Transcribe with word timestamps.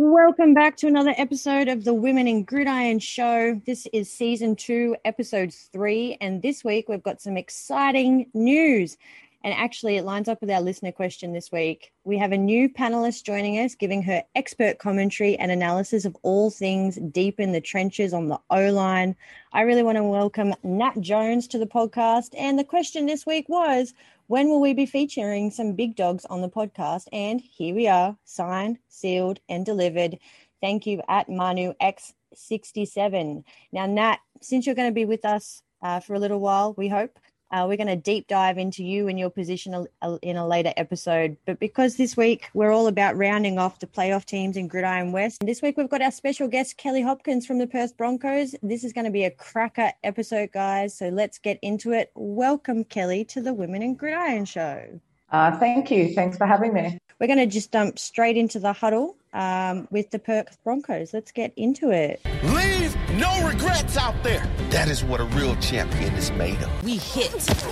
Welcome 0.00 0.54
back 0.54 0.76
to 0.76 0.86
another 0.86 1.12
episode 1.16 1.66
of 1.66 1.82
the 1.82 1.92
Women 1.92 2.28
in 2.28 2.44
Gridiron 2.44 3.00
Show. 3.00 3.60
This 3.66 3.88
is 3.92 4.08
season 4.08 4.54
two, 4.54 4.94
episode 5.04 5.52
three, 5.52 6.16
and 6.20 6.40
this 6.40 6.62
week 6.62 6.88
we've 6.88 7.02
got 7.02 7.20
some 7.20 7.36
exciting 7.36 8.30
news. 8.32 8.96
And 9.44 9.54
actually, 9.54 9.96
it 9.96 10.04
lines 10.04 10.28
up 10.28 10.40
with 10.40 10.50
our 10.50 10.60
listener 10.60 10.90
question 10.90 11.32
this 11.32 11.52
week. 11.52 11.92
We 12.02 12.18
have 12.18 12.32
a 12.32 12.38
new 12.38 12.68
panelist 12.68 13.22
joining 13.24 13.54
us, 13.60 13.76
giving 13.76 14.02
her 14.02 14.24
expert 14.34 14.80
commentary 14.80 15.36
and 15.36 15.52
analysis 15.52 16.04
of 16.04 16.16
all 16.22 16.50
things 16.50 16.98
deep 17.12 17.38
in 17.38 17.52
the 17.52 17.60
trenches 17.60 18.12
on 18.12 18.28
the 18.28 18.40
O 18.50 18.70
line. 18.72 19.14
I 19.52 19.60
really 19.60 19.84
want 19.84 19.96
to 19.96 20.02
welcome 20.02 20.54
Nat 20.64 21.00
Jones 21.00 21.46
to 21.48 21.58
the 21.58 21.66
podcast. 21.66 22.34
And 22.36 22.58
the 22.58 22.64
question 22.64 23.06
this 23.06 23.26
week 23.26 23.48
was 23.48 23.94
when 24.26 24.48
will 24.48 24.60
we 24.60 24.74
be 24.74 24.86
featuring 24.86 25.52
some 25.52 25.72
big 25.72 25.94
dogs 25.94 26.24
on 26.24 26.40
the 26.40 26.50
podcast? 26.50 27.06
And 27.12 27.40
here 27.40 27.74
we 27.74 27.86
are, 27.86 28.16
signed, 28.24 28.78
sealed, 28.88 29.38
and 29.48 29.64
delivered. 29.64 30.18
Thank 30.60 30.84
you 30.84 31.00
at 31.08 31.28
Manu 31.28 31.74
X67. 31.80 33.44
Now, 33.70 33.86
Nat, 33.86 34.18
since 34.40 34.66
you're 34.66 34.74
going 34.74 34.90
to 34.90 34.94
be 34.94 35.04
with 35.04 35.24
us 35.24 35.62
uh, 35.80 36.00
for 36.00 36.14
a 36.14 36.18
little 36.18 36.40
while, 36.40 36.74
we 36.76 36.88
hope. 36.88 37.18
Uh, 37.50 37.64
we're 37.68 37.76
going 37.76 37.86
to 37.86 37.96
deep 37.96 38.26
dive 38.28 38.58
into 38.58 38.84
you 38.84 39.08
and 39.08 39.18
your 39.18 39.30
position 39.30 39.86
in 40.22 40.36
a 40.36 40.46
later 40.46 40.72
episode. 40.76 41.36
But 41.46 41.58
because 41.58 41.96
this 41.96 42.16
week 42.16 42.50
we're 42.54 42.72
all 42.72 42.86
about 42.86 43.16
rounding 43.16 43.58
off 43.58 43.78
the 43.78 43.86
playoff 43.86 44.24
teams 44.24 44.56
in 44.56 44.68
Gridiron 44.68 45.12
West, 45.12 45.38
this 45.44 45.62
week 45.62 45.76
we've 45.76 45.88
got 45.88 46.02
our 46.02 46.10
special 46.10 46.48
guest, 46.48 46.76
Kellie 46.76 47.02
Hopkins 47.02 47.46
from 47.46 47.58
the 47.58 47.66
Perth 47.66 47.96
Broncos. 47.96 48.54
This 48.62 48.84
is 48.84 48.92
going 48.92 49.06
to 49.06 49.10
be 49.10 49.24
a 49.24 49.30
cracker 49.30 49.92
episode, 50.04 50.52
guys. 50.52 50.96
So 50.96 51.08
let's 51.08 51.38
get 51.38 51.58
into 51.62 51.92
it. 51.92 52.10
Welcome, 52.14 52.84
Kellie, 52.84 53.24
to 53.26 53.40
the 53.40 53.54
Women 53.54 53.82
in 53.82 53.94
Gridiron 53.94 54.44
Show. 54.44 55.00
Uh, 55.30 55.58
thank 55.58 55.90
you. 55.90 56.14
Thanks 56.14 56.36
for 56.36 56.46
having 56.46 56.72
me. 56.72 56.98
We're 57.20 57.26
going 57.26 57.38
to 57.38 57.46
just 57.46 57.72
jump 57.72 57.98
straight 57.98 58.36
into 58.36 58.58
the 58.58 58.72
huddle 58.72 59.16
um, 59.38 59.88
with 59.90 60.10
the 60.10 60.18
Perth 60.18 60.58
Broncos. 60.64 61.14
Let's 61.14 61.32
get 61.32 61.52
into 61.56 61.90
it. 61.90 62.20
Leave 62.42 62.94
no 63.12 63.46
regrets 63.46 63.96
out 63.96 64.20
there. 64.22 64.44
That 64.70 64.88
is 64.88 65.02
what 65.04 65.20
a 65.20 65.24
real 65.24 65.54
champion 65.56 66.12
is 66.14 66.30
made 66.32 66.60
of. 66.60 66.84
We 66.84 66.96
hit. 66.98 67.32
Is 67.34 67.46
That 67.46 67.62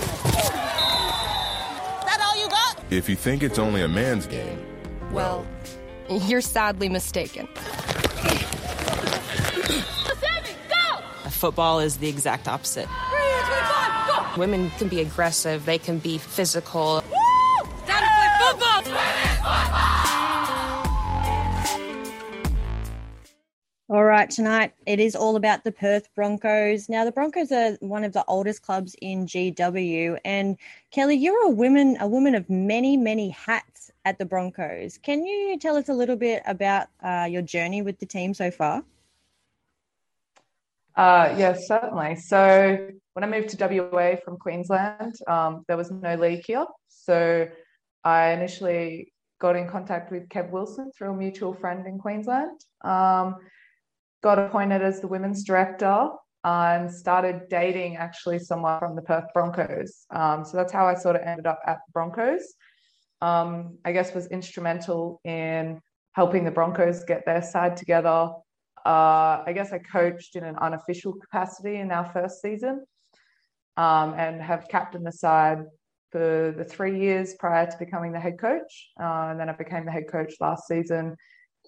all 2.25 2.41
you 2.41 2.49
got? 2.49 2.81
If 2.89 3.09
you 3.09 3.15
think 3.17 3.43
it's 3.43 3.59
only 3.59 3.81
a 3.81 3.87
man's 3.87 4.25
game, 4.25 4.65
well, 5.11 5.45
you're 6.09 6.41
sadly 6.41 6.87
mistaken. 6.89 7.47
Go! 10.69 10.99
A 11.25 11.29
football 11.29 11.79
is 11.81 11.97
the 11.97 12.07
exact 12.07 12.47
opposite. 12.47 12.87
Three, 12.87 13.19
two, 13.19 13.53
five, 13.65 14.37
Women 14.37 14.69
can 14.77 14.87
be 14.87 15.01
aggressive, 15.01 15.65
they 15.65 15.77
can 15.77 15.97
be 15.99 16.17
physical. 16.17 17.03
All 23.89 24.03
right, 24.03 24.29
tonight 24.29 24.73
it 24.85 24.99
is 24.99 25.15
all 25.15 25.37
about 25.37 25.63
the 25.63 25.71
Perth 25.71 26.13
Broncos. 26.13 26.89
Now, 26.89 27.05
the 27.05 27.11
Broncos 27.13 27.53
are 27.53 27.77
one 27.79 28.03
of 28.03 28.11
the 28.11 28.25
oldest 28.27 28.61
clubs 28.61 28.97
in 29.01 29.25
GW, 29.25 30.17
and 30.25 30.57
Kellie, 30.91 31.15
you're 31.15 31.45
a 31.45 31.49
woman, 31.49 31.95
a 32.01 32.07
woman 32.07 32.35
of 32.35 32.49
many, 32.49 32.97
many 32.97 33.29
hats 33.29 33.89
at 34.03 34.17
the 34.17 34.25
Broncos. 34.25 34.97
Can 34.97 35.25
you 35.25 35.57
tell 35.57 35.77
us 35.77 35.87
a 35.87 35.93
little 35.93 36.17
bit 36.17 36.43
about 36.45 36.87
uh, 37.01 37.29
your 37.31 37.41
journey 37.41 37.81
with 37.81 37.97
the 37.99 38.05
team 38.05 38.33
so 38.33 38.51
far? 38.51 38.83
Uh, 40.97 41.33
yes, 41.37 41.65
certainly. 41.65 42.17
So, 42.17 42.89
when 43.13 43.23
I 43.23 43.27
moved 43.27 43.57
to 43.57 43.89
WA 43.89 44.17
from 44.17 44.35
Queensland, 44.35 45.15
um, 45.29 45.63
there 45.69 45.77
was 45.77 45.91
no 45.91 46.15
league 46.15 46.43
here, 46.45 46.65
so 46.89 47.47
I 48.03 48.31
initially 48.31 49.13
got 49.39 49.55
in 49.55 49.69
contact 49.69 50.11
with 50.11 50.27
Kev 50.27 50.51
Wilson 50.51 50.91
through 50.91 51.11
a 51.11 51.15
mutual 51.15 51.53
friend 51.53 51.87
in 51.87 51.99
Queensland. 51.99 52.59
Um, 52.83 53.37
got 54.23 54.39
appointed 54.39 54.81
as 54.81 54.99
the 54.99 55.07
women's 55.07 55.43
director 55.43 56.09
and 56.43 56.91
started 56.91 57.41
dating 57.49 57.97
actually 57.97 58.39
someone 58.39 58.79
from 58.79 58.95
the 58.95 59.01
Perth 59.01 59.25
Broncos. 59.33 60.05
Um, 60.11 60.45
so 60.45 60.57
that's 60.57 60.71
how 60.71 60.85
I 60.87 60.95
sort 60.95 61.15
of 61.15 61.23
ended 61.23 61.45
up 61.45 61.59
at 61.65 61.79
the 61.85 61.91
Broncos. 61.91 62.53
Um, 63.21 63.77
I 63.83 63.91
guess 63.91 64.13
was 64.13 64.27
instrumental 64.27 65.19
in 65.23 65.81
helping 66.13 66.45
the 66.45 66.51
Broncos 66.51 67.03
get 67.03 67.25
their 67.25 67.41
side 67.41 67.75
together. 67.75 68.29
Uh, 68.85 69.43
I 69.45 69.51
guess 69.53 69.73
I 69.73 69.79
coached 69.79 70.35
in 70.35 70.43
an 70.43 70.55
unofficial 70.57 71.13
capacity 71.13 71.77
in 71.77 71.91
our 71.91 72.05
first 72.05 72.41
season 72.41 72.85
um, 73.75 74.13
and 74.13 74.41
have 74.41 74.67
captained 74.69 75.05
the 75.05 75.11
side 75.11 75.63
for 76.11 76.53
the 76.57 76.63
three 76.63 76.99
years 76.99 77.35
prior 77.35 77.69
to 77.69 77.77
becoming 77.77 78.13
the 78.13 78.19
head 78.19 78.39
coach. 78.39 78.91
Uh, 78.99 79.29
and 79.31 79.39
then 79.39 79.49
I 79.49 79.53
became 79.53 79.85
the 79.85 79.91
head 79.91 80.09
coach 80.09 80.35
last 80.39 80.67
season 80.67 81.17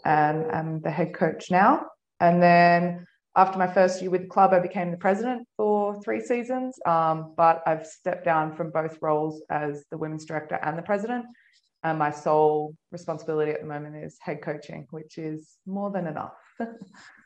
and 0.06 0.46
am 0.52 0.82
the 0.82 0.92
head 0.92 1.14
coach 1.14 1.52
now. 1.52 1.86
And 2.20 2.42
then 2.42 3.06
after 3.36 3.58
my 3.58 3.68
first 3.68 4.02
year 4.02 4.12
with 4.12 4.24
the 4.24 4.28
club, 4.28 4.54
I 4.54 4.60
became 4.60 4.92
the 4.92 4.98
president 4.98 5.48
for 5.56 6.02
three 6.02 6.22
seasons. 6.22 6.78
Um, 6.86 7.34
but 7.38 7.62
I've 7.66 7.86
stepped 7.86 8.26
down 8.26 8.56
from 8.56 8.72
both 8.72 8.98
roles 9.02 9.42
as 9.50 9.86
the 9.92 9.98
women's 9.98 10.26
director 10.26 10.60
and 10.62 10.78
the 10.78 10.82
president. 10.82 11.26
And 11.84 11.98
my 11.98 12.12
sole 12.12 12.76
responsibility 12.92 13.52
at 13.52 13.62
the 13.62 13.68
moment 13.68 13.96
is 14.04 14.18
head 14.20 14.42
coaching, 14.42 14.88
which 14.92 15.18
is 15.18 15.56
more 15.66 15.92
than 15.92 16.08
enough. 16.08 16.34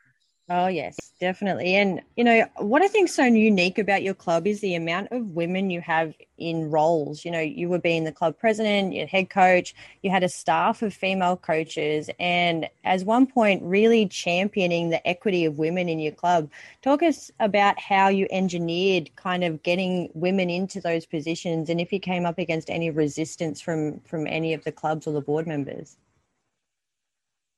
Oh, 0.50 0.66
yes, 0.66 1.14
definitely. 1.20 1.74
And, 1.74 2.02
you 2.16 2.24
know, 2.24 2.46
what 2.58 2.82
I 2.82 2.88
think 2.88 3.08
so 3.08 3.24
unique 3.24 3.78
about 3.78 4.02
your 4.02 4.12
club 4.12 4.46
is 4.46 4.60
the 4.60 4.74
amount 4.74 5.08
of 5.10 5.28
women 5.28 5.70
you 5.70 5.80
have 5.80 6.14
in 6.36 6.70
roles. 6.70 7.24
You 7.24 7.30
know, 7.30 7.40
you 7.40 7.70
were 7.70 7.78
being 7.78 8.04
the 8.04 8.12
club 8.12 8.38
president, 8.38 8.92
your 8.92 9.06
head 9.06 9.30
coach, 9.30 9.74
you 10.02 10.10
had 10.10 10.22
a 10.22 10.28
staff 10.28 10.82
of 10.82 10.92
female 10.92 11.38
coaches, 11.38 12.10
and 12.20 12.68
as 12.84 13.04
one 13.06 13.26
point, 13.26 13.62
really 13.62 14.06
championing 14.06 14.90
the 14.90 15.06
equity 15.08 15.46
of 15.46 15.56
women 15.56 15.88
in 15.88 15.98
your 15.98 16.12
club. 16.12 16.50
Talk 16.82 17.02
us 17.02 17.30
about 17.40 17.80
how 17.80 18.08
you 18.08 18.26
engineered 18.30 19.16
kind 19.16 19.44
of 19.44 19.62
getting 19.62 20.10
women 20.12 20.50
into 20.50 20.78
those 20.78 21.06
positions 21.06 21.70
and 21.70 21.80
if 21.80 21.90
you 21.90 22.00
came 22.00 22.26
up 22.26 22.38
against 22.38 22.68
any 22.68 22.90
resistance 22.90 23.62
from 23.62 23.98
from 24.00 24.26
any 24.26 24.52
of 24.52 24.62
the 24.64 24.72
clubs 24.72 25.06
or 25.06 25.12
the 25.12 25.22
board 25.22 25.46
members. 25.46 25.96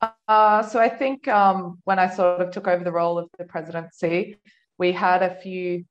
Uh, 0.00 0.62
so 0.62 0.78
I 0.78 0.88
think 0.88 1.26
um, 1.28 1.78
when 1.84 1.98
I 1.98 2.08
sort 2.08 2.40
of 2.40 2.50
took 2.50 2.68
over 2.68 2.84
the 2.84 2.92
role 2.92 3.18
of 3.18 3.28
the 3.38 3.44
presidency, 3.44 4.38
we 4.78 4.92
had 4.92 5.22
a 5.22 5.34
few 5.34 5.84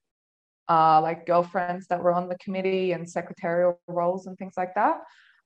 uh, 0.70 1.02
like 1.02 1.26
girlfriends 1.26 1.88
that 1.88 2.02
were 2.02 2.14
on 2.14 2.30
the 2.30 2.38
committee 2.38 2.92
and 2.92 3.10
secretarial 3.10 3.80
roles 3.88 4.28
and 4.28 4.38
things 4.38 4.54
like 4.58 4.74
that. 4.76 4.98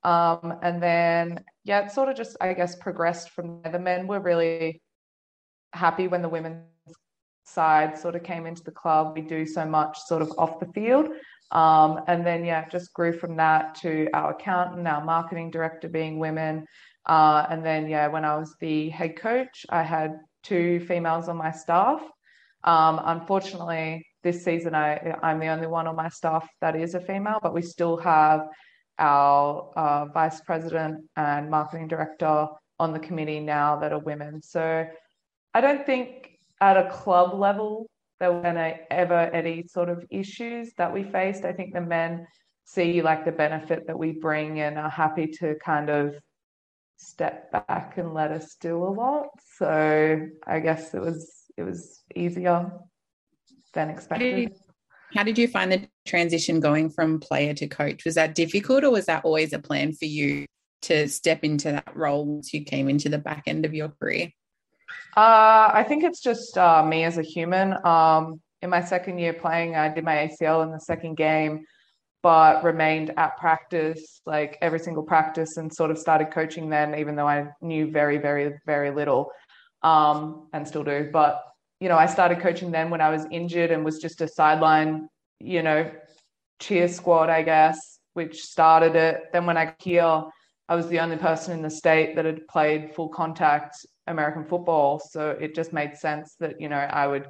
Um, 0.04 0.60
and 0.62 0.82
then, 0.82 1.44
yeah, 1.64 1.86
it 1.86 1.92
sort 1.92 2.10
of 2.10 2.16
just, 2.16 2.38
I 2.40 2.54
guess, 2.54 2.76
progressed 2.76 3.32
from 3.32 3.62
there. 3.62 3.72
The 3.72 3.80
men 3.80 4.08
were 4.08 4.20
really 4.20 4.82
happy 5.74 6.08
when 6.08 6.22
the 6.22 6.30
women's 6.30 6.64
side 7.46 7.98
sort 7.98 8.16
of 8.16 8.24
came 8.24 8.46
into 8.46 8.64
the 8.64 8.72
club. 8.72 9.14
We 9.16 9.22
do 9.22 9.46
so 9.46 9.66
much 9.66 10.00
sort 10.00 10.22
of 10.22 10.32
off 10.38 10.60
the 10.60 10.68
field. 10.68 11.10
Um, 11.52 12.02
and 12.08 12.26
then, 12.26 12.46
yeah, 12.46 12.68
just 12.70 12.94
grew 12.94 13.12
from 13.12 13.36
that 13.38 13.76
to 13.82 14.08
our 14.14 14.32
accountant, 14.32 14.88
our 14.88 15.04
marketing 15.04 15.52
director 15.52 15.90
being 15.90 16.20
women. 16.20 16.66
Uh, 17.06 17.46
and 17.50 17.66
then, 17.66 17.88
yeah, 17.88 18.08
when 18.08 18.26
I 18.26 18.38
was 18.38 18.56
the 18.60 18.90
head 18.90 19.18
coach, 19.18 19.66
I 19.70 19.84
had 19.84 20.20
two 20.44 20.80
females 20.82 21.28
on 21.28 21.38
my 21.38 21.52
staff. 21.52 22.02
Um, 22.64 23.02
unfortunately, 23.04 24.06
this 24.24 24.44
season 24.44 24.76
I, 24.76 25.16
I'm 25.24 25.40
the 25.40 25.48
only 25.48 25.68
one 25.68 25.88
on 25.88 25.96
my 25.96 26.10
staff 26.10 26.48
that 26.62 26.76
is 26.76 26.94
a 26.94 27.00
female, 27.00 27.40
but 27.42 27.54
we 27.54 27.62
still 27.62 27.98
have 27.98 28.42
our 28.98 29.72
uh, 29.76 30.06
vice 30.14 30.42
president 30.42 31.06
and 31.16 31.50
marketing 31.50 31.88
director 31.88 32.48
on 32.80 32.94
the 32.94 33.00
committee 33.00 33.40
now 33.40 33.78
that 33.78 33.94
are 33.94 34.00
women. 34.00 34.42
So 34.42 34.86
I 35.54 35.62
don't 35.62 35.86
think 35.86 36.32
at 36.62 36.78
a 36.78 36.90
club 36.90 37.34
level 37.34 37.90
there 38.20 38.34
were 38.34 38.80
ever 38.92 39.30
any 39.34 39.64
sort 39.68 39.90
of 39.90 40.04
issues 40.10 40.74
that 40.78 40.94
we 40.94 41.04
faced. 41.04 41.46
I 41.46 41.54
think 41.54 41.74
the 41.74 41.82
men 41.82 42.28
see 42.66 43.02
like 43.02 43.26
the 43.26 43.32
benefit 43.32 43.88
that 43.88 43.98
we 43.98 44.12
bring 44.12 44.60
and 44.60 44.78
are 44.78 44.90
happy 44.90 45.28
to 45.40 45.56
kind 45.64 45.90
of 45.90 46.16
step 47.00 47.52
back 47.52 47.98
and 47.98 48.14
let 48.14 48.32
us 48.32 48.56
do 48.60 48.84
a 48.84 48.92
lot. 48.92 49.30
So 49.58 50.28
I 50.46 50.60
guess 50.60 50.94
it 50.94 51.02
was 51.02 51.32
it 51.58 51.64
was 51.64 52.04
easier 52.16 52.72
than 53.74 53.90
expected. 53.90 54.32
How 54.32 54.36
did, 54.36 54.42
you, 54.42 54.56
how 55.16 55.24
did 55.24 55.38
you 55.38 55.48
find 55.48 55.72
the 55.72 55.88
transition 56.06 56.60
going 56.60 56.90
from 56.90 57.20
player 57.20 57.54
to 57.56 57.68
coach? 57.68 58.06
Was 58.06 58.16
that 58.16 58.36
difficult 58.36 58.84
or 58.84 58.92
was 58.92 59.06
that 59.06 59.26
always 59.26 59.54
a 59.54 59.60
plan 59.60 59.94
for 59.94 60.06
you 60.06 60.46
to 60.84 61.08
step 61.08 61.44
into 61.44 61.72
that 61.72 61.96
role 61.96 62.26
once 62.26 62.54
you 62.54 62.64
came 62.64 62.90
into 62.90 63.10
the 63.10 63.18
back 63.18 63.44
end 63.48 63.66
of 63.66 63.74
your 63.74 63.90
career? 63.90 64.30
Uh, 65.16 65.72
I 65.74 65.86
think 65.88 66.04
it's 66.04 66.22
just 66.22 66.58
uh, 66.58 66.84
me 66.86 67.04
as 67.04 67.18
a 67.18 67.22
human. 67.22 67.76
Um, 67.86 68.42
in 68.62 68.70
my 68.70 68.84
second 68.84 69.20
year 69.20 69.34
playing, 69.34 69.76
I 69.76 69.94
did 69.94 70.04
my 70.04 70.30
ACL 70.30 70.64
in 70.64 70.72
the 70.72 70.80
second 70.80 71.16
game. 71.16 71.66
But 72.22 72.64
remained 72.64 73.14
at 73.18 73.38
practice 73.38 74.22
like 74.26 74.58
every 74.62 74.80
single 74.80 75.04
practice 75.04 75.58
and 75.58 75.74
sort 75.74 75.92
of 75.92 75.98
started 75.98 76.32
coaching 76.32 76.70
then, 76.70 76.96
even 76.96 77.16
though 77.16 77.28
I 77.28 77.48
knew 77.62 77.92
very, 77.92 78.18
very, 78.18 78.54
very 78.66 78.92
little 78.92 79.32
um, 79.84 80.48
and 80.54 80.68
still 80.68 80.84
do. 80.84 81.10
But, 81.12 81.42
you 81.80 81.88
know, 81.88 81.98
I 81.98 82.06
started 82.06 82.40
coaching 82.40 82.72
then 82.72 82.90
when 82.90 83.02
I 83.02 83.10
was 83.10 83.26
injured 83.32 83.72
and 83.72 83.86
was 83.86 84.00
just 84.00 84.22
a 84.22 84.28
sideline, 84.28 85.08
you 85.40 85.64
know, 85.64 85.90
cheer 86.60 86.90
squad, 86.90 87.30
I 87.30 87.42
guess, 87.42 88.00
which 88.14 88.42
started 88.44 88.96
it. 88.96 89.24
Then 89.32 89.46
when 89.46 89.58
I 89.58 89.74
here, 89.80 90.24
I 90.68 90.76
was 90.76 90.88
the 90.88 91.00
only 91.00 91.18
person 91.18 91.54
in 91.54 91.62
the 91.62 91.70
state 91.70 92.16
that 92.16 92.26
had 92.26 92.48
played 92.48 92.94
full 92.94 93.10
contact 93.10 93.78
American 94.08 94.44
football. 94.44 95.00
So 95.00 95.32
it 95.32 95.56
just 95.56 95.72
made 95.72 95.96
sense 95.96 96.36
that, 96.40 96.60
you 96.60 96.68
know, 96.68 96.78
I 96.78 97.08
would 97.08 97.28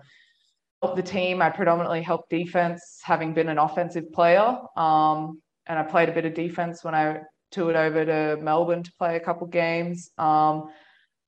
the 0.82 1.02
team. 1.02 1.42
I 1.42 1.50
predominantly 1.50 2.02
helped 2.02 2.30
defense, 2.30 3.00
having 3.04 3.34
been 3.34 3.50
an 3.50 3.58
offensive 3.58 4.12
player. 4.14 4.58
Um, 4.76 5.42
and 5.68 5.78
I 5.78 5.84
played 5.84 6.10
a 6.10 6.14
bit 6.14 6.26
of 6.26 6.34
defense 6.34 6.84
when 6.84 6.96
I 6.96 7.20
toured 7.52 7.76
over 7.76 8.06
to 8.06 8.38
Melbourne 8.42 8.84
to 8.84 8.92
play 8.98 9.16
a 9.16 9.20
couple 9.20 9.48
games. 9.48 10.12
Um, 10.18 10.70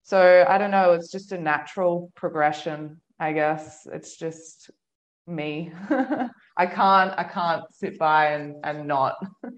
so 0.04 0.46
I 0.48 0.58
don't 0.58 0.72
know. 0.72 0.94
It's 0.94 1.12
just 1.12 1.32
a 1.32 1.38
natural 1.38 2.12
progression, 2.16 3.00
I 3.20 3.34
guess. 3.34 3.88
It's 3.92 4.18
just 4.18 4.72
me. 5.28 5.72
I 6.58 6.66
can't. 6.66 7.14
I 7.18 7.24
can't 7.24 7.64
sit 7.72 7.98
by 8.00 8.34
and 8.34 8.56
and 8.64 8.88
not. 8.88 9.16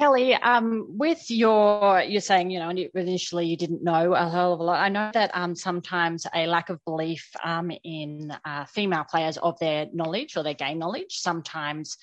Kellie, 0.00 0.34
um, 0.34 0.86
with 0.96 1.30
your, 1.30 2.00
you're 2.00 2.22
saying, 2.22 2.50
you 2.50 2.58
know, 2.58 2.70
initially 2.70 3.46
you 3.46 3.56
didn't 3.56 3.84
know 3.84 4.14
a 4.14 4.30
hell 4.30 4.54
of 4.54 4.60
a 4.60 4.62
lot. 4.62 4.80
I 4.80 4.88
know 4.88 5.10
that 5.12 5.30
um, 5.34 5.54
sometimes 5.54 6.26
a 6.34 6.46
lack 6.46 6.70
of 6.70 6.82
belief 6.86 7.30
um, 7.44 7.70
in 7.84 8.34
uh, 8.46 8.64
female 8.64 9.04
players 9.04 9.36
of 9.36 9.58
their 9.58 9.88
knowledge 9.92 10.38
or 10.38 10.42
their 10.42 10.54
game 10.54 10.78
knowledge 10.78 11.18
sometimes, 11.18 11.98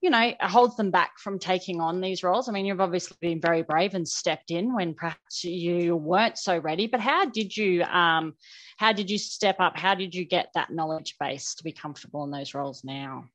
you 0.00 0.08
know, 0.08 0.32
holds 0.40 0.76
them 0.76 0.90
back 0.90 1.18
from 1.18 1.38
taking 1.38 1.78
on 1.78 2.00
these 2.00 2.22
roles. 2.22 2.48
I 2.48 2.52
mean, 2.52 2.64
you've 2.64 2.80
obviously 2.80 3.18
been 3.20 3.38
very 3.38 3.60
brave 3.60 3.92
and 3.92 4.08
stepped 4.08 4.50
in 4.50 4.74
when 4.74 4.94
perhaps 4.94 5.44
you 5.44 5.94
weren't 5.94 6.38
so 6.38 6.56
ready. 6.56 6.86
But 6.86 7.00
how 7.00 7.26
did 7.26 7.54
you, 7.54 7.82
um, 7.82 8.32
how 8.78 8.94
did 8.94 9.10
you 9.10 9.18
step 9.18 9.56
up? 9.58 9.76
How 9.76 9.94
did 9.94 10.14
you 10.14 10.24
get 10.24 10.48
that 10.54 10.70
knowledge 10.70 11.16
base 11.20 11.54
to 11.56 11.64
be 11.64 11.72
comfortable 11.72 12.24
in 12.24 12.30
those 12.30 12.54
roles 12.54 12.82
now? 12.82 13.26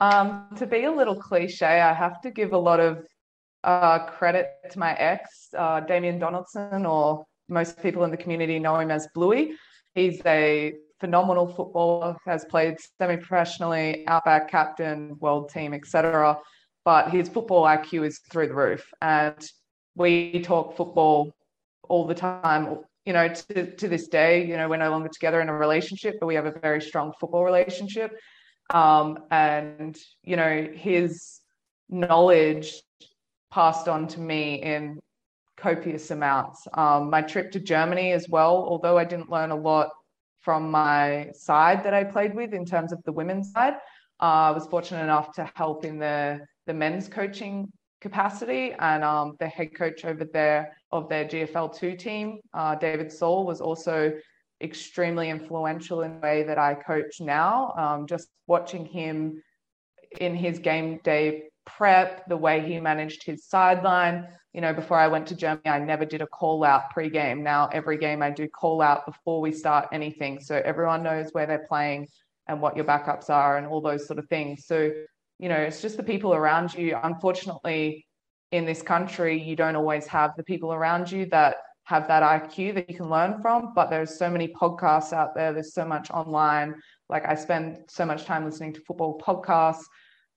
Um, 0.00 0.48
to 0.56 0.66
be 0.66 0.84
a 0.84 0.92
little 0.92 1.16
cliche, 1.16 1.80
I 1.80 1.94
have 1.94 2.20
to 2.20 2.30
give 2.30 2.52
a 2.52 2.58
lot 2.58 2.78
of 2.78 3.06
uh, 3.68 3.98
credit 4.06 4.54
to 4.70 4.78
my 4.78 4.94
ex, 4.94 5.48
uh, 5.56 5.80
Damien 5.80 6.18
Donaldson, 6.18 6.86
or 6.86 7.26
most 7.50 7.82
people 7.82 8.02
in 8.04 8.10
the 8.10 8.16
community 8.16 8.58
know 8.58 8.78
him 8.78 8.90
as 8.90 9.06
Bluey. 9.14 9.52
He's 9.94 10.22
a 10.24 10.72
phenomenal 11.00 11.46
footballer, 11.46 12.16
has 12.24 12.46
played 12.46 12.76
semi-professionally, 12.98 14.06
outback 14.06 14.50
captain, 14.50 15.18
world 15.18 15.50
team, 15.50 15.74
etc. 15.74 16.38
But 16.86 17.10
his 17.10 17.28
football 17.28 17.64
IQ 17.64 18.06
is 18.06 18.20
through 18.30 18.48
the 18.48 18.54
roof, 18.54 18.86
and 19.02 19.38
we 19.94 20.40
talk 20.40 20.74
football 20.74 21.34
all 21.90 22.06
the 22.06 22.14
time. 22.14 22.78
You 23.04 23.12
know, 23.12 23.28
to, 23.28 23.76
to 23.76 23.88
this 23.88 24.08
day, 24.08 24.46
you 24.46 24.56
know, 24.56 24.66
we're 24.66 24.78
no 24.78 24.90
longer 24.90 25.10
together 25.10 25.42
in 25.42 25.50
a 25.50 25.54
relationship, 25.54 26.16
but 26.20 26.26
we 26.26 26.34
have 26.36 26.46
a 26.46 26.58
very 26.58 26.80
strong 26.80 27.12
football 27.20 27.44
relationship. 27.44 28.12
Um, 28.70 29.18
and 29.30 29.94
you 30.22 30.36
know, 30.36 30.68
his 30.74 31.40
knowledge 31.90 32.82
passed 33.50 33.88
on 33.88 34.06
to 34.08 34.20
me 34.20 34.62
in 34.62 35.00
copious 35.56 36.10
amounts. 36.10 36.66
Um, 36.74 37.10
my 37.10 37.22
trip 37.22 37.50
to 37.52 37.60
Germany 37.60 38.12
as 38.12 38.28
well, 38.28 38.56
although 38.68 38.98
I 38.98 39.04
didn't 39.04 39.30
learn 39.30 39.50
a 39.50 39.56
lot 39.56 39.90
from 40.40 40.70
my 40.70 41.30
side 41.34 41.84
that 41.84 41.94
I 41.94 42.04
played 42.04 42.34
with 42.34 42.54
in 42.54 42.64
terms 42.64 42.92
of 42.92 43.02
the 43.04 43.12
women's 43.12 43.50
side, 43.52 43.74
uh, 44.20 44.48
I 44.48 44.50
was 44.50 44.66
fortunate 44.66 45.02
enough 45.02 45.32
to 45.34 45.50
help 45.54 45.84
in 45.84 45.98
the, 45.98 46.40
the 46.66 46.74
men's 46.74 47.08
coaching 47.08 47.70
capacity. 48.00 48.72
And 48.78 49.02
um, 49.04 49.36
the 49.40 49.48
head 49.48 49.74
coach 49.74 50.04
over 50.04 50.24
there 50.24 50.76
of 50.92 51.08
their 51.08 51.24
GFL2 51.24 51.98
team, 51.98 52.40
uh, 52.54 52.76
David 52.76 53.12
Saul, 53.12 53.46
was 53.46 53.60
also 53.60 54.12
extremely 54.60 55.30
influential 55.30 56.02
in 56.02 56.14
the 56.14 56.20
way 56.20 56.42
that 56.42 56.58
I 56.58 56.74
coach 56.74 57.20
now. 57.20 57.72
Um, 57.76 58.06
just 58.06 58.28
watching 58.46 58.84
him 58.84 59.42
in 60.20 60.34
his 60.34 60.58
game 60.58 61.00
day 61.04 61.44
prep, 61.76 62.26
the 62.28 62.36
way 62.36 62.66
he 62.66 62.80
managed 62.80 63.22
his 63.24 63.46
sideline. 63.46 64.26
You 64.52 64.60
know, 64.60 64.72
before 64.72 64.98
I 64.98 65.08
went 65.08 65.26
to 65.28 65.36
Germany, 65.36 65.66
I 65.66 65.78
never 65.78 66.04
did 66.04 66.22
a 66.22 66.26
call 66.26 66.64
out 66.64 66.90
pre-game. 66.90 67.42
Now 67.42 67.68
every 67.72 67.98
game 67.98 68.22
I 68.22 68.30
do 68.30 68.48
call 68.48 68.80
out 68.80 69.06
before 69.06 69.40
we 69.40 69.52
start 69.52 69.88
anything. 69.92 70.40
So 70.40 70.60
everyone 70.64 71.02
knows 71.02 71.30
where 71.32 71.46
they're 71.46 71.66
playing 71.68 72.08
and 72.48 72.60
what 72.60 72.74
your 72.74 72.84
backups 72.84 73.30
are 73.30 73.58
and 73.58 73.66
all 73.66 73.80
those 73.80 74.06
sort 74.06 74.18
of 74.18 74.26
things. 74.28 74.66
So, 74.66 74.90
you 75.38 75.48
know, 75.48 75.56
it's 75.56 75.82
just 75.82 75.96
the 75.96 76.02
people 76.02 76.34
around 76.34 76.74
you. 76.74 76.96
Unfortunately, 77.02 78.06
in 78.50 78.64
this 78.64 78.82
country, 78.82 79.40
you 79.40 79.54
don't 79.54 79.76
always 79.76 80.06
have 80.06 80.32
the 80.36 80.44
people 80.44 80.72
around 80.72 81.12
you 81.12 81.26
that 81.26 81.56
have 81.84 82.08
that 82.08 82.22
IQ 82.22 82.74
that 82.74 82.90
you 82.90 82.96
can 82.96 83.10
learn 83.10 83.40
from. 83.42 83.72
But 83.74 83.90
there's 83.90 84.18
so 84.18 84.30
many 84.30 84.48
podcasts 84.48 85.12
out 85.12 85.34
there, 85.34 85.52
there's 85.52 85.74
so 85.74 85.84
much 85.84 86.10
online. 86.10 86.74
Like 87.08 87.26
I 87.26 87.34
spend 87.34 87.78
so 87.88 88.04
much 88.06 88.24
time 88.24 88.44
listening 88.44 88.72
to 88.74 88.80
football 88.80 89.20
podcasts 89.20 89.84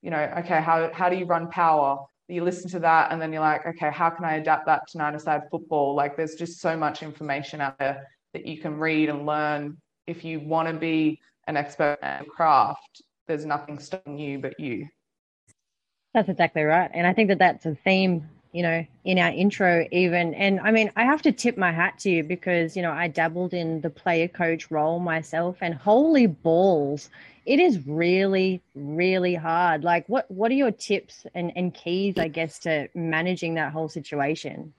you 0.02 0.10
know, 0.10 0.32
okay, 0.38 0.60
how, 0.60 0.90
how 0.92 1.08
do 1.08 1.16
you 1.16 1.24
run 1.24 1.48
power? 1.48 1.98
You 2.28 2.44
listen 2.44 2.68
to 2.70 2.78
that 2.80 3.12
and 3.12 3.20
then 3.20 3.32
you're 3.32 3.42
like, 3.42 3.66
okay, 3.66 3.90
how 3.90 4.10
can 4.10 4.24
I 4.24 4.34
adapt 4.36 4.66
that 4.66 4.86
to 4.88 4.98
nine 4.98 5.18
side 5.18 5.42
football? 5.50 5.94
Like 5.94 6.16
there's 6.16 6.34
just 6.34 6.60
so 6.60 6.76
much 6.76 7.02
information 7.02 7.60
out 7.60 7.78
there 7.78 8.06
that 8.32 8.46
you 8.46 8.58
can 8.58 8.78
read 8.78 9.08
and 9.08 9.26
learn. 9.26 9.76
If 10.06 10.24
you 10.24 10.40
want 10.40 10.68
to 10.68 10.74
be 10.74 11.20
an 11.46 11.56
expert 11.56 11.98
in 12.02 12.26
craft, 12.26 13.02
there's 13.28 13.44
nothing 13.44 13.78
stopping 13.78 14.18
you 14.18 14.38
but 14.38 14.58
you. 14.58 14.88
That's 16.14 16.28
exactly 16.28 16.62
right. 16.62 16.90
And 16.92 17.06
I 17.06 17.12
think 17.12 17.28
that 17.28 17.38
that's 17.38 17.64
a 17.66 17.74
theme, 17.74 18.28
you 18.52 18.62
know, 18.62 18.84
in 19.04 19.18
our 19.18 19.30
intro, 19.30 19.86
even. 19.92 20.34
And 20.34 20.60
I 20.60 20.70
mean, 20.70 20.90
I 20.96 21.04
have 21.04 21.22
to 21.22 21.32
tip 21.32 21.56
my 21.56 21.72
hat 21.72 21.98
to 22.00 22.10
you 22.10 22.22
because, 22.22 22.76
you 22.76 22.82
know, 22.82 22.92
I 22.92 23.08
dabbled 23.08 23.54
in 23.54 23.80
the 23.80 23.90
player 23.90 24.28
coach 24.28 24.70
role 24.70 24.98
myself, 24.98 25.58
and 25.60 25.74
holy 25.74 26.26
balls, 26.26 27.10
it 27.44 27.60
is 27.60 27.86
really 27.86 28.62
really 28.74 29.34
hard. 29.34 29.84
Like 29.84 30.08
what 30.08 30.30
what 30.30 30.50
are 30.50 30.54
your 30.54 30.70
tips 30.70 31.26
and, 31.34 31.52
and 31.56 31.74
keys 31.74 32.18
i 32.18 32.28
guess 32.28 32.58
to 32.60 32.88
managing 32.94 33.54
that 33.54 33.72
whole 33.72 33.88
situation? 33.88 34.72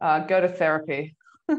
Uh, 0.00 0.20
go 0.20 0.40
to 0.40 0.48
therapy. 0.48 1.14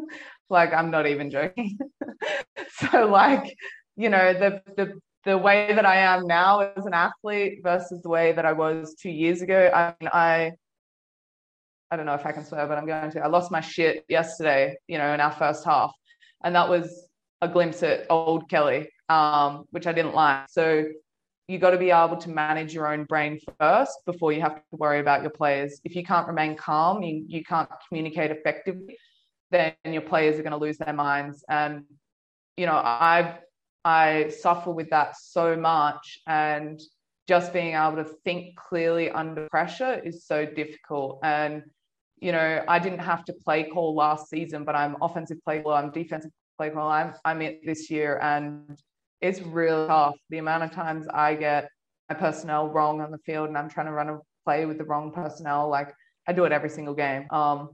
Like 0.52 0.74
i'm 0.74 0.90
not 0.90 1.06
even 1.06 1.30
joking. 1.30 1.78
So 2.72 3.06
like 3.06 3.56
you 3.96 4.10
know 4.10 4.34
the 4.34 4.62
the 4.76 5.00
the 5.26 5.38
way 5.38 5.74
that 5.74 5.86
i 5.86 5.98
am 5.98 6.26
now 6.26 6.62
as 6.62 6.86
an 6.86 6.94
athlete 6.94 7.60
versus 7.62 8.02
the 8.02 8.10
way 8.10 8.32
that 8.32 8.46
i 8.46 8.54
was 8.54 8.96
two 8.96 9.10
years 9.10 9.42
ago 9.42 9.70
i 9.74 9.94
mean 10.00 10.10
i 10.14 10.52
i 11.92 11.96
don't 11.98 12.06
know 12.06 12.14
if 12.14 12.26
i 12.26 12.32
can 12.32 12.46
swear 12.46 12.66
but 12.66 12.78
i'm 12.78 12.88
going 12.88 13.12
to. 13.12 13.20
I 13.20 13.28
lost 13.28 13.52
my 13.52 13.60
shit 13.60 14.06
yesterday 14.08 14.76
you 14.88 14.98
know 14.98 15.14
in 15.14 15.20
our 15.20 15.32
first 15.32 15.66
half 15.66 15.94
and 16.44 16.56
that 16.56 16.70
was 16.70 17.08
a 17.42 17.48
glimpse 17.48 17.84
at 17.84 18.06
old 18.10 18.50
kellie 18.50 18.88
um, 19.10 19.66
which 19.72 19.88
I 19.88 19.92
didn't 19.92 20.16
like. 20.16 20.48
So 20.50 20.86
you 21.48 21.58
got 21.58 21.72
to 21.72 21.78
be 21.78 21.90
able 21.90 22.18
to 22.18 22.30
manage 22.30 22.74
your 22.74 22.88
own 22.94 23.06
brain 23.06 23.40
first 23.60 23.98
before 24.06 24.32
you 24.32 24.40
have 24.42 24.56
to 24.56 24.62
worry 24.72 25.00
about 25.00 25.24
your 25.24 25.32
players. 25.32 25.82
If 25.84 25.96
you 25.96 26.04
can't 26.04 26.28
remain 26.28 26.56
calm, 26.56 27.02
you, 27.02 27.26
you 27.28 27.44
can't 27.44 27.70
communicate 27.88 28.30
effectively, 28.30 28.98
then 29.50 29.74
your 29.84 30.04
players 30.04 30.40
are 30.40 30.44
going 30.44 30.52
to 30.52 30.58
lose 30.58 30.78
their 30.78 30.94
minds. 30.94 31.44
And 31.50 31.86
you 32.56 32.68
know, 32.68 32.76
I 32.76 33.40
I 33.84 34.30
suffer 34.30 34.70
with 34.72 34.90
that 34.92 35.18
so 35.18 35.56
much, 35.56 36.20
and 36.28 36.80
just 37.28 37.54
being 37.54 37.74
able 37.74 37.96
to 37.96 38.10
think 38.26 38.56
clearly 38.56 39.10
under 39.10 39.48
pressure 39.50 40.02
is 40.04 40.26
so 40.26 40.46
difficult. 40.46 41.20
And 41.24 41.64
you 42.20 42.32
know, 42.32 42.64
I 42.68 42.80
didn't 42.80 43.00
have 43.00 43.24
to 43.26 43.34
play 43.34 43.64
call 43.64 43.96
last 43.96 44.30
season, 44.30 44.66
but 44.66 44.76
I'm 44.76 44.98
offensive 45.02 45.38
play 45.44 45.62
call, 45.62 45.74
I'm 45.74 45.90
defensive 45.92 46.32
play 46.60 46.70
call. 46.70 46.90
I'm 46.90 47.14
I'm 47.26 47.42
it 47.42 47.66
this 47.66 47.90
year, 47.90 48.20
and 48.22 48.80
it's 49.22 49.42
really 49.42 49.88
tough. 49.88 50.16
The 50.30 50.38
amount 50.38 50.64
of 50.64 50.72
times 50.72 51.08
I 51.14 51.36
get 51.36 51.70
my 52.10 52.16
personnel 52.16 52.70
wrong 52.70 53.02
on 53.02 53.12
the 53.12 53.18
field 53.20 53.50
and 53.50 53.58
I'm 53.58 53.70
trying 53.70 53.88
to 53.88 53.92
run 53.92 54.10
a 54.10 54.20
play 54.46 54.66
with 54.66 54.78
the 54.78 54.84
wrong 54.84 55.12
personnel, 55.12 55.70
like 55.70 55.94
I 56.28 56.34
do 56.34 56.46
it 56.46 56.52
every 56.52 56.70
single 56.70 56.94
game. 56.94 57.28
Um, 57.30 57.72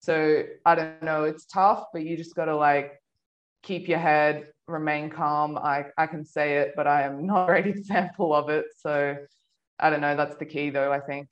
so 0.00 0.44
I 0.64 0.74
don't 0.74 1.02
know, 1.02 1.24
it's 1.24 1.46
tough, 1.46 1.86
but 1.92 2.02
you 2.02 2.16
just 2.16 2.34
got 2.34 2.46
to 2.46 2.56
like 2.56 3.00
keep 3.62 3.88
your 3.88 3.98
head, 3.98 4.48
remain 4.66 5.10
calm. 5.10 5.58
I, 5.58 5.86
I 5.96 6.06
can 6.06 6.24
say 6.24 6.58
it, 6.58 6.74
but 6.76 6.86
I 6.86 7.02
am 7.02 7.26
not 7.26 7.44
a 7.48 7.52
great 7.52 7.66
example 7.66 8.34
of 8.34 8.48
it. 8.48 8.66
So 8.76 9.16
I 9.78 9.90
don't 9.90 10.00
know. 10.00 10.16
That's 10.16 10.36
the 10.36 10.46
key, 10.46 10.70
though, 10.70 10.92
I 10.92 11.00
think. 11.00 11.28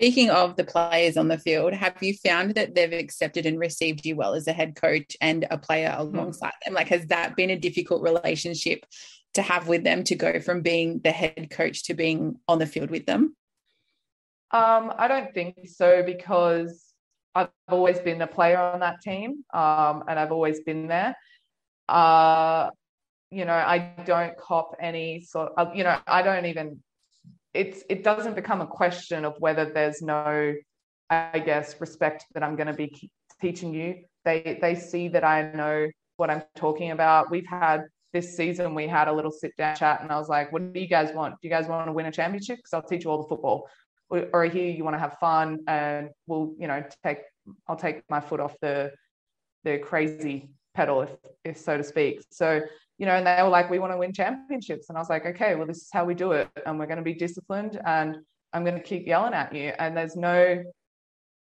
Speaking 0.00 0.30
of 0.30 0.56
the 0.56 0.64
players 0.64 1.16
on 1.16 1.28
the 1.28 1.38
field, 1.38 1.72
have 1.72 2.02
you 2.02 2.14
found 2.14 2.56
that 2.56 2.74
they've 2.74 2.92
accepted 2.92 3.46
and 3.46 3.60
received 3.60 4.04
you 4.04 4.16
well 4.16 4.34
as 4.34 4.48
a 4.48 4.52
head 4.52 4.74
coach 4.74 5.16
and 5.20 5.46
a 5.50 5.58
player 5.58 5.92
hmm. 5.92 6.00
alongside 6.00 6.52
them? 6.64 6.74
Like, 6.74 6.88
has 6.88 7.06
that 7.06 7.36
been 7.36 7.50
a 7.50 7.58
difficult 7.58 8.02
relationship 8.02 8.84
to 9.34 9.42
have 9.42 9.68
with 9.68 9.84
them 9.84 10.04
to 10.04 10.14
go 10.14 10.40
from 10.40 10.62
being 10.62 11.00
the 11.02 11.12
head 11.12 11.48
coach 11.50 11.84
to 11.84 11.94
being 11.94 12.36
on 12.48 12.58
the 12.58 12.66
field 12.66 12.90
with 12.90 13.06
them? 13.06 13.36
Um, 14.50 14.92
I 14.96 15.08
don't 15.08 15.34
think 15.34 15.56
so 15.66 16.02
because 16.04 16.92
I've 17.34 17.48
always 17.68 17.98
been 17.98 18.22
a 18.22 18.26
player 18.26 18.58
on 18.58 18.80
that 18.80 19.00
team 19.00 19.44
um, 19.52 20.04
and 20.06 20.18
I've 20.18 20.30
always 20.30 20.60
been 20.60 20.86
there. 20.86 21.16
Uh, 21.88 22.70
you 23.30 23.44
know, 23.44 23.52
I 23.52 23.94
don't 24.06 24.36
cop 24.36 24.76
any 24.80 25.22
sort 25.22 25.52
of, 25.56 25.74
you 25.74 25.82
know, 25.82 25.98
I 26.06 26.22
don't 26.22 26.46
even, 26.46 26.83
it's, 27.54 27.82
it 27.88 28.02
doesn't 28.02 28.34
become 28.34 28.60
a 28.60 28.66
question 28.66 29.24
of 29.24 29.34
whether 29.38 29.64
there's 29.64 30.02
no, 30.02 30.54
I 31.08 31.38
guess, 31.38 31.80
respect 31.80 32.26
that 32.34 32.42
I'm 32.42 32.56
going 32.56 32.66
to 32.66 32.74
be 32.74 33.10
teaching 33.40 33.72
you. 33.72 34.02
They, 34.24 34.58
they 34.60 34.74
see 34.74 35.08
that 35.08 35.24
I 35.24 35.52
know 35.52 35.88
what 36.16 36.30
I'm 36.30 36.42
talking 36.56 36.90
about. 36.90 37.30
We've 37.30 37.46
had 37.46 37.84
this 38.12 38.36
season, 38.36 38.74
we 38.74 38.86
had 38.86 39.08
a 39.08 39.12
little 39.12 39.32
sit 39.32 39.56
down 39.56 39.76
chat 39.76 40.00
and 40.00 40.10
I 40.10 40.18
was 40.18 40.28
like, 40.28 40.52
what 40.52 40.72
do 40.72 40.80
you 40.80 40.86
guys 40.86 41.12
want? 41.12 41.34
Do 41.42 41.48
you 41.48 41.50
guys 41.50 41.66
want 41.66 41.86
to 41.86 41.92
win 41.92 42.06
a 42.06 42.12
championship? 42.12 42.58
Because 42.58 42.72
I'll 42.72 42.82
teach 42.82 43.04
you 43.04 43.10
all 43.10 43.22
the 43.22 43.28
football. 43.28 43.68
Or, 44.08 44.44
here 44.44 44.70
you 44.70 44.84
want 44.84 44.94
to 44.94 45.00
have 45.00 45.16
fun 45.18 45.58
and 45.66 46.10
we'll, 46.28 46.54
you 46.56 46.68
know, 46.68 46.84
take, 47.04 47.18
I'll 47.66 47.76
take 47.76 48.02
my 48.08 48.20
foot 48.20 48.38
off 48.38 48.54
the, 48.60 48.92
the 49.64 49.78
crazy 49.78 50.50
pedal, 50.74 51.02
if, 51.02 51.10
if 51.44 51.56
so 51.56 51.76
to 51.76 51.84
speak. 51.84 52.22
So 52.30 52.62
you 52.98 53.06
know, 53.06 53.12
and 53.12 53.26
they 53.26 53.42
were 53.42 53.48
like, 53.48 53.70
we 53.70 53.78
want 53.78 53.92
to 53.92 53.98
win 53.98 54.12
championships. 54.12 54.88
And 54.88 54.96
I 54.96 55.00
was 55.00 55.10
like, 55.10 55.26
okay, 55.26 55.54
well, 55.54 55.66
this 55.66 55.78
is 55.78 55.88
how 55.92 56.04
we 56.04 56.14
do 56.14 56.32
it. 56.32 56.48
And 56.64 56.78
we're 56.78 56.86
going 56.86 56.98
to 56.98 57.02
be 57.02 57.14
disciplined 57.14 57.80
and 57.84 58.18
I'm 58.52 58.64
going 58.64 58.76
to 58.76 58.82
keep 58.82 59.06
yelling 59.06 59.34
at 59.34 59.52
you. 59.52 59.72
And 59.78 59.96
there's 59.96 60.14
no, 60.14 60.62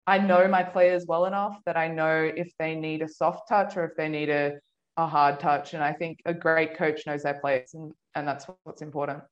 I 0.05 0.19
know 0.19 0.47
my 0.47 0.63
players 0.63 1.05
well 1.07 1.25
enough 1.25 1.57
that 1.65 1.75
I 1.75 1.87
know 1.87 2.31
if 2.35 2.51
they 2.59 2.75
need 2.75 3.01
a 3.01 3.07
soft 3.07 3.49
touch 3.49 3.77
or 3.77 3.85
if 3.85 3.95
they 3.97 4.09
need 4.09 4.29
a, 4.29 4.59
a 4.97 5.07
hard 5.07 5.39
touch. 5.39 5.73
And 5.73 5.83
I 5.83 5.91
think 5.91 6.19
a 6.25 6.33
great 6.33 6.77
coach 6.77 7.07
knows 7.07 7.23
their 7.23 7.39
players 7.39 7.73
and, 7.73 7.93
and 8.13 8.27
that's 8.27 8.45
what's 8.63 8.83
important. 8.83 9.23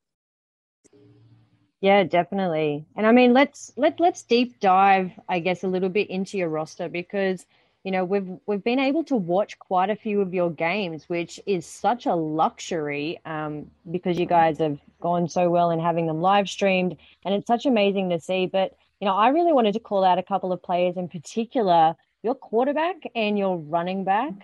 Yeah, 1.80 2.02
definitely. 2.02 2.84
And 2.96 3.06
I 3.06 3.12
mean, 3.12 3.32
let's 3.32 3.72
let 3.76 4.00
let's 4.00 4.24
deep 4.24 4.58
dive, 4.58 5.12
I 5.28 5.38
guess, 5.38 5.62
a 5.62 5.68
little 5.68 5.88
bit 5.88 6.10
into 6.10 6.36
your 6.36 6.48
roster 6.48 6.88
because 6.88 7.46
you 7.88 7.92
know 7.92 8.04
we've 8.04 8.28
we've 8.44 8.62
been 8.62 8.78
able 8.78 9.02
to 9.02 9.16
watch 9.16 9.58
quite 9.58 9.88
a 9.88 9.96
few 9.96 10.20
of 10.20 10.34
your 10.34 10.50
games 10.50 11.08
which 11.08 11.40
is 11.46 11.64
such 11.64 12.04
a 12.04 12.14
luxury 12.14 13.18
um, 13.24 13.70
because 13.90 14.18
you 14.18 14.26
guys 14.26 14.58
have 14.58 14.78
gone 15.00 15.26
so 15.26 15.48
well 15.48 15.70
in 15.70 15.80
having 15.80 16.06
them 16.06 16.20
live 16.20 16.50
streamed 16.50 16.98
and 17.24 17.34
it's 17.34 17.46
such 17.46 17.64
amazing 17.64 18.10
to 18.10 18.20
see. 18.20 18.44
But 18.44 18.76
you 19.00 19.06
know 19.06 19.14
i 19.14 19.28
really 19.28 19.54
wanted 19.54 19.72
to 19.72 19.80
call 19.80 20.04
out 20.04 20.18
a 20.18 20.22
couple 20.22 20.52
of 20.52 20.62
players 20.62 20.98
in 20.98 21.08
particular 21.08 21.96
your 22.22 22.34
quarterback 22.34 22.96
and 23.14 23.38
your 23.38 23.56
running 23.56 24.04
back. 24.04 24.34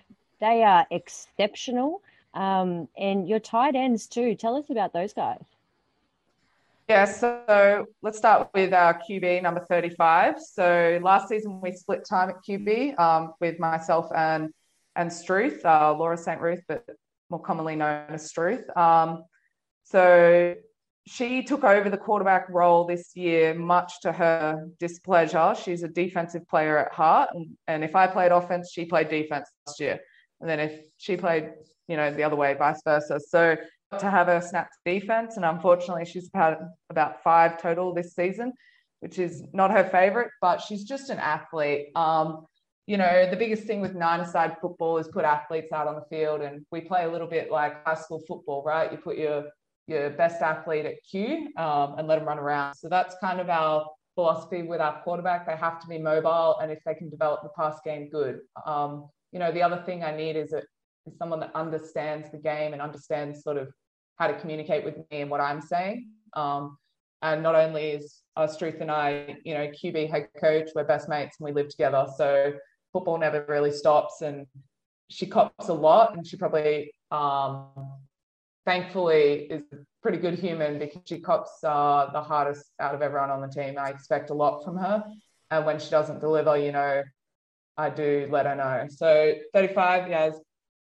They 0.41 0.63
are 0.63 0.87
exceptional 0.89 2.01
um, 2.33 2.87
and 2.97 3.29
your 3.29 3.39
tight 3.39 3.75
ends 3.75 4.07
too. 4.07 4.33
Tell 4.33 4.55
us 4.55 4.71
about 4.71 4.91
those 4.91 5.13
guys 5.13 5.45
yeah, 6.87 7.05
so 7.05 7.85
let's 8.03 8.17
start 8.17 8.49
with 8.53 8.73
our 8.73 8.99
QB 9.09 9.41
number 9.41 9.65
35. 9.67 10.35
So 10.39 10.99
last 11.01 11.29
season 11.29 11.59
we 11.59 11.71
split 11.71 12.05
time 12.07 12.29
at 12.29 12.35
QB 12.47 12.99
um, 12.99 13.33
with 13.39 13.59
myself 13.59 14.07
and 14.15 14.49
and 14.95 15.11
Struth, 15.11 15.65
uh, 15.65 15.93
Laura 15.93 16.15
St. 16.15 16.39
Ruth, 16.39 16.61
but 16.67 16.85
more 17.29 17.41
commonly 17.41 17.75
known 17.75 18.05
as 18.09 18.29
Struth. 18.29 18.65
Um, 18.77 19.23
so 19.83 20.55
she 21.07 21.43
took 21.43 21.63
over 21.63 21.89
the 21.89 21.97
quarterback 21.97 22.47
role 22.49 22.85
this 22.85 23.15
year, 23.15 23.53
much 23.53 24.01
to 24.01 24.11
her 24.11 24.67
displeasure. 24.79 25.53
She's 25.61 25.83
a 25.83 25.87
defensive 25.87 26.47
player 26.47 26.77
at 26.77 26.93
heart, 26.93 27.29
and, 27.33 27.47
and 27.67 27.83
if 27.83 27.95
I 27.95 28.07
played 28.07 28.31
offense, 28.31 28.71
she 28.71 28.85
played 28.85 29.09
defense 29.09 29.49
last 29.67 29.79
year, 29.79 29.99
and 30.39 30.49
then 30.49 30.59
if 30.59 30.79
she 30.97 31.17
played, 31.17 31.49
you 31.87 31.97
know, 31.97 32.11
the 32.13 32.23
other 32.23 32.35
way, 32.35 32.53
vice 32.53 32.81
versa. 32.85 33.19
So 33.19 33.57
to 33.99 34.09
have 34.09 34.27
her 34.27 34.41
snap 34.41 34.69
defense, 34.85 35.35
and 35.37 35.45
unfortunately, 35.45 36.05
she's 36.05 36.29
had 36.33 36.57
about 36.89 37.23
five 37.23 37.61
total 37.61 37.93
this 37.93 38.15
season, 38.15 38.53
which 38.99 39.19
is 39.19 39.43
not 39.53 39.71
her 39.71 39.83
favorite, 39.83 40.31
but 40.41 40.61
she's 40.61 40.83
just 40.83 41.09
an 41.09 41.19
athlete. 41.19 41.87
Um, 41.95 42.45
you 42.87 42.97
know, 42.97 43.27
the 43.29 43.35
biggest 43.35 43.63
thing 43.63 43.81
with 43.81 43.95
nine-a-side 43.95 44.57
football 44.61 44.97
is 44.97 45.07
put 45.07 45.25
athletes 45.25 45.71
out 45.71 45.87
on 45.87 45.95
the 45.95 46.05
field, 46.09 46.41
and 46.41 46.65
we 46.71 46.81
play 46.81 47.05
a 47.05 47.11
little 47.11 47.27
bit 47.27 47.51
like 47.51 47.83
high 47.85 47.95
school 47.95 48.21
football, 48.27 48.63
right? 48.63 48.91
You 48.91 48.97
put 48.97 49.17
your 49.17 49.45
your 49.87 50.09
best 50.09 50.41
athlete 50.41 50.85
at 50.85 50.95
Q 51.09 51.49
um, 51.57 51.95
and 51.97 52.07
let 52.07 52.17
them 52.17 52.27
run 52.27 52.39
around. 52.39 52.73
So 52.75 52.89
that's 52.89 53.15
kind 53.21 53.39
of 53.39 53.49
our 53.49 53.87
philosophy 54.15 54.63
with 54.63 54.81
our 54.81 55.01
quarterback. 55.03 55.45
They 55.45 55.55
have 55.55 55.79
to 55.81 55.87
be 55.87 55.97
mobile, 55.99 56.57
and 56.61 56.71
if 56.71 56.79
they 56.85 56.95
can 56.95 57.09
develop 57.09 57.41
the 57.43 57.49
pass 57.49 57.79
game, 57.85 58.09
good. 58.09 58.39
Um, 58.65 59.09
you 59.31 59.39
know, 59.39 59.51
the 59.51 59.61
other 59.61 59.83
thing 59.85 60.03
I 60.03 60.15
need 60.15 60.35
is, 60.37 60.53
a, 60.53 60.63
is 61.05 61.17
someone 61.19 61.39
that 61.41 61.51
understands 61.53 62.31
the 62.31 62.37
game 62.37 62.73
and 62.73 62.81
understands 62.81 63.43
sort 63.43 63.57
of 63.57 63.67
how 64.17 64.27
to 64.27 64.39
communicate 64.39 64.85
with 64.85 64.97
me 64.97 65.21
and 65.21 65.29
what 65.29 65.41
I'm 65.41 65.61
saying. 65.61 66.09
Um, 66.33 66.77
and 67.21 67.41
not 67.41 67.55
only 67.55 67.91
is 67.91 68.21
uh, 68.35 68.47
Struth 68.47 68.81
and 68.81 68.91
I, 68.91 69.37
you 69.43 69.53
know, 69.53 69.67
QB 69.67 70.09
head 70.09 70.27
coach, 70.39 70.69
we're 70.75 70.83
best 70.83 71.09
mates 71.09 71.37
and 71.39 71.45
we 71.45 71.51
live 71.51 71.69
together. 71.69 72.05
So 72.17 72.53
football 72.93 73.17
never 73.17 73.45
really 73.47 73.71
stops. 73.71 74.21
And 74.21 74.45
she 75.09 75.25
cops 75.25 75.69
a 75.69 75.73
lot, 75.73 76.15
and 76.15 76.25
she 76.25 76.37
probably, 76.37 76.91
um, 77.11 77.67
thankfully, 78.65 79.47
is 79.49 79.63
a 79.71 79.77
pretty 80.01 80.17
good 80.17 80.37
human 80.39 80.79
because 80.79 81.01
she 81.05 81.19
cops 81.19 81.63
uh, 81.63 82.09
the 82.11 82.21
hardest 82.21 82.71
out 82.79 82.95
of 82.95 83.01
everyone 83.01 83.29
on 83.29 83.41
the 83.41 83.47
team. 83.47 83.75
I 83.77 83.89
expect 83.89 84.29
a 84.29 84.33
lot 84.33 84.63
from 84.63 84.77
her, 84.77 85.03
and 85.51 85.65
when 85.65 85.79
she 85.79 85.89
doesn't 85.89 86.19
deliver, 86.19 86.57
you 86.57 86.71
know, 86.71 87.03
I 87.77 87.89
do 87.89 88.27
let 88.31 88.45
her 88.45 88.55
know. 88.55 88.87
So 88.89 89.35
35, 89.53 90.09
yeah, 90.09 90.27
is 90.27 90.35
a 90.35 90.41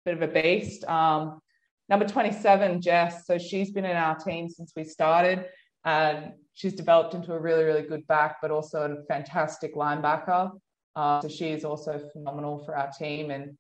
bit 0.05 0.15
of 0.15 0.21
a 0.23 0.27
beast. 0.27 0.83
Um, 0.85 1.39
Number 1.89 2.05
27, 2.05 2.81
Jess. 2.81 3.25
So 3.25 3.37
she's 3.37 3.71
been 3.71 3.85
in 3.85 3.95
our 3.95 4.15
team 4.15 4.49
since 4.49 4.73
we 4.75 4.83
started 4.83 5.45
and 5.85 6.33
she's 6.53 6.73
developed 6.73 7.13
into 7.13 7.33
a 7.33 7.39
really, 7.39 7.63
really 7.63 7.83
good 7.83 8.05
back, 8.07 8.37
but 8.41 8.51
also 8.51 8.81
a 8.91 9.05
fantastic 9.05 9.75
linebacker. 9.75 10.51
Uh, 10.95 11.21
so 11.21 11.29
she 11.29 11.49
is 11.49 11.63
also 11.63 11.99
phenomenal 12.11 12.63
for 12.65 12.75
our 12.75 12.89
team. 12.91 13.31
And 13.31 13.57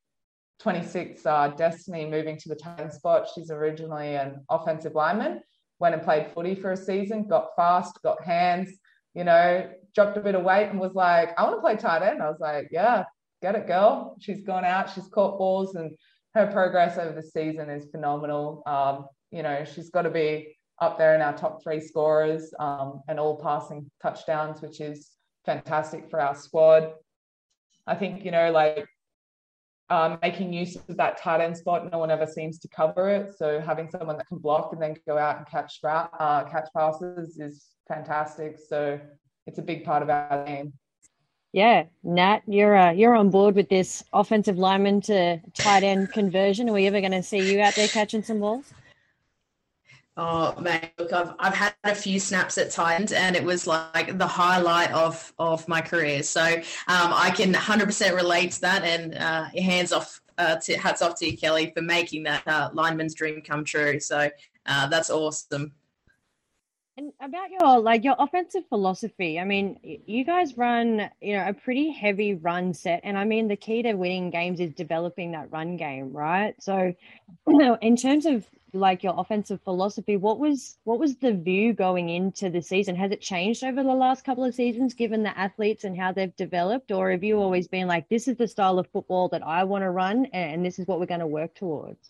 26, 0.59 1.25
uh, 1.25 1.49
Destiny 1.49 2.05
moving 2.05 2.37
to 2.37 2.49
the 2.49 2.55
10 2.55 2.91
spot. 2.91 3.27
She's 3.33 3.51
originally 3.51 4.15
an 4.15 4.43
offensive 4.49 4.95
lineman, 4.95 5.41
went 5.79 5.95
and 5.95 6.03
played 6.03 6.31
footy 6.33 6.55
for 6.55 6.71
a 6.71 6.77
season, 6.77 7.27
got 7.27 7.55
fast, 7.55 7.99
got 8.03 8.23
hands, 8.23 8.71
you 9.13 9.23
know, 9.23 9.69
dropped 9.95 10.17
a 10.17 10.21
bit 10.21 10.35
of 10.35 10.43
weight 10.43 10.69
and 10.69 10.79
was 10.79 10.95
like, 10.95 11.29
I 11.39 11.43
want 11.43 11.55
to 11.55 11.61
play 11.61 11.75
tight 11.75 12.01
end. 12.01 12.21
I 12.21 12.29
was 12.29 12.39
like, 12.39 12.69
yeah, 12.71 13.03
get 13.41 13.55
it, 13.55 13.67
girl. 13.67 14.17
She's 14.19 14.41
gone 14.41 14.65
out, 14.65 14.89
she's 14.89 15.07
caught 15.07 15.37
balls 15.37 15.75
and 15.75 15.95
her 16.37 16.47
progress 16.47 16.97
over 16.97 17.13
the 17.13 17.27
season 17.27 17.69
is 17.69 17.89
phenomenal. 17.89 18.61
Um, 18.67 19.07
you 19.31 19.43
know, 19.43 19.65
she's 19.65 19.89
got 19.89 20.03
to 20.03 20.11
be 20.11 20.55
up 20.79 20.97
there 20.97 21.15
in 21.15 21.21
our 21.21 21.35
top 21.35 21.63
three 21.63 21.81
scorers 21.81 22.53
um, 22.59 23.01
and 23.07 23.19
all 23.19 23.41
passing 23.41 23.89
touchdowns, 24.01 24.61
which 24.61 24.79
is 24.79 25.09
fantastic 25.45 26.09
for 26.09 26.21
our 26.21 26.35
squad. 26.35 26.91
I 27.87 27.95
think, 27.95 28.23
you 28.23 28.31
know, 28.31 28.51
like 28.51 28.87
um, 29.89 30.19
making 30.21 30.53
use 30.53 30.75
of 30.75 30.97
that 30.97 31.19
tight 31.19 31.41
end 31.41 31.57
spot, 31.57 31.91
no 31.91 31.97
one 31.97 32.11
ever 32.11 32.27
seems 32.27 32.59
to 32.59 32.67
cover 32.67 33.09
it. 33.09 33.33
So 33.35 33.59
having 33.59 33.89
someone 33.89 34.17
that 34.17 34.27
can 34.27 34.37
block 34.37 34.73
and 34.73 34.81
then 34.81 34.95
go 35.07 35.17
out 35.17 35.37
and 35.37 35.47
catch 35.47 35.79
uh, 35.83 36.43
catch 36.43 36.67
passes 36.75 37.39
is 37.39 37.65
fantastic. 37.87 38.57
So 38.69 38.99
it's 39.47 39.57
a 39.57 39.63
big 39.63 39.85
part 39.85 40.03
of 40.03 40.09
our 40.09 40.43
game. 40.45 40.73
Yeah, 41.53 41.85
Nat, 42.03 42.41
you're 42.45 42.75
uh, 42.75 42.91
you're 42.91 43.15
on 43.15 43.29
board 43.29 43.55
with 43.55 43.69
this 43.69 44.03
offensive 44.13 44.57
lineman 44.57 45.01
to 45.01 45.39
tight 45.53 45.83
end 45.83 46.11
conversion. 46.11 46.69
Are 46.69 46.73
we 46.73 46.87
ever 46.87 46.99
going 46.99 47.13
to 47.13 47.23
see 47.23 47.51
you 47.51 47.61
out 47.61 47.75
there 47.75 47.87
catching 47.87 48.23
some 48.23 48.39
balls? 48.39 48.73
Oh 50.19 50.59
man, 50.59 50.89
look, 50.97 51.13
I've 51.13 51.33
I've 51.37 51.53
had 51.53 51.75
a 51.83 51.93
few 51.93 52.19
snaps 52.19 52.57
at 52.57 52.71
tight 52.71 53.11
end 53.11 53.35
it 53.35 53.43
was 53.43 53.67
like 53.67 54.17
the 54.17 54.25
highlight 54.25 54.91
of 54.91 55.31
of 55.37 55.67
my 55.67 55.79
career. 55.79 56.23
So 56.23 56.41
um, 56.41 56.63
I 56.87 57.31
can 57.35 57.53
100% 57.53 58.15
relate 58.15 58.51
to 58.53 58.61
that, 58.61 58.83
and 58.83 59.13
uh, 59.15 59.45
hands 59.61 59.93
off, 59.93 60.19
uh, 60.39 60.55
to, 60.55 60.75
hats 60.75 61.03
off 61.03 61.19
to 61.19 61.29
you, 61.29 61.37
Kellie, 61.37 61.71
for 61.75 61.83
making 61.83 62.23
that 62.23 62.47
uh, 62.47 62.71
lineman's 62.73 63.13
dream 63.13 63.41
come 63.41 63.63
true. 63.63 63.99
So 63.99 64.29
uh, 64.65 64.87
that's 64.87 65.11
awesome. 65.11 65.71
And 66.99 67.13
about 67.21 67.51
your 67.51 67.79
like 67.79 68.03
your 68.03 68.15
offensive 68.17 68.63
philosophy, 68.69 69.39
I 69.39 69.45
mean, 69.45 69.79
you 69.83 70.25
guys 70.25 70.57
run, 70.57 71.11
you 71.21 71.37
know, 71.37 71.47
a 71.47 71.53
pretty 71.53 71.91
heavy 71.91 72.33
run 72.33 72.73
set, 72.73 73.01
and 73.03 73.15
I 73.15 73.23
mean, 73.23 73.47
the 73.47 73.55
key 73.55 73.83
to 73.83 73.93
winning 73.93 74.31
games 74.31 74.59
is 74.59 74.73
developing 74.73 75.31
that 75.33 75.51
run 75.51 75.77
game, 75.77 76.11
right? 76.11 76.55
So, 76.59 76.95
you 77.47 77.57
know, 77.57 77.77
in 77.81 77.97
terms 77.97 78.25
of 78.25 78.47
like 78.73 79.03
your 79.03 79.13
offensive 79.15 79.61
philosophy, 79.61 80.17
what 80.17 80.39
was 80.39 80.79
what 80.85 80.97
was 80.97 81.17
the 81.17 81.33
view 81.33 81.71
going 81.71 82.09
into 82.09 82.49
the 82.49 82.63
season? 82.63 82.95
Has 82.95 83.11
it 83.11 83.21
changed 83.21 83.63
over 83.63 83.83
the 83.83 83.93
last 83.93 84.25
couple 84.25 84.43
of 84.43 84.55
seasons, 84.55 84.95
given 84.95 85.21
the 85.21 85.37
athletes 85.37 85.83
and 85.83 85.95
how 85.95 86.11
they've 86.11 86.35
developed, 86.35 86.91
or 86.91 87.11
have 87.11 87.23
you 87.23 87.37
always 87.37 87.67
been 87.67 87.85
like, 87.87 88.09
this 88.09 88.27
is 88.27 88.37
the 88.37 88.47
style 88.47 88.79
of 88.79 88.87
football 88.87 89.29
that 89.29 89.45
I 89.45 89.65
want 89.65 89.83
to 89.83 89.91
run, 89.91 90.25
and 90.33 90.65
this 90.65 90.79
is 90.79 90.87
what 90.87 90.99
we're 90.99 91.05
going 91.05 91.19
to 91.19 91.27
work 91.27 91.53
towards? 91.53 92.09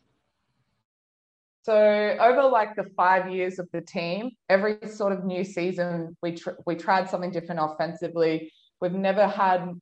So 1.67 2.15
over 2.21 2.43
like 2.43 2.77
the 2.77 2.85
five 2.95 3.29
years 3.29 3.59
of 3.59 3.67
the 3.73 3.81
team, 3.81 4.31
every 4.47 4.77
sort 4.87 5.11
of 5.11 5.25
new 5.25 5.43
season 5.43 6.15
we 6.23 6.31
tr- 6.31 6.61
we 6.65 6.75
tried 6.75 7.09
something 7.09 7.29
different 7.29 7.59
offensively. 7.61 8.53
We've 8.79 8.93
never 8.93 9.27
had 9.27 9.73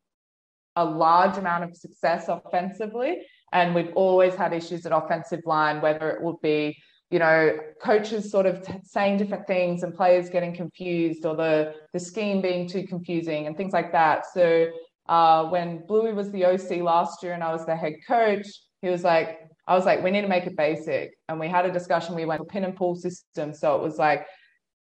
a 0.75 0.83
large 0.83 1.37
amount 1.37 1.63
of 1.63 1.77
success 1.77 2.27
offensively, 2.27 3.21
and 3.53 3.75
we've 3.75 3.93
always 3.93 4.33
had 4.33 4.51
issues 4.51 4.87
at 4.87 4.93
offensive 4.93 5.41
line, 5.45 5.79
whether 5.79 6.09
it 6.09 6.23
would 6.23 6.41
be 6.41 6.75
you 7.11 7.19
know 7.19 7.55
coaches 7.79 8.31
sort 8.31 8.47
of 8.47 8.65
t- 8.65 8.73
saying 8.81 9.17
different 9.17 9.45
things 9.45 9.83
and 9.83 9.93
players 9.93 10.27
getting 10.27 10.55
confused, 10.55 11.23
or 11.23 11.35
the 11.35 11.75
the 11.93 11.99
scheme 11.99 12.41
being 12.41 12.67
too 12.67 12.87
confusing 12.87 13.45
and 13.45 13.55
things 13.55 13.73
like 13.73 13.91
that. 13.91 14.25
So 14.33 14.71
uh, 15.07 15.49
when 15.49 15.85
Bluey 15.85 16.13
was 16.13 16.31
the 16.31 16.45
OC 16.45 16.81
last 16.81 17.21
year 17.21 17.33
and 17.33 17.43
I 17.43 17.51
was 17.51 17.63
the 17.67 17.75
head 17.75 17.93
coach, 18.07 18.47
he 18.81 18.89
was 18.89 19.03
like, 19.03 19.37
I 19.67 19.75
was 19.75 19.85
like, 19.85 20.03
we 20.03 20.11
need 20.11 20.21
to 20.21 20.27
make 20.27 20.45
it 20.45 20.55
basic. 20.55 21.17
And 21.27 21.39
we 21.39 21.47
had 21.47 21.65
a 21.65 21.71
discussion. 21.71 22.15
We 22.15 22.25
went 22.25 22.41
to 22.41 22.45
pin 22.45 22.63
and 22.63 22.75
pull 22.75 22.95
system. 22.95 23.53
So 23.53 23.75
it 23.75 23.81
was 23.81 23.97
like, 23.97 24.27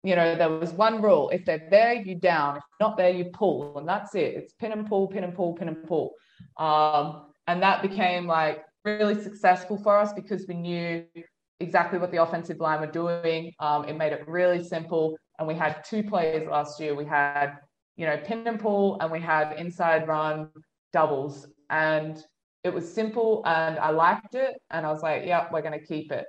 you 0.02 0.14
know, 0.14 0.34
there 0.34 0.50
was 0.50 0.72
one 0.72 1.00
rule. 1.00 1.30
If 1.30 1.46
they're 1.46 1.66
there, 1.70 1.94
you 1.94 2.14
down. 2.14 2.58
If 2.58 2.62
not 2.80 2.96
there, 2.96 3.10
you 3.10 3.26
pull. 3.32 3.78
And 3.78 3.88
that's 3.88 4.14
it. 4.14 4.34
It's 4.34 4.52
pin 4.52 4.72
and 4.72 4.86
pull, 4.86 5.08
pin 5.08 5.24
and 5.24 5.34
pull, 5.34 5.54
pin 5.54 5.68
and 5.68 5.86
pull. 5.86 6.12
Um, 6.58 7.32
and 7.46 7.62
that 7.62 7.80
became 7.80 8.26
like 8.26 8.62
really 8.84 9.20
successful 9.22 9.78
for 9.78 9.98
us 9.98 10.12
because 10.12 10.44
we 10.46 10.54
knew 10.54 11.04
exactly 11.60 11.98
what 11.98 12.10
the 12.10 12.22
offensive 12.22 12.60
line 12.60 12.80
were 12.80 12.86
doing. 12.86 13.52
Um, 13.60 13.88
it 13.88 13.96
made 13.96 14.12
it 14.12 14.28
really 14.28 14.62
simple. 14.62 15.16
And 15.38 15.48
we 15.48 15.54
had 15.54 15.82
two 15.84 16.02
players 16.02 16.46
last 16.48 16.78
year. 16.78 16.94
We 16.94 17.06
had, 17.06 17.56
you 17.96 18.06
know, 18.06 18.18
pin 18.18 18.46
and 18.46 18.60
pull, 18.60 18.98
and 19.00 19.10
we 19.10 19.20
had 19.20 19.58
inside 19.58 20.06
run 20.06 20.50
doubles. 20.92 21.46
And 21.70 22.22
it 22.64 22.72
was 22.72 22.90
simple 22.90 23.42
and 23.46 23.78
I 23.78 23.90
liked 23.90 24.34
it. 24.34 24.54
And 24.70 24.86
I 24.86 24.90
was 24.90 25.02
like, 25.02 25.24
yeah, 25.26 25.46
we're 25.52 25.62
going 25.62 25.78
to 25.78 25.86
keep 25.86 26.10
it. 26.10 26.24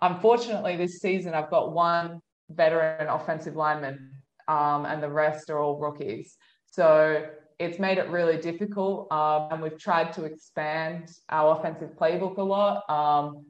Unfortunately, 0.00 0.76
this 0.76 1.00
season, 1.00 1.34
I've 1.34 1.50
got 1.50 1.72
one 1.72 2.20
veteran 2.50 3.08
offensive 3.08 3.56
lineman, 3.56 4.12
um, 4.46 4.86
and 4.86 5.02
the 5.02 5.10
rest 5.10 5.50
are 5.50 5.58
all 5.58 5.78
rookies. 5.78 6.36
So 6.66 7.26
it's 7.58 7.78
made 7.78 7.98
it 7.98 8.08
really 8.08 8.36
difficult. 8.36 9.10
Um, 9.10 9.48
and 9.50 9.62
we've 9.62 9.78
tried 9.78 10.12
to 10.14 10.24
expand 10.24 11.10
our 11.30 11.58
offensive 11.58 11.96
playbook 11.96 12.36
a 12.36 12.42
lot. 12.42 12.88
Um, 12.88 13.46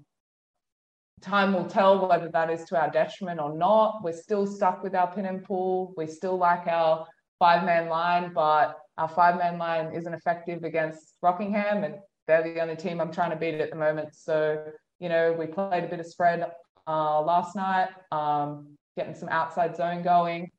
time 1.21 1.53
will 1.53 1.67
tell 1.67 2.07
whether 2.09 2.29
that 2.29 2.51
is 2.51 2.65
to 2.67 2.81
our 2.81 2.91
detriment 2.91 3.41
or 3.41 3.55
not. 3.57 4.03
We're 4.03 4.13
still 4.13 4.47
stuck 4.47 4.83
with 4.83 4.95
our 4.95 5.13
pin 5.13 5.27
and 5.27 5.43
pull. 5.43 5.93
We 5.97 6.07
still 6.07 6.39
like 6.39 6.67
our 6.69 7.07
five 7.39 7.65
man 7.65 7.89
line, 7.89 8.33
but 8.33 8.79
our 8.99 9.09
five 9.09 9.37
man 9.37 9.59
line 9.59 9.93
isn't 9.95 10.13
effective 10.13 10.65
against 10.65 11.17
Rockingham, 11.23 11.85
and 11.85 11.97
they're 12.27 12.43
the 12.43 12.61
only 12.61 12.77
team 12.77 13.01
I'm 13.01 13.13
trying 13.13 13.31
to 13.31 13.37
beat 13.37 13.55
at 13.55 13.71
the 13.71 13.77
moment. 13.77 14.15
So, 14.15 14.65
you 14.99 15.09
know, 15.09 15.33
we 15.33 15.47
played 15.47 15.85
a 15.85 15.89
bit 15.89 16.01
of 16.01 16.07
spread 16.07 16.47
uh, 16.87 17.21
last 17.21 17.57
night, 17.57 17.89
um, 18.13 18.77
getting 18.97 19.15
some 19.15 19.29
outside 19.29 19.77
zone 19.77 20.03
going. 20.03 20.51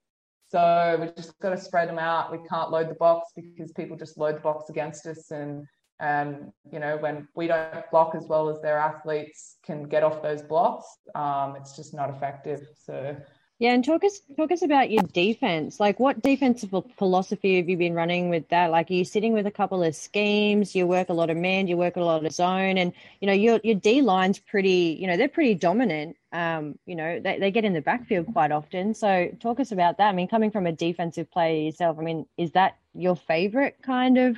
So 0.50 0.98
we 1.01 1.08
just 1.22 1.38
got 1.39 1.50
to 1.50 1.58
spread 1.58 1.89
them 1.89 2.00
out. 2.00 2.32
We 2.32 2.39
can't 2.50 2.72
load 2.72 2.89
the 2.89 2.96
box 2.96 3.32
because 3.36 3.72
people 3.74 3.98
just 3.98 4.17
load 4.17 4.38
the 4.38 4.41
box 4.41 4.70
against 4.70 5.06
us. 5.06 5.32
And, 5.32 5.65
and 6.00 6.51
you 6.72 6.79
know, 6.79 6.96
when 6.98 7.27
we 7.36 7.48
don't 7.48 7.89
block 7.91 8.15
as 8.15 8.27
well 8.27 8.48
as 8.50 8.62
their 8.62 8.77
athletes 8.77 9.58
can 9.65 9.84
get 9.84 10.03
off 10.03 10.22
those 10.22 10.41
blocks, 10.41 10.86
um, 11.15 11.56
it's 11.58 11.75
just 11.75 11.94
not 11.94 12.10
effective. 12.10 12.62
So, 12.75 13.17
yeah, 13.59 13.73
and 13.73 13.83
talk 13.83 14.03
us 14.03 14.21
talk 14.35 14.51
us 14.51 14.61
about 14.61 14.91
your 14.91 15.01
defense. 15.01 15.79
Like, 15.79 15.99
what 15.99 16.21
defensive 16.21 16.73
philosophy 16.95 17.57
have 17.57 17.67
you 17.67 17.75
been 17.75 17.95
running 17.95 18.29
with 18.29 18.47
that? 18.49 18.69
Like, 18.69 18.91
are 18.91 18.93
you 18.93 19.03
sitting 19.03 19.33
with 19.33 19.47
a 19.47 19.51
couple 19.51 19.81
of 19.81 19.95
schemes? 19.95 20.75
You 20.75 20.85
work 20.85 21.09
a 21.09 21.13
lot 21.13 21.31
of 21.31 21.37
man, 21.37 21.67
you 21.67 21.75
work 21.75 21.95
a 21.95 22.01
lot 22.01 22.23
of 22.23 22.31
zone, 22.31 22.77
and 22.77 22.93
you 23.19 23.25
know 23.25 23.33
your 23.33 23.59
your 23.63 23.73
D 23.73 24.03
line's 24.03 24.37
pretty. 24.37 24.95
You 24.99 25.07
know 25.07 25.17
they're 25.17 25.27
pretty 25.27 25.55
dominant. 25.55 26.17
Um, 26.31 26.77
you 26.85 26.95
know 26.95 27.19
they 27.19 27.39
they 27.39 27.49
get 27.49 27.65
in 27.65 27.73
the 27.73 27.81
backfield 27.81 28.31
quite 28.31 28.51
often. 28.51 28.93
So 28.93 29.31
talk 29.39 29.59
us 29.59 29.71
about 29.71 29.97
that. 29.97 30.09
I 30.09 30.11
mean, 30.11 30.27
coming 30.27 30.51
from 30.51 30.67
a 30.67 30.71
defensive 30.71 31.31
player 31.31 31.59
yourself, 31.59 31.97
I 31.97 32.03
mean, 32.03 32.27
is 32.37 32.51
that 32.51 32.77
your 32.93 33.15
favorite 33.15 33.77
kind 33.81 34.19
of 34.19 34.37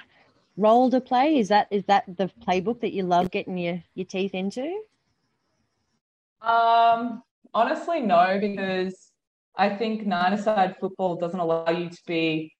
role 0.56 0.90
to 0.92 1.02
play? 1.02 1.38
Is 1.40 1.50
that 1.50 1.68
is 1.72 1.84
that 1.86 2.06
the 2.08 2.32
playbook 2.48 2.80
that 2.80 2.94
you 2.94 3.04
love 3.04 3.32
getting 3.32 3.58
your 3.58 3.84
your 3.96 4.06
teeth 4.06 4.34
into? 4.34 4.82
Um, 6.42 7.22
honestly, 7.54 8.00
no, 8.02 8.38
because 8.40 9.09
I 9.60 9.70
think 9.70 10.08
nine-a-side 10.08 10.78
football 10.80 11.18
doesn't 11.18 11.40
allow 11.40 11.70
you 11.70 11.90
to 11.90 12.02
be 12.08 12.56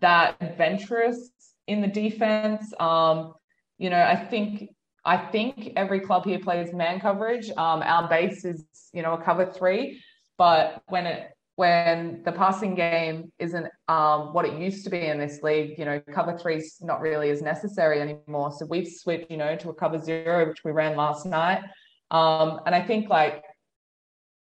that 0.00 0.36
adventurous 0.40 1.30
in 1.66 1.80
the 1.80 1.88
defense. 1.88 2.72
Um, 2.78 3.34
you 3.78 3.90
know, 3.90 4.00
I 4.00 4.16
think 4.16 4.70
I 5.04 5.16
think 5.16 5.72
every 5.74 5.98
club 5.98 6.24
here 6.24 6.38
plays 6.38 6.72
man 6.72 7.00
coverage. 7.00 7.50
Um, 7.50 7.82
our 7.82 8.08
base 8.08 8.44
is, 8.44 8.64
you 8.92 9.02
know, 9.02 9.14
a 9.14 9.22
cover 9.22 9.46
three, 9.46 10.00
but 10.38 10.80
when 10.88 11.06
it 11.06 11.30
when 11.56 12.22
the 12.24 12.32
passing 12.32 12.74
game 12.74 13.30
isn't 13.38 13.66
um, 13.88 14.32
what 14.32 14.44
it 14.44 14.58
used 14.58 14.84
to 14.84 14.90
be 14.90 15.00
in 15.00 15.18
this 15.18 15.42
league, 15.42 15.78
you 15.78 15.84
know, 15.84 16.00
cover 16.14 16.38
three 16.38 16.56
is 16.56 16.78
not 16.80 17.00
really 17.00 17.30
as 17.30 17.42
necessary 17.42 18.00
anymore. 18.00 18.52
So 18.56 18.64
we've 18.64 18.88
switched, 18.88 19.30
you 19.30 19.36
know, 19.36 19.56
to 19.56 19.68
a 19.70 19.74
cover 19.74 19.98
zero, 19.98 20.48
which 20.48 20.64
we 20.64 20.70
ran 20.70 20.96
last 20.96 21.26
night. 21.26 21.62
Um, 22.10 22.60
and 22.64 22.74
I 22.74 22.82
think 22.82 23.10
like 23.10 23.42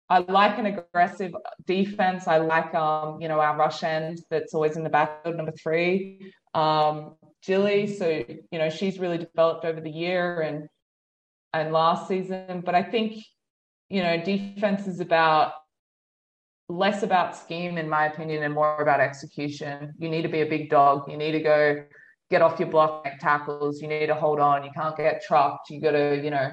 I 0.09 0.19
like 0.19 0.59
an 0.59 0.67
aggressive 0.67 1.33
defense. 1.65 2.27
I 2.27 2.37
like, 2.37 2.73
um, 2.75 3.21
you 3.21 3.27
know, 3.27 3.39
our 3.39 3.57
rush 3.57 3.83
end 3.83 4.21
that's 4.29 4.53
always 4.53 4.77
in 4.77 4.83
the 4.83 4.89
backfield, 4.89 5.35
number 5.35 5.51
three. 5.51 6.31
Um, 6.53 7.15
Jilly, 7.41 7.87
so 7.87 8.23
you 8.51 8.59
know, 8.59 8.69
she's 8.69 8.99
really 8.99 9.17
developed 9.17 9.65
over 9.65 9.81
the 9.81 9.89
year 9.89 10.41
and 10.41 10.67
and 11.53 11.71
last 11.71 12.07
season. 12.07 12.61
But 12.65 12.75
I 12.75 12.83
think, 12.83 13.23
you 13.89 14.03
know, 14.03 14.21
defense 14.21 14.87
is 14.87 14.99
about 14.99 15.53
less 16.69 17.03
about 17.03 17.35
scheme, 17.35 17.77
in 17.77 17.89
my 17.89 18.05
opinion, 18.07 18.43
and 18.43 18.53
more 18.53 18.81
about 18.81 18.99
execution. 18.99 19.93
You 19.97 20.09
need 20.09 20.23
to 20.23 20.29
be 20.29 20.41
a 20.41 20.45
big 20.45 20.69
dog. 20.69 21.09
You 21.09 21.17
need 21.17 21.31
to 21.31 21.41
go 21.41 21.83
get 22.29 22.41
off 22.41 22.59
your 22.59 22.69
block, 22.69 23.07
tackles. 23.19 23.81
You 23.81 23.87
need 23.87 24.07
to 24.07 24.15
hold 24.15 24.39
on. 24.39 24.63
You 24.63 24.71
can't 24.75 24.95
get 24.97 25.23
trucked. 25.23 25.69
You 25.69 25.81
got 25.81 25.91
to, 25.91 26.21
you 26.23 26.31
know, 26.31 26.51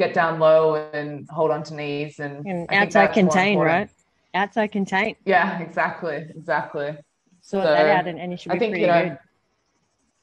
get 0.00 0.14
down 0.14 0.40
low 0.40 0.74
and 0.92 1.28
hold 1.30 1.50
on 1.50 1.62
to 1.64 1.74
knees 1.74 2.18
and, 2.18 2.44
and 2.46 2.66
outside 2.72 3.12
contain, 3.12 3.58
right? 3.58 3.90
Outside 4.34 4.68
contain. 4.68 5.16
Yeah, 5.24 5.60
exactly, 5.60 6.26
exactly. 6.34 6.96
Sort 7.42 7.64
so, 7.64 7.70
that 7.70 7.86
out, 7.86 8.06
and, 8.06 8.18
and 8.18 8.32
it 8.32 8.40
should 8.40 8.52
be 8.52 8.56
I 8.56 8.58
think, 8.58 8.72
pretty 8.72 8.82
you 8.82 8.86
know, 8.86 9.08
good. 9.10 9.18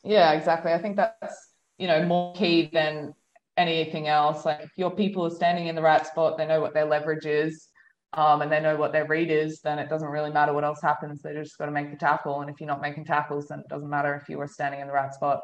Yeah, 0.03 0.33
exactly. 0.33 0.73
I 0.73 0.79
think 0.79 0.95
that's 0.95 1.49
you 1.77 1.87
know 1.87 2.03
more 2.05 2.33
key 2.33 2.69
than 2.73 3.13
anything 3.55 4.07
else. 4.07 4.45
Like 4.45 4.61
if 4.61 4.71
your 4.75 4.91
people 4.91 5.25
are 5.25 5.29
standing 5.29 5.67
in 5.67 5.75
the 5.75 5.81
right 5.81 6.05
spot, 6.05 6.37
they 6.37 6.47
know 6.47 6.61
what 6.61 6.73
their 6.73 6.85
leverage 6.85 7.25
is, 7.25 7.69
um, 8.13 8.41
and 8.41 8.51
they 8.51 8.59
know 8.59 8.75
what 8.75 8.91
their 8.91 9.05
read 9.05 9.29
is, 9.29 9.61
then 9.61 9.79
it 9.79 9.89
doesn't 9.89 10.07
really 10.07 10.31
matter 10.31 10.53
what 10.53 10.63
else 10.63 10.81
happens. 10.81 11.21
They 11.21 11.33
just 11.33 11.57
got 11.57 11.65
to 11.65 11.71
make 11.71 11.91
the 11.91 11.97
tackle. 11.97 12.41
And 12.41 12.49
if 12.49 12.59
you're 12.59 12.67
not 12.67 12.81
making 12.81 13.05
tackles, 13.05 13.47
then 13.47 13.59
it 13.59 13.67
doesn't 13.67 13.89
matter 13.89 14.15
if 14.15 14.29
you 14.29 14.37
were 14.37 14.47
standing 14.47 14.79
in 14.81 14.87
the 14.87 14.93
right 14.93 15.13
spot. 15.13 15.41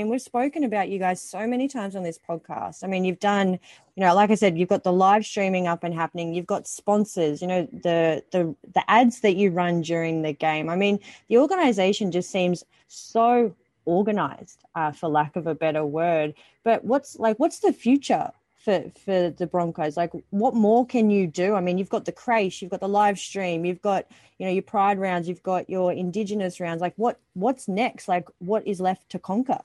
And 0.00 0.08
we've 0.08 0.22
spoken 0.22 0.62
about 0.62 0.90
you 0.90 1.00
guys 1.00 1.20
so 1.20 1.44
many 1.44 1.66
times 1.66 1.96
on 1.96 2.04
this 2.04 2.20
podcast. 2.20 2.84
I 2.84 2.86
mean, 2.86 3.04
you've 3.04 3.18
done, 3.18 3.58
you 3.96 4.04
know, 4.04 4.14
like 4.14 4.30
I 4.30 4.36
said, 4.36 4.56
you've 4.56 4.68
got 4.68 4.84
the 4.84 4.92
live 4.92 5.26
streaming 5.26 5.66
up 5.66 5.82
and 5.82 5.92
happening. 5.92 6.32
You've 6.32 6.46
got 6.46 6.68
sponsors, 6.68 7.42
you 7.42 7.48
know, 7.48 7.66
the 7.72 8.22
the 8.30 8.54
the 8.74 8.88
ads 8.88 9.22
that 9.22 9.34
you 9.34 9.50
run 9.50 9.80
during 9.80 10.22
the 10.22 10.32
game. 10.32 10.68
I 10.68 10.76
mean, 10.76 11.00
the 11.28 11.38
organization 11.38 12.12
just 12.12 12.30
seems 12.30 12.64
so 12.86 13.52
organized, 13.86 14.62
uh, 14.76 14.92
for 14.92 15.08
lack 15.08 15.34
of 15.34 15.48
a 15.48 15.54
better 15.56 15.84
word. 15.84 16.34
But 16.62 16.84
what's 16.84 17.18
like, 17.18 17.40
what's 17.40 17.58
the 17.58 17.72
future 17.72 18.30
for 18.54 18.84
for 19.04 19.30
the 19.30 19.48
Broncos? 19.48 19.96
Like, 19.96 20.12
what 20.30 20.54
more 20.54 20.86
can 20.86 21.10
you 21.10 21.26
do? 21.26 21.56
I 21.56 21.60
mean, 21.60 21.76
you've 21.76 21.88
got 21.88 22.04
the 22.04 22.12
crash, 22.12 22.62
you've 22.62 22.70
got 22.70 22.78
the 22.78 22.88
live 22.88 23.18
stream, 23.18 23.64
you've 23.64 23.82
got 23.82 24.06
you 24.38 24.46
know 24.46 24.52
your 24.52 24.62
Pride 24.62 25.00
rounds, 25.00 25.28
you've 25.28 25.42
got 25.42 25.68
your 25.68 25.92
Indigenous 25.92 26.60
rounds. 26.60 26.80
Like, 26.80 26.94
what 26.94 27.18
what's 27.34 27.66
next? 27.66 28.06
Like, 28.06 28.28
what 28.38 28.64
is 28.64 28.80
left 28.80 29.08
to 29.10 29.18
conquer? 29.18 29.58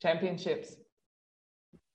Championships. 0.00 0.76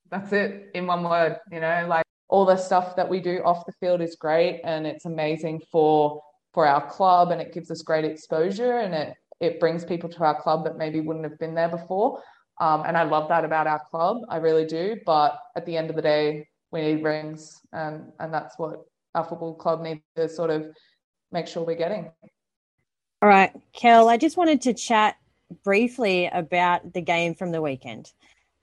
That's 0.09 0.31
it 0.33 0.69
in 0.73 0.87
one 0.87 1.03
word, 1.03 1.39
you 1.51 1.59
know, 1.59 1.85
like 1.89 2.05
all 2.27 2.45
the 2.45 2.57
stuff 2.57 2.95
that 2.95 3.09
we 3.09 3.19
do 3.19 3.41
off 3.43 3.65
the 3.65 3.73
field 3.73 4.01
is 4.01 4.15
great 4.15 4.61
and 4.63 4.85
it's 4.87 5.05
amazing 5.05 5.61
for 5.71 6.21
for 6.53 6.65
our 6.65 6.89
club 6.89 7.31
and 7.31 7.41
it 7.41 7.53
gives 7.53 7.69
us 7.69 7.81
great 7.81 8.05
exposure 8.05 8.77
and 8.79 8.93
it 8.93 9.13
it 9.41 9.59
brings 9.59 9.83
people 9.83 10.09
to 10.09 10.23
our 10.23 10.39
club 10.39 10.63
that 10.63 10.77
maybe 10.77 11.01
wouldn't 11.01 11.25
have 11.25 11.37
been 11.39 11.55
there 11.55 11.67
before. 11.67 12.21
Um, 12.61 12.83
and 12.87 12.95
I 12.95 13.03
love 13.03 13.27
that 13.27 13.43
about 13.43 13.67
our 13.67 13.81
club. 13.91 14.19
I 14.29 14.37
really 14.37 14.65
do. 14.65 14.95
But 15.05 15.37
at 15.57 15.65
the 15.65 15.75
end 15.75 15.89
of 15.89 15.97
the 15.97 16.01
day, 16.01 16.47
we 16.71 16.81
need 16.81 17.03
rings 17.03 17.59
and 17.73 18.11
and 18.19 18.33
that's 18.33 18.57
what 18.57 18.85
our 19.13 19.23
football 19.23 19.55
club 19.55 19.81
needs 19.81 20.01
to 20.15 20.29
sort 20.29 20.49
of 20.49 20.67
make 21.31 21.47
sure 21.47 21.63
we're 21.63 21.75
getting. 21.75 22.11
All 23.21 23.29
right, 23.29 23.51
Kel, 23.73 24.09
I 24.09 24.17
just 24.17 24.37
wanted 24.37 24.61
to 24.61 24.73
chat 24.73 25.17
briefly 25.63 26.27
about 26.27 26.93
the 26.93 27.01
game 27.01 27.36
from 27.36 27.51
the 27.51 27.62
weekend. 27.62 28.12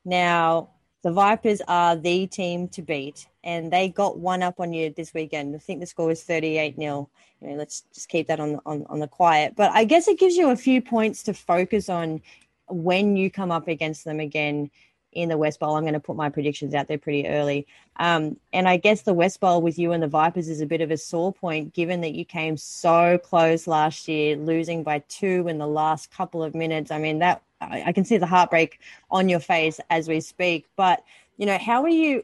Now, 0.05 0.71
the 1.03 1.12
Vipers 1.12 1.61
are 1.66 1.97
the 1.97 2.27
team 2.27 2.68
to 2.68 2.83
beat, 2.83 3.27
and 3.42 3.73
they 3.73 3.88
got 3.88 4.18
one 4.18 4.42
up 4.42 4.61
on 4.61 4.73
you 4.73 4.92
this 4.97 5.12
weekend. 5.12 5.55
I 5.55 5.59
think 5.59 5.81
the 5.81 5.87
score 5.87 6.07
was 6.07 6.23
38 6.23 6.77
0. 6.77 7.11
You 7.40 7.49
know, 7.49 7.55
let's 7.57 7.83
just 7.92 8.09
keep 8.09 8.29
that 8.29 8.38
on, 8.38 8.61
on, 8.64 8.87
on 8.88 9.01
the 9.01 9.09
quiet. 9.09 9.55
But 9.57 9.73
I 9.73 9.85
guess 9.85 10.07
it 10.07 10.18
gives 10.18 10.37
you 10.37 10.51
a 10.51 10.57
few 10.57 10.81
points 10.81 11.25
to 11.25 11.35
focus 11.35 11.88
on 11.88 12.23
when 12.68 13.16
you 13.16 13.31
come 13.31 13.51
up 13.51 13.68
against 13.68 14.05
them 14.05 14.21
again 14.21 14.71
in 15.12 15.29
the 15.29 15.37
West 15.37 15.61
Bowl. 15.61 15.77
I'm 15.77 15.85
going 15.85 15.94
to 15.94 16.01
put 16.01 16.16
my 16.16 16.29
predictions 16.29 16.75
out 16.75 16.88
there 16.88 16.98
pretty 16.98 17.29
early. 17.29 17.66
Um, 17.96 18.37
and 18.53 18.68
I 18.68 18.77
guess 18.77 19.03
the 19.03 19.14
West 19.14 19.40
Bowl 19.40 19.62
with 19.62 19.79
you 19.79 19.92
and 19.92 20.03
the 20.03 20.09
Vipers 20.09 20.48
is 20.48 20.61
a 20.61 20.66
bit 20.66 20.81
of 20.81 20.90
a 20.90 20.96
sore 20.96 21.33
point, 21.33 21.75
given 21.75 22.01
that 22.01 22.14
you 22.14 22.25
came 22.25 22.57
so 22.57 23.18
close 23.18 23.66
last 23.66 24.09
year, 24.09 24.37
losing 24.37 24.83
by 24.83 25.01
two 25.09 25.46
in 25.48 25.59
the 25.59 25.66
last 25.66 26.11
couple 26.11 26.42
of 26.42 26.55
minutes. 26.55 26.90
I 26.90 26.98
mean, 26.98 27.18
that 27.20 27.42
I, 27.61 27.85
I 27.87 27.92
can 27.92 28.05
see 28.05 28.18
the 28.18 28.27
heartbreak 28.27 28.81
on 29.11 29.29
your 29.29 29.40
face 29.40 29.81
as 29.90 30.09
we 30.09 30.20
speak. 30.20 30.66
But 30.77 31.05
you 31.37 31.46
know, 31.46 31.59
how 31.59 31.83
are 31.83 31.88
you? 31.88 32.22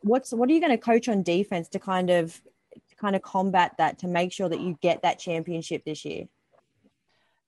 What's 0.00 0.32
what 0.32 0.48
are 0.48 0.52
you 0.52 0.60
going 0.60 0.70
to 0.70 0.78
coach 0.78 1.08
on 1.08 1.22
defense 1.22 1.68
to 1.70 1.78
kind 1.78 2.10
of 2.10 2.40
to 2.88 2.96
kind 2.96 3.16
of 3.16 3.22
combat 3.22 3.74
that 3.78 3.98
to 4.00 4.08
make 4.08 4.32
sure 4.32 4.48
that 4.48 4.60
you 4.60 4.78
get 4.80 5.02
that 5.02 5.18
championship 5.18 5.84
this 5.84 6.04
year? 6.04 6.28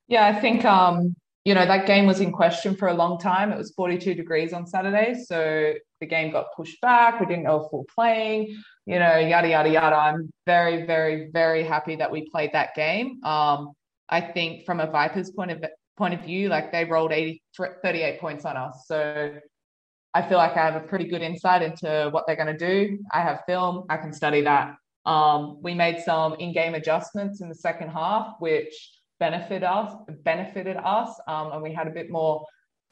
Yeah, 0.08 0.26
I 0.26 0.40
think 0.40 0.64
um, 0.64 1.16
you 1.46 1.54
know, 1.54 1.64
that 1.64 1.86
game 1.86 2.06
was 2.06 2.20
in 2.20 2.32
question 2.32 2.74
for 2.74 2.88
a 2.88 2.92
long 2.92 3.20
time. 3.20 3.52
It 3.52 3.56
was 3.56 3.70
42 3.70 4.14
degrees 4.14 4.52
on 4.52 4.66
Saturday. 4.66 5.14
So 5.14 5.74
the 6.00 6.06
game 6.06 6.32
got 6.32 6.46
pushed 6.56 6.80
back. 6.80 7.20
We 7.20 7.26
didn't 7.26 7.44
know 7.44 7.62
if 7.62 7.72
we 7.72 7.78
were 7.78 7.84
playing, 7.94 8.60
you 8.84 8.98
know, 8.98 9.16
yada, 9.16 9.48
yada, 9.48 9.68
yada. 9.68 9.94
I'm 9.94 10.28
very, 10.44 10.84
very, 10.86 11.30
very 11.32 11.62
happy 11.62 11.94
that 11.94 12.10
we 12.10 12.28
played 12.28 12.50
that 12.54 12.74
game. 12.74 13.24
Um, 13.24 13.74
I 14.08 14.22
think 14.22 14.66
from 14.66 14.80
a 14.80 14.90
Vipers 14.90 15.30
point 15.30 15.52
of 15.52 15.64
point 15.96 16.14
of 16.14 16.22
view, 16.22 16.48
like 16.48 16.72
they 16.72 16.84
rolled 16.84 17.12
80, 17.12 17.40
38 17.56 18.20
points 18.20 18.44
on 18.44 18.56
us. 18.56 18.82
So 18.88 19.36
I 20.14 20.22
feel 20.28 20.38
like 20.38 20.56
I 20.56 20.64
have 20.64 20.74
a 20.74 20.84
pretty 20.84 21.06
good 21.06 21.22
insight 21.22 21.62
into 21.62 22.08
what 22.10 22.26
they're 22.26 22.34
going 22.34 22.58
to 22.58 22.58
do. 22.58 22.98
I 23.12 23.20
have 23.20 23.42
film, 23.46 23.84
I 23.88 23.98
can 23.98 24.12
study 24.12 24.40
that. 24.40 24.74
Um, 25.04 25.62
we 25.62 25.74
made 25.74 26.00
some 26.00 26.34
in-game 26.40 26.74
adjustments 26.74 27.40
in 27.40 27.48
the 27.48 27.54
second 27.54 27.90
half, 27.90 28.34
which 28.40 28.95
benefited 29.18 29.64
us, 29.64 29.92
benefited 30.24 30.76
us, 30.76 31.18
um, 31.26 31.52
and 31.52 31.62
we 31.62 31.72
had 31.72 31.86
a 31.86 31.90
bit 31.90 32.10
more 32.10 32.44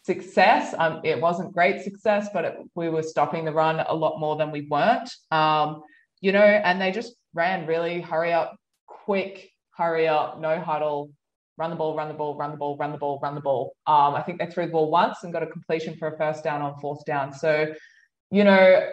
success. 0.05 0.75
Um, 0.79 1.01
it 1.05 1.21
wasn't 1.21 1.53
great 1.53 1.83
success, 1.83 2.29
but 2.33 2.45
it, 2.45 2.57
we 2.75 2.89
were 2.89 3.03
stopping 3.03 3.45
the 3.45 3.53
run 3.53 3.81
a 3.81 3.95
lot 3.95 4.21
more 4.21 4.37
than 4.37 4.51
we 4.51 4.67
weren't. 4.71 5.11
Um, 5.31 5.83
you 6.21 6.33
know, 6.33 6.41
and 6.41 6.81
they 6.81 6.91
just 6.91 7.15
ran 7.35 7.67
really 7.67 8.01
hurry 8.01 8.33
up, 8.33 8.57
quick, 8.87 9.51
hurry 9.77 10.07
up, 10.09 10.41
no 10.41 10.61
huddle, 10.61 11.11
run 11.57 11.71
the 11.71 11.77
ball, 11.77 11.97
run 11.97 12.09
the 12.09 12.15
ball, 12.15 12.37
run 12.37 12.51
the 12.51 12.57
ball, 12.57 12.77
run 12.77 12.93
the 12.93 12.99
ball, 12.99 13.19
run 13.23 13.35
the 13.35 13.41
ball. 13.41 13.75
Um, 13.87 14.15
I 14.15 14.23
think 14.23 14.39
they 14.39 14.47
threw 14.47 14.67
the 14.67 14.73
ball 14.73 14.91
once 14.91 15.19
and 15.23 15.33
got 15.33 15.43
a 15.43 15.47
completion 15.47 15.97
for 15.97 16.09
a 16.09 16.17
first 16.17 16.45
down 16.45 16.63
on 16.63 16.79
fourth 16.81 17.05
down. 17.05 17.33
So, 17.33 17.73
you 18.31 18.45
know, 18.45 18.91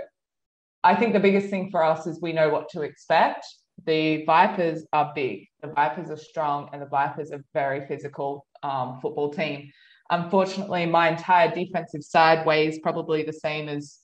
I 0.83 0.95
think 0.95 1.13
the 1.13 1.19
biggest 1.19 1.49
thing 1.49 1.69
for 1.71 1.83
us 1.83 2.07
is 2.07 2.21
we 2.21 2.33
know 2.33 2.49
what 2.49 2.69
to 2.69 2.81
expect 2.81 3.45
the 3.85 4.23
Vipers 4.25 4.85
are 4.93 5.11
big, 5.15 5.47
the 5.61 5.69
Vipers 5.69 6.09
are 6.09 6.17
strong, 6.17 6.69
and 6.73 6.81
the 6.81 6.87
Vipers 6.87 7.31
are 7.31 7.43
very 7.53 7.85
physical 7.87 8.45
um, 8.63 8.99
football 9.01 9.31
team. 9.31 9.71
Unfortunately, 10.09 10.85
my 10.85 11.09
entire 11.09 11.53
defensive 11.53 12.03
side 12.03 12.45
weighs 12.45 12.79
probably 12.79 13.23
the 13.23 13.33
same 13.33 13.69
as 13.69 13.99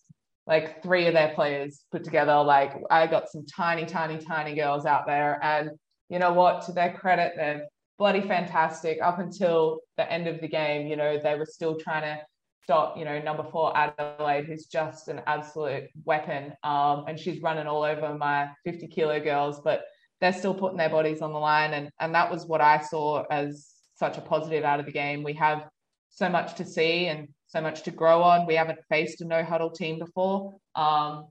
like 0.46 0.82
three 0.82 1.06
of 1.08 1.14
their 1.14 1.34
players 1.36 1.84
put 1.92 2.04
together. 2.04 2.42
Like 2.42 2.74
I 2.90 3.08
got 3.08 3.30
some 3.30 3.46
tiny, 3.46 3.86
tiny, 3.86 4.18
tiny 4.18 4.56
girls 4.56 4.86
out 4.86 5.06
there, 5.06 5.40
and 5.44 5.72
you 6.10 6.20
know 6.20 6.34
what? 6.34 6.66
To 6.66 6.72
their 6.72 6.94
credit, 6.94 7.34
they're 7.36 7.68
bloody 7.98 8.22
fantastic. 8.22 9.00
Up 9.02 9.20
until 9.20 9.80
the 9.98 10.10
end 10.12 10.28
of 10.28 10.40
the 10.40 10.48
game, 10.48 10.88
you 10.88 10.96
know, 10.96 11.20
they 11.22 11.36
were 11.36 11.46
still 11.46 11.78
trying 11.78 12.04
to 12.04 12.24
stop, 12.68 12.98
you 12.98 13.06
know, 13.06 13.18
number 13.22 13.46
four 13.50 13.72
Adelaide, 13.78 14.44
who's 14.44 14.66
just 14.66 15.08
an 15.08 15.22
absolute 15.26 15.86
weapon. 16.04 16.52
Um, 16.66 17.06
and 17.08 17.18
she's 17.18 17.42
running 17.42 17.66
all 17.66 17.84
over 17.84 18.14
my 18.16 18.50
50 18.66 18.88
kilo 18.88 19.22
girls, 19.22 19.62
but 19.64 19.86
they're 20.20 20.34
still 20.34 20.54
putting 20.54 20.78
their 20.78 20.90
bodies 20.90 21.22
on 21.22 21.32
the 21.32 21.40
line. 21.40 21.74
And, 21.74 21.90
and 22.02 22.14
that 22.14 22.30
was 22.30 22.46
what 22.46 22.60
I 22.60 22.82
saw 22.82 23.24
as 23.32 23.70
such 23.96 24.18
a 24.18 24.22
positive 24.22 24.66
out 24.66 24.82
of 24.82 24.86
the 24.86 24.92
game. 24.92 25.24
We 25.24 25.32
have 25.36 25.70
so 26.10 26.28
much 26.28 26.56
to 26.56 26.66
see 26.66 27.06
and 27.06 27.30
so 27.48 27.62
much 27.62 27.84
to 27.84 27.92
grow 27.92 28.22
on. 28.22 28.46
We 28.46 28.56
haven't 28.56 28.80
faced 28.90 29.22
a 29.22 29.26
no 29.26 29.46
huddle 29.46 29.72
team 29.72 29.98
before. 29.98 30.58
Um, 30.76 31.28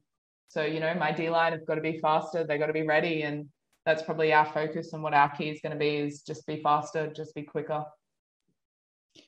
so, 0.49 0.65
you 0.65 0.81
know, 0.81 0.95
my 0.95 1.13
D 1.13 1.29
line 1.29 1.53
have 1.53 1.67
got 1.67 1.75
to 1.75 1.83
be 1.83 1.99
faster. 1.99 2.45
They've 2.45 2.59
got 2.59 2.69
to 2.69 2.73
be 2.73 2.87
ready. 2.87 3.25
And 3.25 3.51
that's 3.85 4.03
probably 4.03 4.33
our 4.33 4.47
focus 4.47 4.95
and 4.95 5.03
what 5.03 5.13
our 5.13 5.29
key 5.37 5.51
is 5.51 5.61
going 5.61 5.73
to 5.73 5.79
be 5.79 5.97
is 5.97 6.23
just 6.23 6.47
be 6.47 6.63
faster, 6.63 7.13
just 7.15 7.35
be 7.35 7.43
quicker. 7.43 7.85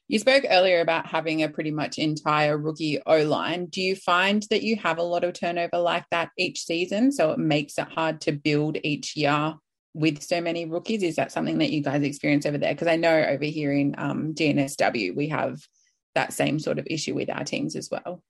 You 0.09 0.19
spoke 0.19 0.45
earlier 0.49 0.81
about 0.81 1.07
having 1.07 1.43
a 1.43 1.49
pretty 1.49 1.71
much 1.71 1.99
entire 1.99 2.57
rookie 2.57 3.01
O 3.07 3.25
line. 3.25 3.67
Do 3.67 3.83
you 3.83 3.95
find 3.95 4.45
that 4.51 4.63
you 4.63 4.77
have 4.77 4.99
a 4.99 5.03
lot 5.03 5.25
of 5.25 5.35
turnover 5.35 5.79
like 5.79 6.05
that 6.11 6.31
each 6.39 6.65
season? 6.65 7.13
So 7.13 7.33
it 7.33 7.39
makes 7.39 7.79
it 7.79 7.89
hard 7.89 8.21
to 8.23 8.33
build 8.33 8.79
each 8.83 9.17
year 9.17 9.55
with 9.95 10.23
so 10.23 10.41
many 10.41 10.65
rookies? 10.65 11.03
Is 11.03 11.17
that 11.17 11.33
something 11.33 11.59
that 11.59 11.71
you 11.71 11.83
guys 11.83 12.03
experience 12.03 12.47
over 12.47 12.59
there? 12.59 12.73
Because 12.73 12.89
I 12.89 12.97
know 12.97 13.25
over 13.25 13.45
here 13.45 13.73
in 13.73 13.95
um, 13.99 14.35
GNSW, 14.35 15.15
we 15.15 15.29
have 15.29 15.59
that 16.15 16.33
same 16.33 16.59
sort 16.59 16.79
of 16.79 16.87
issue 16.89 17.15
with 17.15 17.31
our 17.31 17.45
teams 17.45 17.77
as 17.77 17.91
well. 17.91 18.23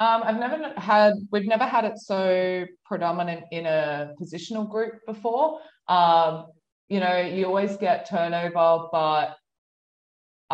Um, 0.00 0.22
I've 0.24 0.38
never 0.38 0.72
had, 0.76 1.14
we've 1.30 1.46
never 1.46 1.64
had 1.64 1.84
it 1.84 1.98
so 1.98 2.66
predominant 2.84 3.44
in 3.52 3.64
a 3.64 4.12
positional 4.20 4.68
group 4.68 4.94
before. 5.06 5.60
Um, 5.88 6.46
you 6.88 7.00
know, 7.00 7.20
you 7.20 7.46
always 7.46 7.76
get 7.76 8.08
turnover, 8.08 8.88
but 8.92 9.36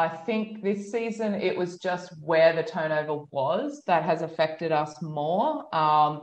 I 0.00 0.08
think 0.08 0.62
this 0.62 0.90
season 0.90 1.34
it 1.34 1.56
was 1.56 1.78
just 1.78 2.10
where 2.22 2.54
the 2.54 2.62
turnover 2.62 3.24
was 3.30 3.82
that 3.86 4.02
has 4.02 4.22
affected 4.22 4.72
us 4.72 5.00
more. 5.02 5.74
Um, 5.74 6.22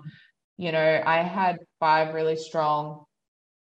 you 0.58 0.72
know, 0.72 1.04
I 1.06 1.18
had 1.18 1.60
five 1.80 2.16
really 2.16 2.36
strong 2.36 3.06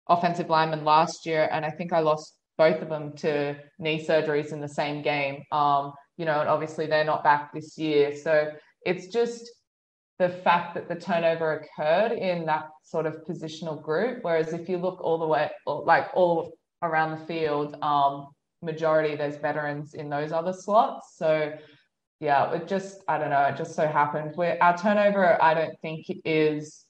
offensive 0.07 0.49
linemen 0.49 0.85
last 0.85 1.25
year, 1.25 1.49
and 1.51 1.65
I 1.65 1.69
think 1.69 1.91
I 1.91 1.99
lost 1.99 2.37
both 2.57 2.81
of 2.81 2.87
them 2.87 3.11
to 3.17 3.57
knee 3.77 4.05
surgeries 4.07 4.53
in 4.53 4.61
the 4.61 4.69
same 4.69 5.01
game. 5.01 5.43
Um, 5.51 5.91
you 6.15 6.23
know, 6.23 6.39
and 6.39 6.47
obviously 6.47 6.87
they're 6.87 7.03
not 7.03 7.25
back 7.25 7.53
this 7.53 7.77
year. 7.77 8.15
So 8.15 8.53
it's 8.85 9.07
just 9.07 9.51
the 10.17 10.29
fact 10.29 10.75
that 10.75 10.87
the 10.87 10.95
turnover 10.95 11.59
occurred 11.59 12.13
in 12.13 12.45
that 12.45 12.69
sort 12.83 13.05
of 13.05 13.15
positional 13.27 13.81
group. 13.81 14.19
Whereas 14.21 14.53
if 14.53 14.69
you 14.69 14.77
look 14.77 15.01
all 15.01 15.17
the 15.17 15.27
way, 15.27 15.51
like 15.65 16.07
all 16.13 16.53
around 16.81 17.19
the 17.19 17.25
field, 17.25 17.75
um, 17.81 18.27
majority 18.65 19.15
there's 19.15 19.37
veterans 19.37 19.93
in 19.93 20.09
those 20.09 20.31
other 20.31 20.53
slots. 20.53 21.15
So 21.17 21.53
yeah, 22.19 22.53
it 22.53 22.67
just 22.67 23.03
I 23.07 23.17
don't 23.17 23.29
know, 23.29 23.43
it 23.43 23.57
just 23.57 23.75
so 23.75 23.87
happened. 23.87 24.31
Where 24.35 24.61
our 24.61 24.77
turnover, 24.77 25.41
I 25.41 25.53
don't 25.53 25.79
think 25.81 26.05
is 26.23 26.85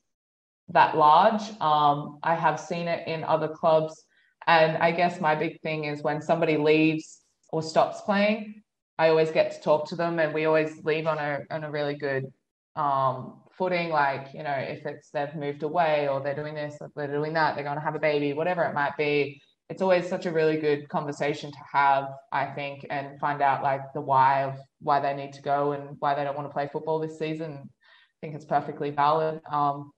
that 0.70 0.98
large. 0.98 1.42
Um, 1.62 2.20
I 2.24 2.36
have 2.36 2.60
seen 2.60 2.88
it 2.88 3.08
in 3.08 3.24
other 3.24 3.48
clubs, 3.48 4.04
and 4.48 4.78
I 4.78 4.92
guess 4.92 5.20
my 5.20 5.36
big 5.36 5.62
thing 5.62 5.86
is 5.86 6.04
when 6.04 6.22
somebody 6.22 6.58
leaves 6.58 7.22
or 7.50 7.62
stops 7.62 8.02
playing, 8.02 8.64
I 8.98 9.10
always 9.10 9.32
get 9.32 9.52
to 9.52 9.62
talk 9.62 9.88
to 9.90 9.96
them, 9.96 10.20
and 10.20 10.34
we 10.34 10.46
always 10.46 10.84
leave 10.84 11.08
on 11.08 11.18
a 11.18 11.40
on 11.50 11.64
a 11.64 11.72
really 11.72 11.96
good 11.96 12.32
um, 12.76 13.42
footing. 13.58 13.90
Like 13.90 14.28
you 14.34 14.44
know, 14.44 14.52
if 14.52 14.86
it's 14.86 15.10
they've 15.10 15.36
moved 15.36 15.64
away 15.64 16.08
or 16.08 16.22
they're 16.22 16.36
doing 16.36 16.54
this, 16.54 16.78
they're 16.96 17.08
doing 17.08 17.34
that, 17.34 17.56
they're 17.56 17.64
going 17.64 17.78
to 17.78 17.84
have 17.84 17.96
a 17.96 18.00
baby, 18.00 18.34
whatever 18.34 18.64
it 18.64 18.74
might 18.76 18.96
be 18.96 19.42
it's 19.70 19.82
always 19.82 20.08
such 20.08 20.26
a 20.26 20.32
really 20.32 20.58
good 20.58 20.88
conversation 20.90 21.52
to 21.52 21.58
have, 21.72 22.10
I 22.32 22.46
think, 22.46 22.86
and 22.90 23.20
find 23.20 23.42
out 23.42 23.64
like 23.64 23.82
the 23.94 24.02
why 24.02 24.44
of 24.44 24.58
why 24.80 25.00
they 25.00 25.16
need 25.16 25.34
to 25.34 25.42
go 25.42 25.72
and 25.72 25.98
why 26.00 26.14
they 26.14 26.24
don't 26.24 26.36
want 26.36 26.48
to 26.48 26.54
play 26.54 26.70
football 26.72 27.00
this 27.00 27.18
season. 27.18 27.54
I 27.64 28.18
think 28.22 28.36
it's 28.36 28.46
perfectly 28.46 28.92
valid. 28.92 29.42
Um, 29.52 29.92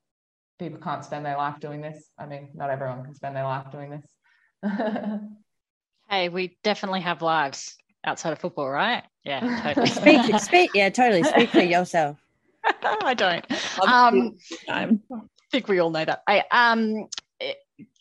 people 0.57 0.79
can't 0.79 1.03
spend 1.03 1.25
their 1.25 1.37
life 1.37 1.59
doing 1.59 1.81
this. 1.81 2.09
I 2.17 2.25
mean, 2.25 2.49
not 2.53 2.69
everyone 2.69 3.03
can 3.03 3.13
spend 3.13 3.35
their 3.35 3.43
life 3.43 3.69
doing 3.71 3.89
this. 3.89 4.71
hey, 6.09 6.29
we 6.29 6.57
definitely 6.63 7.01
have 7.01 7.21
lives 7.21 7.75
outside 8.05 8.31
of 8.31 8.39
football, 8.39 8.69
right? 8.69 9.03
Yeah, 9.25 9.41
totally. 9.61 9.87
speak, 9.89 10.39
speak, 10.39 10.71
yeah, 10.73 10.89
totally. 10.89 11.23
Speak 11.23 11.49
for 11.49 11.61
yourself. 11.61 12.17
I 12.83 13.13
don't. 13.13 13.45
Um, 13.81 14.37
I 14.69 14.89
think 15.51 15.67
we 15.67 15.79
all 15.79 15.89
know 15.89 16.05
that. 16.05 16.23
I 16.27 16.43
um 16.51 17.07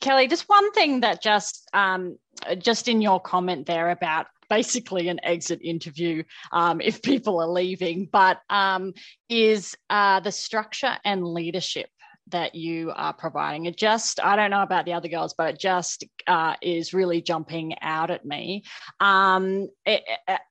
Kellie, 0.01 0.29
just 0.29 0.49
one 0.49 0.73
thing 0.73 1.01
that 1.01 1.23
just 1.23 1.69
um, 1.73 2.19
just 2.59 2.89
in 2.89 3.01
your 3.01 3.21
comment 3.21 3.67
there 3.67 3.91
about 3.91 4.27
basically 4.49 5.09
an 5.09 5.21
exit 5.23 5.61
interview 5.63 6.23
um, 6.53 6.81
if 6.81 7.03
people 7.03 7.41
are 7.41 7.49
leaving, 7.49 8.09
but 8.11 8.41
um, 8.49 8.95
is 9.29 9.77
uh, 9.91 10.21
the 10.21 10.33
structure 10.33 10.97
and 11.05 11.27
leadership 11.27 11.89
that 12.29 12.55
you 12.55 12.93
are 12.97 13.13
providing. 13.13 13.67
It 13.67 13.77
just, 13.77 14.21
I 14.21 14.35
don't 14.35 14.51
know 14.51 14.63
about 14.63 14.85
the 14.85 14.95
other 14.95 15.09
girls, 15.09 15.35
but 15.39 15.55
it 15.55 15.61
just 15.61 16.05
uh, 16.27 16.55
is 16.61 16.93
really 16.93 17.23
jumping 17.23 17.77
out 17.81 18.11
at 18.11 18.25
me. 18.25 18.65
Um, 18.99 19.69
it, 19.85 20.03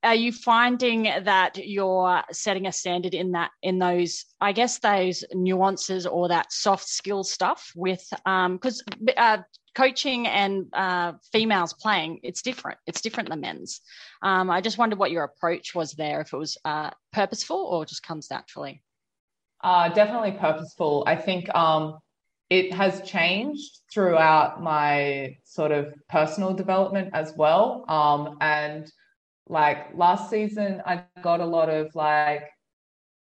are 0.01 0.15
you 0.15 0.31
finding 0.31 1.03
that 1.03 1.57
you're 1.57 2.21
setting 2.31 2.67
a 2.67 2.71
standard 2.71 3.13
in 3.13 3.31
that, 3.31 3.51
in 3.61 3.79
those, 3.79 4.25
I 4.39 4.53
guess, 4.53 4.79
those 4.79 5.23
nuances 5.33 6.05
or 6.05 6.29
that 6.29 6.53
soft 6.53 6.87
skill 6.87 7.23
stuff 7.23 7.71
with, 7.75 8.07
because 8.09 8.83
um, 8.91 9.07
uh, 9.17 9.37
coaching 9.75 10.27
and 10.27 10.67
uh, 10.71 11.13
females 11.33 11.73
playing, 11.73 12.19
it's 12.23 12.41
different. 12.41 12.77
It's 12.87 13.01
different 13.01 13.29
than 13.29 13.41
men's. 13.41 13.81
Um, 14.21 14.49
I 14.49 14.61
just 14.61 14.77
wondered 14.77 14.99
what 14.99 15.11
your 15.11 15.25
approach 15.25 15.75
was 15.75 15.91
there, 15.91 16.21
if 16.21 16.31
it 16.31 16.37
was 16.37 16.57
uh, 16.63 16.91
purposeful 17.11 17.57
or 17.57 17.85
just 17.85 18.01
comes 18.01 18.31
naturally. 18.31 18.81
Uh, 19.65 19.89
definitely 19.89 20.33
purposeful. 20.33 21.03
I 21.07 21.15
think 21.15 21.49
um, 21.55 21.97
it 22.51 22.71
has 22.71 23.01
changed 23.01 23.79
throughout 23.91 24.61
my 24.61 25.37
sort 25.43 25.71
of 25.71 25.91
personal 26.07 26.53
development 26.53 27.09
as 27.15 27.33
well. 27.35 27.83
Um, 27.89 28.37
and 28.41 28.87
like 29.47 29.87
last 29.95 30.29
season, 30.29 30.83
I 30.85 31.05
got 31.23 31.39
a 31.39 31.45
lot 31.45 31.69
of 31.69 31.95
like, 31.95 32.43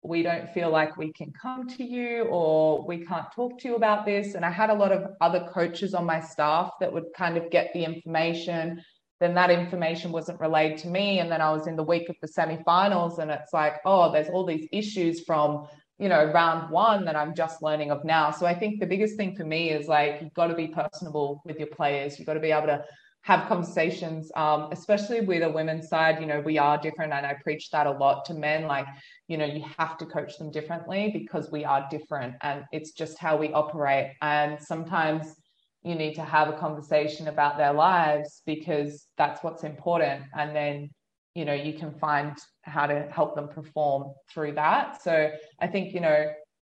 we 0.02 0.24
don't 0.24 0.50
feel 0.54 0.70
like 0.70 0.96
we 0.96 1.12
can 1.12 1.34
come 1.34 1.68
to 1.76 1.84
you 1.84 2.22
or 2.30 2.88
we 2.88 3.06
can't 3.06 3.30
talk 3.36 3.60
to 3.60 3.68
you 3.68 3.76
about 3.76 4.06
this. 4.06 4.36
And 4.36 4.46
I 4.46 4.50
had 4.50 4.70
a 4.70 4.74
lot 4.74 4.94
of 4.94 5.12
other 5.20 5.46
coaches 5.52 5.94
on 5.94 6.06
my 6.06 6.22
staff 6.22 6.72
that 6.80 6.94
would 6.94 7.08
kind 7.18 7.36
of 7.36 7.52
get 7.52 7.74
the 7.74 7.84
information. 7.84 8.82
Then 9.20 9.34
that 9.34 9.52
information 9.52 10.14
wasn't 10.14 10.40
relayed 10.40 10.78
to 10.78 10.88
me. 10.88 11.20
And 11.20 11.30
then 11.30 11.42
I 11.42 11.52
was 11.52 11.68
in 11.68 11.76
the 11.76 11.84
week 11.84 12.08
of 12.08 12.16
the 12.22 12.30
semifinals 12.30 13.20
and 13.20 13.30
it's 13.30 13.52
like, 13.52 13.74
oh, 13.84 14.10
there's 14.14 14.30
all 14.30 14.46
these 14.46 14.70
issues 14.72 15.20
from 15.26 15.68
you 16.00 16.10
know 16.10 16.32
round 16.32 16.70
one 16.72 17.06
that 17.06 17.16
i'm 17.16 17.36
just 17.36 17.62
learning 17.62 17.92
of 17.92 18.04
now 18.04 18.32
so 18.32 18.46
i 18.46 18.54
think 18.54 18.80
the 18.80 18.86
biggest 18.86 19.16
thing 19.18 19.36
for 19.36 19.44
me 19.44 19.70
is 19.70 19.88
like 19.88 20.20
you've 20.22 20.34
got 20.34 20.48
to 20.48 20.56
be 20.56 20.68
personable 20.68 21.42
with 21.46 21.58
your 21.58 21.68
players 21.68 22.18
you've 22.18 22.26
got 22.26 22.34
to 22.36 22.40
be 22.40 22.52
able 22.52 22.68
to 22.68 22.84
have 23.22 23.48
conversations, 23.48 24.32
um, 24.36 24.70
especially 24.72 25.22
with 25.22 25.44
a 25.44 25.50
women's 25.50 25.90
side. 25.90 26.20
You 26.22 26.28
know, 26.28 26.40
we 26.40 26.58
are 26.58 26.78
different, 26.78 27.14
and 27.14 27.26
I 27.26 27.36
preach 27.44 27.70
that 27.72 27.86
a 27.86 27.92
lot 27.92 28.26
to 28.26 28.34
men. 28.34 28.64
Like, 28.64 28.88
you 29.28 29.38
know, 29.38 29.46
you 29.46 29.64
have 29.78 29.98
to 29.98 30.06
coach 30.06 30.38
them 30.38 30.52
differently 30.52 31.12
because 31.12 31.52
we 31.52 31.66
are 31.66 31.88
different, 31.92 32.36
and 32.42 32.64
it's 32.72 32.92
just 32.92 33.18
how 33.18 33.38
we 33.38 33.52
operate. 33.52 34.14
And 34.22 34.62
sometimes 34.62 35.36
you 35.84 35.96
need 35.96 36.14
to 36.16 36.24
have 36.24 36.50
a 36.50 36.58
conversation 36.58 37.28
about 37.28 37.58
their 37.58 37.74
lives 37.74 38.42
because 38.46 39.08
that's 39.18 39.44
what's 39.44 39.64
important, 39.64 40.24
and 40.36 40.56
then 40.56 40.90
you 41.36 41.46
know 41.46 41.54
you 41.54 41.74
can 41.74 41.92
find 41.92 42.36
how 42.62 42.86
to 42.86 43.08
help 43.12 43.36
them 43.36 43.48
perform 43.48 44.14
through 44.32 44.54
that. 44.54 45.02
So 45.02 45.32
I 45.60 45.68
think 45.68 45.94
you 45.94 46.02
know 46.02 46.32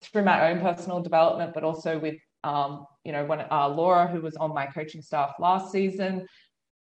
through 0.02 0.24
my 0.24 0.50
own 0.50 0.60
personal 0.60 1.00
development, 1.00 1.52
but 1.54 1.64
also 1.64 1.98
with 1.98 2.16
um, 2.44 2.86
you 3.04 3.12
know, 3.12 3.24
when 3.24 3.44
uh, 3.50 3.68
Laura, 3.68 4.06
who 4.06 4.20
was 4.20 4.36
on 4.36 4.54
my 4.54 4.66
coaching 4.66 5.02
staff 5.02 5.34
last 5.38 5.72
season, 5.72 6.26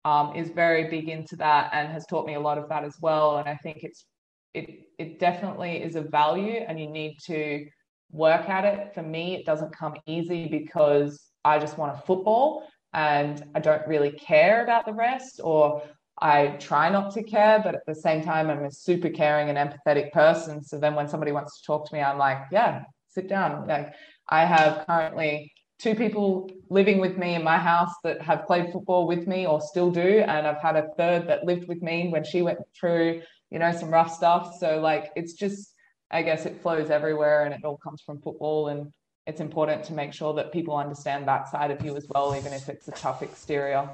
um, 0.04 0.34
is 0.36 0.50
very 0.50 0.88
big 0.88 1.08
into 1.08 1.36
that 1.36 1.70
and 1.72 1.88
has 1.88 2.06
taught 2.06 2.26
me 2.26 2.34
a 2.34 2.40
lot 2.40 2.58
of 2.58 2.68
that 2.68 2.84
as 2.84 2.96
well. 3.00 3.38
And 3.38 3.48
I 3.48 3.56
think 3.56 3.82
it's 3.82 4.06
it 4.54 4.84
it 4.98 5.18
definitely 5.18 5.82
is 5.82 5.96
a 5.96 6.02
value, 6.02 6.60
and 6.66 6.78
you 6.78 6.88
need 6.88 7.18
to 7.26 7.66
work 8.10 8.48
at 8.48 8.64
it. 8.64 8.94
For 8.94 9.02
me, 9.02 9.34
it 9.34 9.44
doesn't 9.44 9.76
come 9.76 9.96
easy 10.06 10.46
because 10.48 11.28
I 11.44 11.58
just 11.58 11.78
want 11.78 11.96
a 11.96 12.02
football 12.02 12.66
and 12.94 13.44
I 13.54 13.60
don't 13.60 13.86
really 13.86 14.12
care 14.12 14.62
about 14.62 14.86
the 14.86 14.94
rest, 14.94 15.40
or 15.42 15.82
I 16.20 16.56
try 16.58 16.88
not 16.90 17.12
to 17.14 17.22
care, 17.22 17.60
but 17.62 17.74
at 17.74 17.86
the 17.86 17.94
same 17.94 18.22
time, 18.22 18.50
I'm 18.50 18.64
a 18.64 18.70
super 18.70 19.08
caring 19.08 19.48
and 19.50 19.58
empathetic 19.58 20.12
person. 20.12 20.62
So 20.62 20.78
then 20.78 20.94
when 20.94 21.08
somebody 21.08 21.32
wants 21.32 21.60
to 21.60 21.66
talk 21.66 21.88
to 21.88 21.94
me, 21.94 22.00
I'm 22.00 22.18
like, 22.18 22.38
yeah, 22.50 22.82
sit 23.08 23.28
down. 23.28 23.66
Like 23.66 23.94
I 24.28 24.44
have 24.44 24.86
currently 24.86 25.52
two 25.78 25.94
people 25.94 26.50
living 26.70 26.98
with 26.98 27.16
me 27.16 27.34
in 27.34 27.44
my 27.44 27.56
house 27.56 27.92
that 28.02 28.20
have 28.20 28.46
played 28.46 28.72
football 28.72 29.06
with 29.06 29.26
me 29.26 29.46
or 29.46 29.60
still 29.60 29.90
do. 29.90 30.24
And 30.26 30.46
I've 30.46 30.60
had 30.60 30.76
a 30.76 30.88
third 30.96 31.28
that 31.28 31.44
lived 31.44 31.68
with 31.68 31.82
me 31.82 32.08
when 32.08 32.24
she 32.24 32.42
went 32.42 32.58
through, 32.78 33.22
you 33.50 33.58
know, 33.58 33.72
some 33.72 33.90
rough 33.90 34.12
stuff. 34.12 34.54
So 34.58 34.80
like 34.80 35.10
it's 35.14 35.34
just 35.34 35.72
I 36.10 36.22
guess 36.22 36.46
it 36.46 36.60
flows 36.62 36.90
everywhere 36.90 37.44
and 37.44 37.54
it 37.54 37.64
all 37.64 37.76
comes 37.76 38.00
from 38.00 38.20
football 38.20 38.68
and 38.68 38.90
it's 39.26 39.40
important 39.42 39.84
to 39.84 39.92
make 39.92 40.14
sure 40.14 40.32
that 40.34 40.52
people 40.52 40.74
understand 40.74 41.28
that 41.28 41.48
side 41.48 41.70
of 41.70 41.84
you 41.84 41.94
as 41.96 42.06
well, 42.08 42.34
even 42.34 42.54
if 42.54 42.68
it's 42.70 42.88
a 42.88 42.92
tough 42.92 43.22
exterior. 43.22 43.90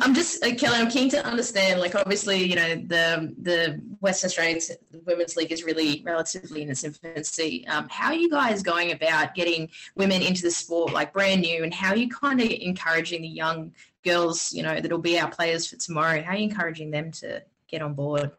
I'm 0.00 0.14
just 0.14 0.44
uh, 0.44 0.54
Kellie. 0.54 0.78
I'm 0.78 0.90
keen 0.90 1.08
to 1.10 1.24
understand. 1.24 1.80
Like, 1.80 1.94
obviously, 1.94 2.44
you 2.44 2.56
know, 2.56 2.74
the 2.76 3.34
the 3.40 3.80
Western 4.00 4.28
Australian 4.28 4.60
Women's 5.06 5.36
League 5.36 5.52
is 5.52 5.64
really 5.64 6.02
relatively 6.04 6.62
in 6.62 6.70
its 6.70 6.84
infancy. 6.84 7.66
Um, 7.68 7.88
how 7.88 8.08
are 8.08 8.14
you 8.14 8.30
guys 8.30 8.62
going 8.62 8.92
about 8.92 9.34
getting 9.34 9.68
women 9.96 10.22
into 10.22 10.42
the 10.42 10.50
sport, 10.50 10.92
like 10.92 11.12
brand 11.12 11.42
new, 11.42 11.62
and 11.62 11.72
how 11.72 11.90
are 11.90 11.96
you 11.96 12.08
kind 12.08 12.40
of 12.40 12.50
encouraging 12.50 13.22
the 13.22 13.28
young 13.28 13.72
girls, 14.04 14.52
you 14.52 14.62
know, 14.62 14.80
that'll 14.80 14.98
be 14.98 15.18
our 15.18 15.30
players 15.30 15.66
for 15.66 15.76
tomorrow? 15.76 16.22
How 16.22 16.32
are 16.32 16.36
you 16.36 16.44
encouraging 16.44 16.90
them 16.90 17.12
to 17.12 17.42
get 17.68 17.82
on 17.82 17.94
board? 17.94 18.32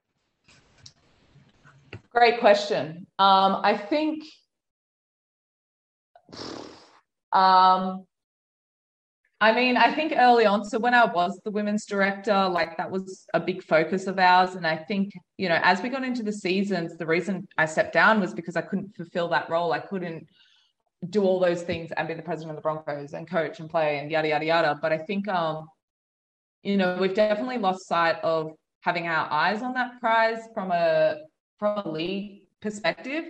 Great 2.12 2.40
question. 2.40 3.08
Um, 3.18 3.62
I 3.64 3.78
think. 3.78 4.24
Um, 7.32 8.06
I 9.42 9.54
mean, 9.54 9.78
I 9.78 9.94
think 9.94 10.14
early 10.18 10.46
on, 10.46 10.66
so 10.66 10.78
when 10.80 10.94
I 10.94 11.06
was 11.06 11.40
the 11.46 11.52
women's 11.52 11.86
director, 11.86 12.50
like 12.50 12.76
that 12.76 12.92
was 12.92 13.26
a 13.34 13.40
big 13.40 13.64
focus 13.64 14.06
of 14.08 14.20
ours. 14.20 14.56
And 14.56 14.68
I 14.68 14.76
think, 14.76 15.14
you 15.38 15.48
know, 15.48 15.60
as 15.64 15.82
we 15.82 15.88
got 15.88 16.04
into 16.04 16.24
the 16.24 16.34
seasons, 16.34 16.98
the 16.98 17.06
reason 17.06 17.48
I 17.58 17.66
stepped 17.66 17.94
down 17.94 18.20
was 18.20 18.34
because 18.34 18.58
I 18.58 18.62
couldn't 18.62 18.94
fulfill 18.98 19.30
that 19.30 19.50
role. 19.50 19.72
I 19.72 19.80
couldn't 19.80 20.28
do 21.10 21.24
all 21.24 21.40
those 21.40 21.62
things 21.62 21.92
and 21.96 22.06
be 22.06 22.14
the 22.16 22.22
president 22.22 22.52
of 22.52 22.58
the 22.58 22.62
Broncos 22.62 23.14
and 23.14 23.30
coach 23.30 23.62
and 23.62 23.70
play 23.70 24.00
and 24.00 24.12
yada, 24.12 24.28
yada, 24.28 24.46
yada. 24.46 24.80
But 24.82 24.92
I 24.92 24.98
think, 24.98 25.30
um, 25.30 25.70
you 26.62 26.76
know, 26.76 26.98
we've 27.00 27.14
definitely 27.14 27.60
lost 27.60 27.88
sight 27.88 28.18
of 28.22 28.52
having 28.82 29.08
our 29.08 29.32
eyes 29.32 29.62
on 29.62 29.74
that 29.76 30.02
prize 30.02 30.40
from 30.54 30.72
a 30.72 31.18
from 31.58 31.78
a 31.78 31.90
league 31.90 32.42
perspective. 32.62 33.26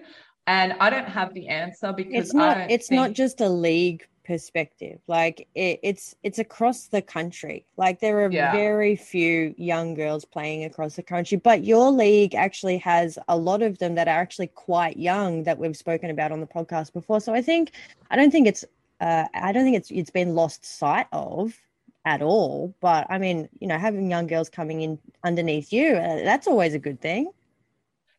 And 0.48 0.74
I 0.80 0.90
don't 0.90 1.08
have 1.08 1.36
the 1.36 1.48
answer 1.48 1.94
because 1.94 2.14
I 2.14 2.18
it's 2.18 2.34
not 2.34 2.72
it's 2.72 2.88
think... 2.88 3.00
not 3.00 3.14
just 3.14 3.42
a 3.42 3.50
league 3.50 4.08
perspective. 4.30 5.00
Like 5.08 5.48
it, 5.56 5.80
it's 5.82 6.16
it's 6.22 6.38
across 6.38 6.86
the 6.86 7.02
country. 7.02 7.66
Like 7.78 8.00
there 8.00 8.24
are 8.24 8.32
yeah. 8.32 8.52
very 8.52 8.96
few 8.96 9.56
young 9.58 9.96
girls 9.96 10.24
playing 10.24 10.66
across 10.66 10.96
the 10.96 11.02
country 11.02 11.38
but 11.38 11.64
your 11.64 11.90
league 11.90 12.36
actually 12.36 12.78
has 12.78 13.18
a 13.28 13.36
lot 13.36 13.64
of 13.64 13.80
them 13.80 13.96
that 13.96 14.08
are 14.08 14.22
actually 14.22 14.48
quite 14.48 14.98
young 14.98 15.44
that 15.44 15.58
we've 15.58 15.76
spoken 15.76 16.12
about 16.12 16.32
on 16.32 16.42
the 16.42 16.46
podcast 16.46 16.94
before. 16.94 17.20
So 17.20 17.34
i 17.34 17.42
think 17.42 17.72
i 18.12 18.16
don't 18.16 18.32
think 18.32 18.48
it's 18.48 18.64
uh, 19.02 19.26
i 19.34 19.52
don't 19.52 19.64
think 19.64 19.78
it's 19.78 19.90
it's 19.90 20.12
been 20.12 20.36
lost 20.36 20.64
sight 20.64 21.08
of 21.12 21.58
at 22.06 22.22
all. 22.22 22.74
But 22.80 23.08
i 23.10 23.18
mean 23.18 23.50
you 23.60 23.68
know 23.68 23.80
having 23.80 24.12
young 24.12 24.28
girls 24.28 24.50
coming 24.50 24.82
in 24.82 25.00
underneath 25.24 25.74
you 25.74 25.88
uh, 25.96 26.18
that's 26.30 26.48
always 26.48 26.76
a 26.76 26.80
good 26.88 27.02
thing 27.02 27.32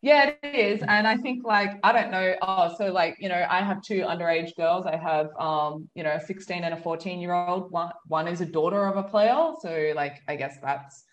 yeah, 0.03 0.33
it 0.43 0.55
is. 0.55 0.83
And 0.87 1.07
I 1.07 1.17
think 1.17 1.45
like 1.45 1.73
I 1.83 1.93
don't 1.93 2.11
know. 2.11 2.35
Oh, 2.41 2.75
so 2.79 2.91
like, 2.91 3.17
you 3.21 3.29
know, 3.29 3.47
I 3.49 3.63
have 3.63 3.83
two 3.83 4.01
underage 4.01 4.57
girls. 4.57 4.87
I 4.87 4.97
have 4.97 5.29
um, 5.39 5.89
you 5.95 6.03
know, 6.03 6.13
a 6.13 6.21
16 6.21 6.65
and 6.65 6.73
a 6.73 6.77
14 6.77 7.21
year 7.21 7.35
old. 7.35 7.71
One 7.71 7.91
one 8.07 8.27
is 8.27 8.41
a 8.41 8.47
daughter 8.47 8.87
of 8.87 8.97
a 8.97 9.03
player. 9.03 9.53
So 9.61 9.93
like 9.95 10.21
I 10.27 10.37
guess 10.37 10.57
that's 10.63 11.05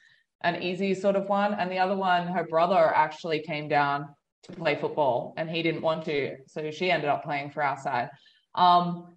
an 0.42 0.62
easy 0.64 0.94
sort 0.94 1.18
of 1.18 1.28
one. 1.28 1.54
And 1.54 1.70
the 1.70 1.80
other 1.80 1.98
one, 1.98 2.28
her 2.28 2.46
brother 2.46 2.94
actually 2.96 3.42
came 3.42 3.68
down 3.68 4.08
to 4.44 4.54
play 4.54 4.76
football 4.76 5.34
and 5.36 5.50
he 5.50 5.62
didn't 5.62 5.82
want 5.82 6.06
to. 6.06 6.38
So 6.48 6.72
she 6.72 6.90
ended 6.90 7.10
up 7.10 7.24
playing 7.24 7.52
for 7.52 7.64
our 7.64 7.78
side. 7.78 8.10
Um, 8.56 9.16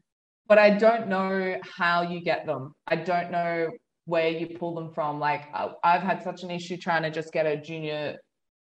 but 0.49 0.59
I 0.59 0.71
don't 0.71 1.07
know 1.07 1.57
how 1.79 2.03
you 2.03 2.21
get 2.21 2.45
them. 2.45 2.75
I 2.89 2.97
don't 2.97 3.31
know 3.31 3.71
where 4.07 4.31
you 4.31 4.59
pull 4.59 4.75
them 4.75 4.93
from. 4.93 5.21
Like 5.21 5.43
I've 5.85 6.03
had 6.03 6.25
such 6.25 6.43
an 6.43 6.51
issue 6.51 6.77
trying 6.77 7.05
to 7.05 7.11
just 7.11 7.33
get 7.33 7.47
a 7.47 7.57
junior 7.57 8.17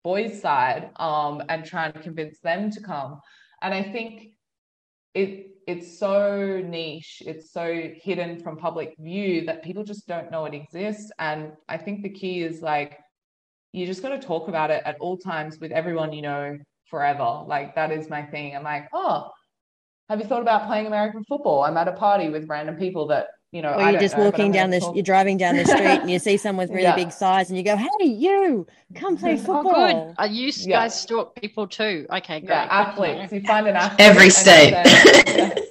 boys' 0.03 0.41
side 0.41 0.91
um, 0.97 1.43
and 1.49 1.65
trying 1.65 1.93
to 1.93 1.99
convince 1.99 2.39
them 2.39 2.71
to 2.71 2.81
come. 2.81 3.19
And 3.61 3.73
I 3.73 3.83
think 3.83 4.33
it 5.13 5.47
it's 5.67 5.99
so 5.99 6.61
niche, 6.65 7.21
it's 7.25 7.51
so 7.51 7.91
hidden 7.95 8.39
from 8.39 8.57
public 8.57 8.95
view 8.97 9.45
that 9.45 9.63
people 9.63 9.83
just 9.83 10.07
don't 10.07 10.31
know 10.31 10.45
it 10.45 10.55
exists. 10.55 11.11
And 11.19 11.53
I 11.69 11.77
think 11.77 12.01
the 12.01 12.09
key 12.09 12.41
is 12.41 12.61
like 12.61 12.97
you 13.71 13.85
just 13.85 14.01
got 14.01 14.09
to 14.09 14.19
talk 14.19 14.47
about 14.47 14.71
it 14.71 14.81
at 14.85 14.97
all 14.99 15.17
times 15.17 15.59
with 15.59 15.71
everyone 15.71 16.13
you 16.13 16.21
know 16.21 16.57
forever. 16.89 17.43
Like 17.47 17.75
that 17.75 17.91
is 17.91 18.09
my 18.09 18.23
thing. 18.23 18.55
I'm 18.55 18.63
like, 18.63 18.89
oh, 18.93 19.29
have 20.09 20.19
you 20.19 20.25
thought 20.25 20.41
about 20.41 20.67
playing 20.67 20.87
American 20.87 21.23
football? 21.23 21.63
I'm 21.63 21.77
at 21.77 21.87
a 21.87 21.93
party 21.93 22.29
with 22.29 22.49
random 22.49 22.75
people 22.75 23.07
that 23.07 23.27
you 23.51 23.61
know, 23.61 23.73
or 23.73 23.91
you're 23.91 23.99
just 23.99 24.17
know, 24.17 24.23
walking 24.23 24.51
down 24.51 24.69
the, 24.69 24.79
talk... 24.79 24.95
you're 24.95 25.03
driving 25.03 25.37
down 25.37 25.57
the 25.57 25.65
street 25.65 25.81
and 25.81 26.09
you 26.09 26.19
see 26.19 26.37
someone 26.37 26.67
with 26.67 26.71
really 26.71 26.83
yeah. 26.83 26.95
big 26.95 27.11
size 27.11 27.49
and 27.49 27.57
you 27.57 27.63
go, 27.63 27.75
"Hey, 27.75 28.05
you, 28.05 28.65
come 28.95 29.17
play 29.17 29.35
football." 29.35 29.73
Oh, 29.75 30.05
good. 30.05 30.15
Are 30.17 30.27
you 30.27 30.51
yeah. 30.55 30.81
guys 30.81 30.99
stalk 30.99 31.35
people 31.35 31.67
too? 31.67 32.05
Okay, 32.09 32.39
great. 32.39 32.49
Yeah, 32.49 32.67
athletes. 32.69 33.33
You 33.33 33.41
find 33.41 33.67
an 33.67 33.75
athlete 33.75 33.99
every 33.99 34.29
state. 34.29 34.73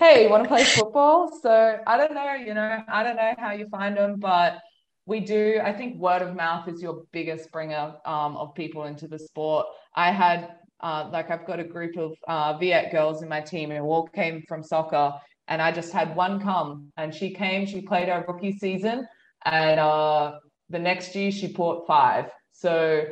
hey, 0.00 0.24
you 0.24 0.30
want 0.30 0.42
to 0.42 0.48
play 0.48 0.64
football? 0.64 1.30
So 1.40 1.78
I 1.86 1.96
don't 1.96 2.12
know. 2.12 2.34
You 2.34 2.54
know, 2.54 2.82
I 2.88 3.04
don't 3.04 3.16
know 3.16 3.34
how 3.38 3.52
you 3.52 3.68
find 3.68 3.96
them, 3.96 4.18
but 4.18 4.58
we 5.06 5.20
do. 5.20 5.60
I 5.62 5.72
think 5.72 6.00
word 6.00 6.22
of 6.22 6.34
mouth 6.34 6.66
is 6.66 6.82
your 6.82 7.04
biggest 7.12 7.52
bringer 7.52 7.94
um, 8.04 8.36
of 8.36 8.52
people 8.56 8.84
into 8.84 9.06
the 9.06 9.18
sport. 9.18 9.66
I 9.94 10.10
had 10.10 10.56
uh, 10.80 11.08
like 11.12 11.30
I've 11.30 11.46
got 11.46 11.60
a 11.60 11.64
group 11.64 11.96
of 11.96 12.14
uh, 12.26 12.58
Viet 12.58 12.90
girls 12.90 13.22
in 13.22 13.28
my 13.28 13.40
team 13.40 13.70
who 13.70 13.82
all 13.82 14.08
came 14.08 14.42
from 14.48 14.64
soccer 14.64 15.12
and 15.48 15.60
I 15.60 15.72
just 15.72 15.92
had 15.92 16.14
one 16.16 16.40
come. 16.40 16.92
And 16.96 17.14
she 17.14 17.32
came, 17.34 17.66
she 17.66 17.82
played 17.82 18.08
her 18.08 18.24
rookie 18.26 18.56
season, 18.56 19.06
and 19.44 19.80
uh, 19.80 20.38
the 20.70 20.78
next 20.78 21.14
year 21.14 21.30
she 21.30 21.48
bought 21.48 21.86
five. 21.86 22.26
So 22.52 23.04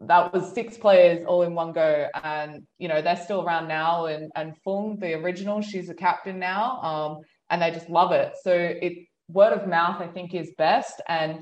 that 0.00 0.32
was 0.32 0.52
six 0.52 0.76
players 0.76 1.24
all 1.26 1.42
in 1.42 1.54
one 1.54 1.72
go, 1.72 2.06
and 2.22 2.62
you 2.78 2.88
know 2.88 3.02
they're 3.02 3.16
still 3.16 3.42
around 3.42 3.68
now. 3.68 4.06
And 4.06 4.30
and 4.36 4.56
Fung, 4.64 4.98
the 4.98 5.14
original, 5.14 5.60
she's 5.60 5.88
a 5.88 5.94
captain 5.94 6.38
now, 6.38 6.80
um, 6.82 7.18
and 7.50 7.60
they 7.60 7.70
just 7.70 7.88
love 7.88 8.12
it. 8.12 8.32
So 8.42 8.52
it 8.52 9.06
word 9.28 9.52
of 9.52 9.68
mouth, 9.68 10.00
I 10.00 10.06
think, 10.06 10.34
is 10.34 10.52
best. 10.56 11.00
And 11.08 11.40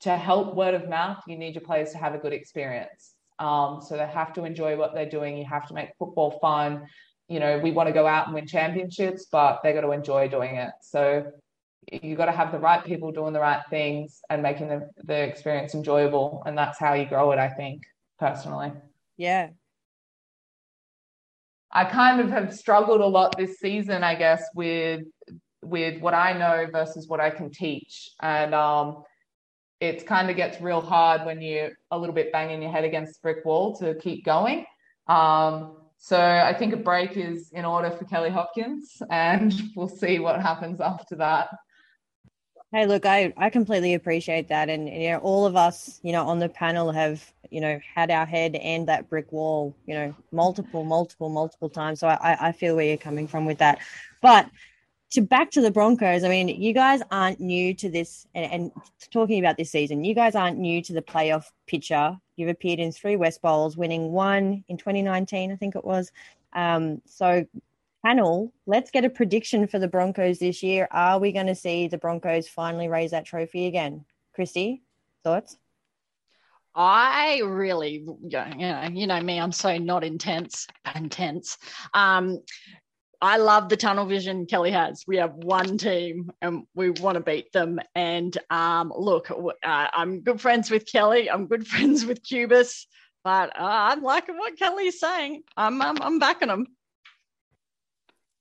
to 0.00 0.16
help 0.16 0.54
word 0.54 0.74
of 0.74 0.88
mouth, 0.88 1.22
you 1.26 1.36
need 1.36 1.54
your 1.54 1.62
players 1.62 1.92
to 1.92 1.98
have 1.98 2.14
a 2.14 2.18
good 2.18 2.32
experience. 2.32 3.14
Um, 3.38 3.80
so 3.86 3.96
they 3.96 4.06
have 4.06 4.32
to 4.34 4.44
enjoy 4.44 4.76
what 4.76 4.94
they're 4.94 5.08
doing. 5.08 5.36
You 5.36 5.44
have 5.46 5.66
to 5.68 5.74
make 5.74 5.90
football 5.98 6.38
fun 6.40 6.86
you 7.28 7.40
know, 7.40 7.58
we 7.58 7.70
want 7.70 7.88
to 7.88 7.92
go 7.92 8.06
out 8.06 8.26
and 8.26 8.34
win 8.34 8.46
championships, 8.46 9.26
but 9.30 9.60
they 9.62 9.72
got 9.72 9.80
to 9.80 9.92
enjoy 9.92 10.28
doing 10.28 10.56
it. 10.56 10.72
So 10.82 11.32
you 11.90 12.16
got 12.16 12.26
to 12.26 12.32
have 12.32 12.52
the 12.52 12.58
right 12.58 12.84
people 12.84 13.12
doing 13.12 13.32
the 13.32 13.40
right 13.40 13.62
things 13.70 14.20
and 14.30 14.42
making 14.42 14.68
the, 14.68 14.88
the 15.04 15.22
experience 15.22 15.74
enjoyable. 15.74 16.42
And 16.46 16.56
that's 16.56 16.78
how 16.78 16.94
you 16.94 17.06
grow 17.06 17.32
it, 17.32 17.38
I 17.38 17.48
think, 17.48 17.82
personally. 18.18 18.72
Yeah. 19.16 19.50
I 21.72 21.84
kind 21.84 22.20
of 22.20 22.30
have 22.30 22.54
struggled 22.54 23.00
a 23.00 23.06
lot 23.06 23.36
this 23.36 23.58
season, 23.58 24.04
I 24.04 24.14
guess, 24.14 24.42
with 24.54 25.02
with 25.62 25.98
what 26.00 26.12
I 26.12 26.34
know 26.34 26.66
versus 26.70 27.08
what 27.08 27.20
I 27.20 27.30
can 27.30 27.50
teach. 27.50 28.10
And 28.20 28.54
um 28.54 29.02
it 29.80 30.06
kind 30.06 30.30
of 30.30 30.36
gets 30.36 30.60
real 30.60 30.80
hard 30.80 31.26
when 31.26 31.42
you're 31.42 31.70
a 31.90 31.98
little 31.98 32.14
bit 32.14 32.32
banging 32.32 32.62
your 32.62 32.70
head 32.70 32.84
against 32.84 33.14
the 33.14 33.18
brick 33.22 33.44
wall 33.44 33.76
to 33.76 33.94
keep 33.96 34.24
going. 34.24 34.64
Um, 35.08 35.76
so 36.04 36.20
I 36.20 36.52
think 36.52 36.74
a 36.74 36.76
break 36.76 37.16
is 37.16 37.48
in 37.52 37.64
order 37.64 37.90
for 37.90 38.04
Kellie 38.04 38.28
Hopkins, 38.28 39.00
and 39.08 39.54
we'll 39.74 39.88
see 39.88 40.18
what 40.18 40.38
happens 40.38 40.78
after 40.78 41.16
that. 41.16 41.48
Hey, 42.72 42.84
look, 42.84 43.06
I, 43.06 43.32
I 43.38 43.48
completely 43.48 43.94
appreciate 43.94 44.48
that. 44.48 44.68
And, 44.68 44.86
you 44.86 45.12
know, 45.12 45.18
all 45.20 45.46
of 45.46 45.56
us, 45.56 46.00
you 46.02 46.12
know, 46.12 46.26
on 46.26 46.40
the 46.40 46.50
panel 46.50 46.92
have, 46.92 47.24
you 47.50 47.62
know, 47.62 47.80
had 47.94 48.10
our 48.10 48.26
head 48.26 48.54
and 48.56 48.86
that 48.86 49.08
brick 49.08 49.32
wall, 49.32 49.74
you 49.86 49.94
know, 49.94 50.14
multiple, 50.30 50.84
multiple, 50.84 51.30
multiple 51.30 51.70
times. 51.70 52.00
So 52.00 52.08
I, 52.08 52.48
I 52.48 52.52
feel 52.52 52.76
where 52.76 52.84
you're 52.84 52.98
coming 52.98 53.26
from 53.26 53.46
with 53.46 53.56
that. 53.58 53.78
But 54.20 54.50
to 55.14 55.22
back 55.22 55.52
to 55.52 55.60
the 55.60 55.70
Broncos, 55.70 56.24
I 56.24 56.28
mean, 56.28 56.48
you 56.48 56.72
guys 56.72 57.00
aren't 57.12 57.38
new 57.38 57.72
to 57.74 57.88
this 57.88 58.26
and, 58.34 58.52
and 58.52 58.72
talking 59.12 59.38
about 59.38 59.56
this 59.56 59.70
season, 59.70 60.04
you 60.04 60.14
guys 60.14 60.34
aren't 60.34 60.58
new 60.58 60.82
to 60.82 60.92
the 60.92 61.02
playoff 61.02 61.44
picture. 61.66 62.16
You've 62.36 62.48
appeared 62.48 62.80
in 62.80 62.90
three 62.90 63.14
West 63.14 63.40
Bowls, 63.40 63.76
winning 63.76 64.10
one 64.10 64.64
in 64.66 64.76
2019, 64.76 65.52
I 65.52 65.56
think 65.56 65.76
it 65.76 65.84
was. 65.84 66.10
Um, 66.52 67.00
so 67.06 67.46
panel, 68.04 68.52
let's 68.66 68.90
get 68.90 69.04
a 69.04 69.10
prediction 69.10 69.68
for 69.68 69.78
the 69.78 69.86
Broncos 69.86 70.40
this 70.40 70.64
year. 70.64 70.88
Are 70.90 71.20
we 71.20 71.30
going 71.30 71.46
to 71.46 71.54
see 71.54 71.86
the 71.86 71.98
Broncos 71.98 72.48
finally 72.48 72.88
raise 72.88 73.12
that 73.12 73.24
trophy 73.24 73.66
again? 73.66 74.04
Kristy, 74.36 74.80
thoughts? 75.22 75.56
I 76.74 77.40
really, 77.44 78.04
you 78.04 78.18
know, 78.30 78.88
you 78.92 79.06
know 79.06 79.20
me, 79.20 79.38
I'm 79.38 79.52
so 79.52 79.78
not 79.78 80.02
intense, 80.02 80.66
intense. 80.96 81.56
Um, 81.94 82.40
I 83.24 83.38
love 83.38 83.70
the 83.70 83.76
tunnel 83.78 84.04
vision 84.04 84.44
Kellie 84.44 84.70
has. 84.72 85.02
We 85.06 85.16
have 85.16 85.32
one 85.32 85.78
team 85.78 86.30
and 86.42 86.66
we 86.74 86.90
want 86.90 87.14
to 87.14 87.22
beat 87.22 87.50
them. 87.52 87.80
And 87.94 88.36
um, 88.50 88.92
look, 88.94 89.30
uh, 89.30 89.54
I'm 89.62 90.20
good 90.20 90.42
friends 90.42 90.70
with 90.70 90.84
Kellie. 90.84 91.30
I'm 91.30 91.46
good 91.46 91.66
friends 91.72 92.04
with 92.04 92.22
Cubis, 92.22 92.86
but 93.24 93.48
uh, 93.58 93.62
I'm 93.64 94.02
liking 94.02 94.36
what 94.36 94.58
Kellie's 94.58 95.00
saying. 95.00 95.42
I'm, 95.56 95.80
I'm, 95.80 96.02
I'm 96.02 96.18
backing 96.18 96.48
them. 96.48 96.66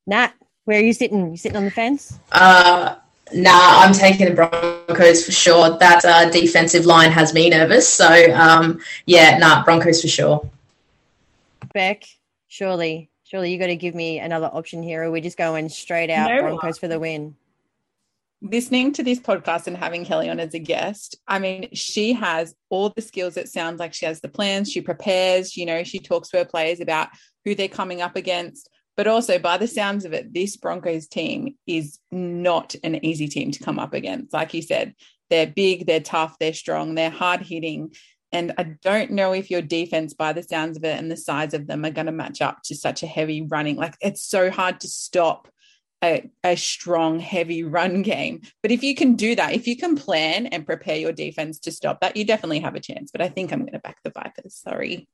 Nat, 0.05 0.33
where 0.65 0.79
are 0.79 0.83
you 0.83 0.91
sitting? 0.91 1.31
You 1.31 1.37
sitting 1.37 1.55
on 1.55 1.63
the 1.63 1.71
fence? 1.71 2.19
Uh, 2.33 2.95
nah, 3.33 3.83
I'm 3.83 3.93
taking 3.93 4.25
the 4.25 4.33
Broncos 4.33 5.25
for 5.25 5.31
sure. 5.31 5.77
That 5.77 6.03
uh, 6.03 6.29
defensive 6.29 6.85
line 6.85 7.09
has 7.09 7.33
me 7.33 7.49
nervous. 7.49 7.87
So, 7.87 8.33
um, 8.33 8.81
yeah, 9.05 9.37
nah, 9.37 9.63
Broncos 9.63 10.01
for 10.01 10.09
sure. 10.09 10.49
Bec, 11.73 12.03
surely, 12.49 13.09
surely 13.33 13.51
you 13.51 13.57
got 13.57 13.67
to 13.67 13.75
give 13.75 13.95
me 13.95 14.19
another 14.19 14.49
option 14.53 14.83
here, 14.83 15.03
or 15.03 15.11
we're 15.11 15.21
just 15.21 15.37
going 15.37 15.69
straight 15.69 16.09
out 16.09 16.29
no, 16.29 16.41
Broncos 16.41 16.77
for 16.77 16.87
the 16.87 16.99
win. 16.99 17.35
Listening 18.41 18.91
to 18.93 19.03
this 19.03 19.19
podcast 19.19 19.67
and 19.67 19.77
having 19.77 20.05
Kellie 20.05 20.29
on 20.29 20.39
as 20.39 20.53
a 20.53 20.59
guest, 20.59 21.15
I 21.27 21.39
mean, 21.39 21.69
she 21.73 22.13
has 22.13 22.53
all 22.69 22.89
the 22.89 23.01
skills. 23.01 23.37
It 23.37 23.47
sounds 23.47 23.79
like 23.79 23.93
she 23.93 24.05
has 24.05 24.21
the 24.21 24.27
plans. 24.27 24.69
She 24.69 24.81
prepares. 24.81 25.55
You 25.55 25.65
know, 25.65 25.83
she 25.83 25.99
talks 25.99 26.29
to 26.29 26.39
her 26.39 26.45
players 26.45 26.79
about 26.79 27.07
who 27.45 27.55
they're 27.55 27.69
coming 27.69 28.01
up 28.01 28.15
against 28.15 28.69
but 28.95 29.07
also, 29.07 29.39
by 29.39 29.57
the 29.57 29.67
sounds 29.67 30.05
of 30.05 30.13
it, 30.13 30.33
this 30.33 30.55
Broncos 30.55 31.07
team 31.07 31.55
is 31.65 31.99
not 32.11 32.75
an 32.83 33.03
easy 33.03 33.27
team 33.27 33.51
to 33.51 33.63
come 33.63 33.79
up 33.79 33.93
against. 33.93 34.33
Like 34.33 34.53
you 34.53 34.61
said, 34.61 34.93
they're 35.29 35.47
big, 35.47 35.87
they're 35.87 35.99
tough, 35.99 36.37
they're 36.39 36.53
strong, 36.53 36.93
they're 36.93 37.09
hard 37.09 37.41
hitting. 37.41 37.93
And 38.33 38.51
I 38.57 38.63
don't 38.63 39.11
know 39.11 39.31
if 39.31 39.51
your 39.51 39.61
defense, 39.61 40.13
by 40.13 40.33
the 40.33 40.43
sounds 40.43 40.75
of 40.75 40.83
it 40.83 40.97
and 40.97 41.09
the 41.09 41.15
size 41.15 41.53
of 41.53 41.67
them, 41.67 41.85
are 41.85 41.91
going 41.91 42.07
to 42.07 42.11
match 42.11 42.41
up 42.41 42.63
to 42.63 42.75
such 42.75 43.03
a 43.03 43.07
heavy 43.07 43.43
running. 43.43 43.77
Like 43.77 43.95
it's 44.01 44.23
so 44.23 44.49
hard 44.49 44.79
to 44.81 44.87
stop 44.87 45.47
a, 46.03 46.29
a, 46.43 46.57
strong, 46.57 47.19
heavy 47.19 47.63
run 47.63 48.01
game. 48.01 48.41
But 48.61 48.71
if 48.71 48.83
you 48.83 48.95
can 48.95 49.15
do 49.15 49.35
that, 49.35 49.53
if 49.53 49.67
you 49.67 49.77
can 49.77 49.95
plan 49.95 50.47
and 50.47 50.65
prepare 50.65 50.97
your 50.97 51.13
defense 51.13 51.59
to 51.59 51.71
stop 51.71 52.01
that, 52.01 52.17
you 52.17 52.25
definitely 52.25 52.59
have 52.59 52.75
a 52.75 52.81
chance. 52.81 53.11
But 53.11 53.21
I 53.21 53.29
think 53.29 53.53
I'm 53.53 53.59
going 53.59 53.73
to 53.73 53.79
back 53.79 53.97
the 54.03 54.09
Vipers. 54.09 54.55
Sorry. 54.55 55.07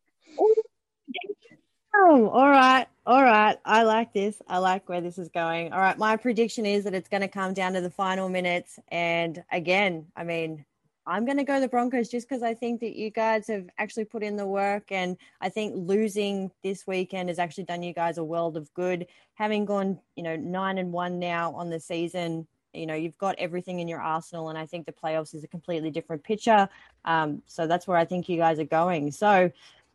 Oh, 1.94 2.30
all 2.30 2.50
right. 2.50 2.88
All 3.06 3.22
right. 3.22 3.58
I 3.66 3.84
like 3.84 4.14
this. 4.14 4.42
I 4.48 4.60
like 4.60 4.88
where 4.88 5.02
this 5.02 5.18
is 5.18 5.30
going. 5.30 5.74
All 5.74 5.80
right. 5.80 5.98
My 5.98 6.16
prediction 6.16 6.66
is 6.66 6.86
that 6.86 6.96
it's 6.96 7.10
going 7.10 7.22
to 7.22 7.28
come 7.28 7.54
down 7.54 7.74
to 7.74 7.82
the 7.82 7.90
final 7.90 8.30
minutes. 8.30 8.80
And 8.88 9.44
again, 9.52 10.06
I 10.16 10.24
mean, 10.24 10.66
I'm 11.06 11.26
going 11.26 11.38
to 11.38 11.44
go 11.44 11.60
the 11.60 11.68
Broncos 11.68 12.10
just 12.10 12.30
because 12.30 12.44
I 12.44 12.54
think 12.54 12.82
that 12.82 12.96
you 12.96 13.10
guys 13.10 13.48
have 13.48 13.68
actually 13.78 14.06
put 14.06 14.24
in 14.24 14.36
the 14.36 14.46
work. 14.46 14.92
And 14.92 15.18
I 15.42 15.50
think 15.50 15.74
losing 15.76 16.52
this 16.64 16.86
weekend 16.86 17.30
has 17.30 17.40
actually 17.40 17.64
done 17.64 17.84
you 17.84 17.94
guys 17.94 18.18
a 18.18 18.24
world 18.24 18.58
of 18.58 18.72
good. 18.74 19.08
Having 19.34 19.66
gone, 19.66 20.00
you 20.16 20.24
know, 20.24 20.36
nine 20.36 20.78
and 20.78 20.92
one 20.92 21.18
now 21.18 21.54
on 21.54 21.70
the 21.70 21.80
season, 21.80 22.48
you 22.74 22.86
know, 22.86 22.94
you've 22.94 23.18
got 23.18 23.36
everything 23.40 23.80
in 23.80 23.88
your 23.88 24.02
arsenal. 24.02 24.50
And 24.50 24.58
I 24.58 24.66
think 24.66 24.86
the 24.86 24.92
playoffs 24.92 25.34
is 25.34 25.44
a 25.44 25.48
completely 25.48 25.90
different 25.90 26.24
picture. 26.24 26.70
Um, 27.06 27.42
so 27.48 27.66
that's 27.66 27.88
where 27.88 27.98
I 27.98 28.06
think 28.06 28.30
you 28.30 28.38
guys 28.38 28.60
are 28.60 28.66
going. 28.66 29.12
So 29.12 29.52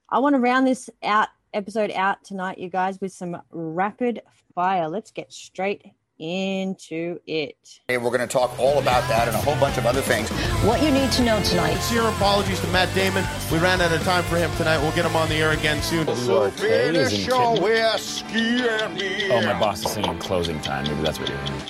I 0.08 0.18
want 0.18 0.34
to 0.34 0.40
round 0.40 0.66
this 0.66 0.90
out 1.02 1.28
episode 1.52 1.92
out 1.92 2.24
tonight, 2.24 2.58
you 2.58 2.68
guys, 2.68 3.00
with 3.00 3.12
some 3.12 3.40
rapid 3.52 4.22
fire. 4.54 4.88
Let's 4.88 5.12
get 5.12 5.32
straight 5.32 5.92
into 6.18 7.18
it. 7.27 7.81
Hey, 7.88 7.98
we're 7.98 8.11
going 8.11 8.20
to 8.20 8.27
talk 8.27 8.59
all 8.59 8.79
about 8.79 9.07
that 9.09 9.29
and 9.29 9.37
a 9.37 9.40
whole 9.40 9.57
bunch 9.57 9.79
of 9.79 9.87
other 9.87 10.00
things. 10.00 10.31
What 10.64 10.83
you 10.83 10.90
need 10.90 11.11
to 11.12 11.24
know 11.24 11.42
tonight. 11.42 11.74
Sincere 11.74 12.09
apologies 12.09 12.61
to 12.61 12.66
Matt 12.68 12.94
Damon. 12.94 13.24
We 13.50 13.59
ran 13.59 13.81
out 13.81 13.92
of 13.92 14.03
time 14.03 14.22
for 14.24 14.37
him 14.37 14.50
tonight. 14.57 14.79
We'll 14.79 14.94
get 14.94 15.05
him 15.05 15.16
on 15.16 15.29
the 15.29 15.37
air 15.37 15.50
again 15.50 15.83
soon. 15.83 16.07
So 16.16 16.50
finish 16.50 17.27
your 17.27 17.61
whiskey 17.61 18.68
and 18.68 18.94
me. 18.94 19.31
Oh, 19.31 19.42
my 19.42 19.59
boss 19.59 19.85
is 19.85 19.92
singing 19.92 20.18
closing 20.18 20.61
time. 20.61 20.85
Maybe 20.85 21.03
that's 21.03 21.18
what 21.18 21.29
you're 21.29 21.38
hearing. 21.38 21.62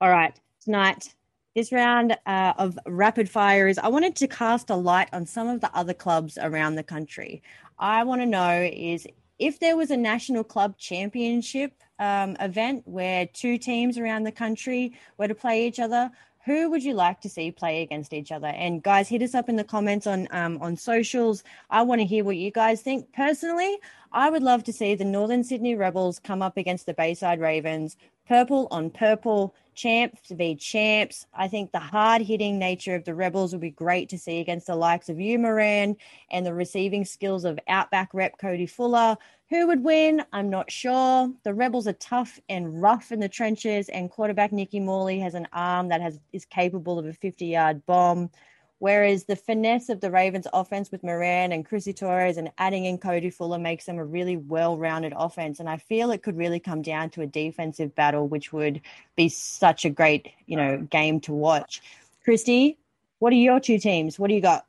All 0.00 0.10
right. 0.10 0.38
Tonight, 0.62 1.14
this 1.54 1.72
round 1.72 2.16
uh, 2.26 2.52
of 2.58 2.78
rapid 2.86 3.30
fire 3.30 3.66
is 3.66 3.78
I 3.78 3.88
wanted 3.88 4.16
to 4.16 4.28
cast 4.28 4.68
a 4.68 4.74
light 4.74 5.08
on 5.12 5.24
some 5.26 5.48
of 5.48 5.60
the 5.60 5.74
other 5.74 5.94
clubs 5.94 6.36
around 6.40 6.74
the 6.74 6.82
country. 6.82 7.42
I 7.78 8.04
want 8.04 8.20
to 8.20 8.26
know 8.26 8.68
is 8.72 9.06
if 9.38 9.60
there 9.60 9.76
was 9.76 9.90
a 9.90 9.96
national 9.96 10.44
club 10.44 10.76
championship 10.78 11.72
um, 11.98 12.36
event 12.40 12.82
where 12.86 13.26
two 13.26 13.58
teams 13.58 13.98
around 13.98 14.24
the 14.24 14.32
country 14.32 14.92
were 15.18 15.28
to 15.28 15.34
play 15.34 15.66
each 15.66 15.80
other, 15.80 16.10
who 16.44 16.70
would 16.70 16.84
you 16.84 16.94
like 16.94 17.20
to 17.20 17.28
see 17.28 17.50
play 17.50 17.82
against 17.82 18.12
each 18.12 18.30
other? 18.30 18.46
And 18.46 18.80
guys, 18.82 19.08
hit 19.08 19.20
us 19.20 19.34
up 19.34 19.48
in 19.48 19.56
the 19.56 19.64
comments 19.64 20.06
on 20.06 20.28
um, 20.30 20.58
on 20.62 20.76
socials. 20.76 21.42
I 21.70 21.82
want 21.82 22.00
to 22.00 22.06
hear 22.06 22.22
what 22.22 22.36
you 22.36 22.52
guys 22.52 22.82
think. 22.82 23.12
Personally, 23.12 23.76
I 24.12 24.30
would 24.30 24.44
love 24.44 24.62
to 24.64 24.72
see 24.72 24.94
the 24.94 25.04
Northern 25.04 25.42
Sydney 25.42 25.74
Rebels 25.74 26.20
come 26.20 26.42
up 26.42 26.56
against 26.56 26.86
the 26.86 26.94
Bayside 26.94 27.40
Ravens, 27.40 27.96
purple 28.28 28.68
on 28.70 28.90
purple 28.90 29.56
champs 29.76 30.20
to 30.28 30.34
be 30.34 30.56
champs. 30.56 31.26
I 31.34 31.46
think 31.46 31.70
the 31.70 31.78
hard 31.78 32.22
hitting 32.22 32.58
nature 32.58 32.94
of 32.94 33.04
the 33.04 33.14
Rebels 33.14 33.52
will 33.52 33.60
be 33.60 33.70
great 33.70 34.08
to 34.08 34.18
see 34.18 34.40
against 34.40 34.66
the 34.66 34.74
likes 34.74 35.08
of 35.08 35.20
you, 35.20 35.38
Moran, 35.38 35.96
and 36.30 36.44
the 36.44 36.54
receiving 36.54 37.04
skills 37.04 37.44
of 37.44 37.60
Outback 37.68 38.08
rep 38.12 38.38
Cody 38.38 38.66
Fuller. 38.66 39.16
Who 39.50 39.68
would 39.68 39.84
win? 39.84 40.24
I'm 40.32 40.50
not 40.50 40.72
sure. 40.72 41.30
The 41.44 41.54
Rebels 41.54 41.86
are 41.86 41.92
tough 41.94 42.40
and 42.48 42.82
rough 42.82 43.12
in 43.12 43.20
the 43.20 43.28
trenches, 43.28 43.88
and 43.90 44.10
quarterback 44.10 44.50
Nicky 44.50 44.80
Morley 44.80 45.20
has 45.20 45.34
an 45.34 45.46
arm 45.52 45.88
that 45.88 46.00
has 46.00 46.18
is 46.32 46.44
capable 46.44 46.98
of 46.98 47.06
a 47.06 47.12
50 47.12 47.46
yard 47.46 47.86
bomb. 47.86 48.30
Whereas 48.78 49.24
the 49.24 49.36
finesse 49.36 49.88
of 49.88 50.00
the 50.00 50.10
Ravens 50.10 50.46
offense 50.52 50.90
with 50.90 51.02
Moran 51.02 51.52
and 51.52 51.64
Chrissy 51.64 51.94
Torres 51.94 52.36
and 52.36 52.50
adding 52.58 52.84
in 52.84 52.98
Cody 52.98 53.30
Fuller 53.30 53.58
makes 53.58 53.86
them 53.86 53.98
a 53.98 54.04
really 54.04 54.36
well 54.36 54.76
rounded 54.76 55.14
offense. 55.16 55.60
And 55.60 55.68
I 55.68 55.78
feel 55.78 56.10
it 56.10 56.22
could 56.22 56.36
really 56.36 56.60
come 56.60 56.82
down 56.82 57.08
to 57.10 57.22
a 57.22 57.26
defensive 57.26 57.94
battle, 57.94 58.28
which 58.28 58.52
would 58.52 58.82
be 59.16 59.30
such 59.30 59.86
a 59.86 59.90
great, 59.90 60.28
you 60.46 60.56
know, 60.56 60.78
game 60.90 61.20
to 61.20 61.32
watch. 61.32 61.80
Kristy, 62.26 62.76
what 63.18 63.32
are 63.32 63.36
your 63.36 63.60
two 63.60 63.78
teams? 63.78 64.18
What 64.18 64.28
do 64.28 64.34
you 64.34 64.42
got? 64.42 64.66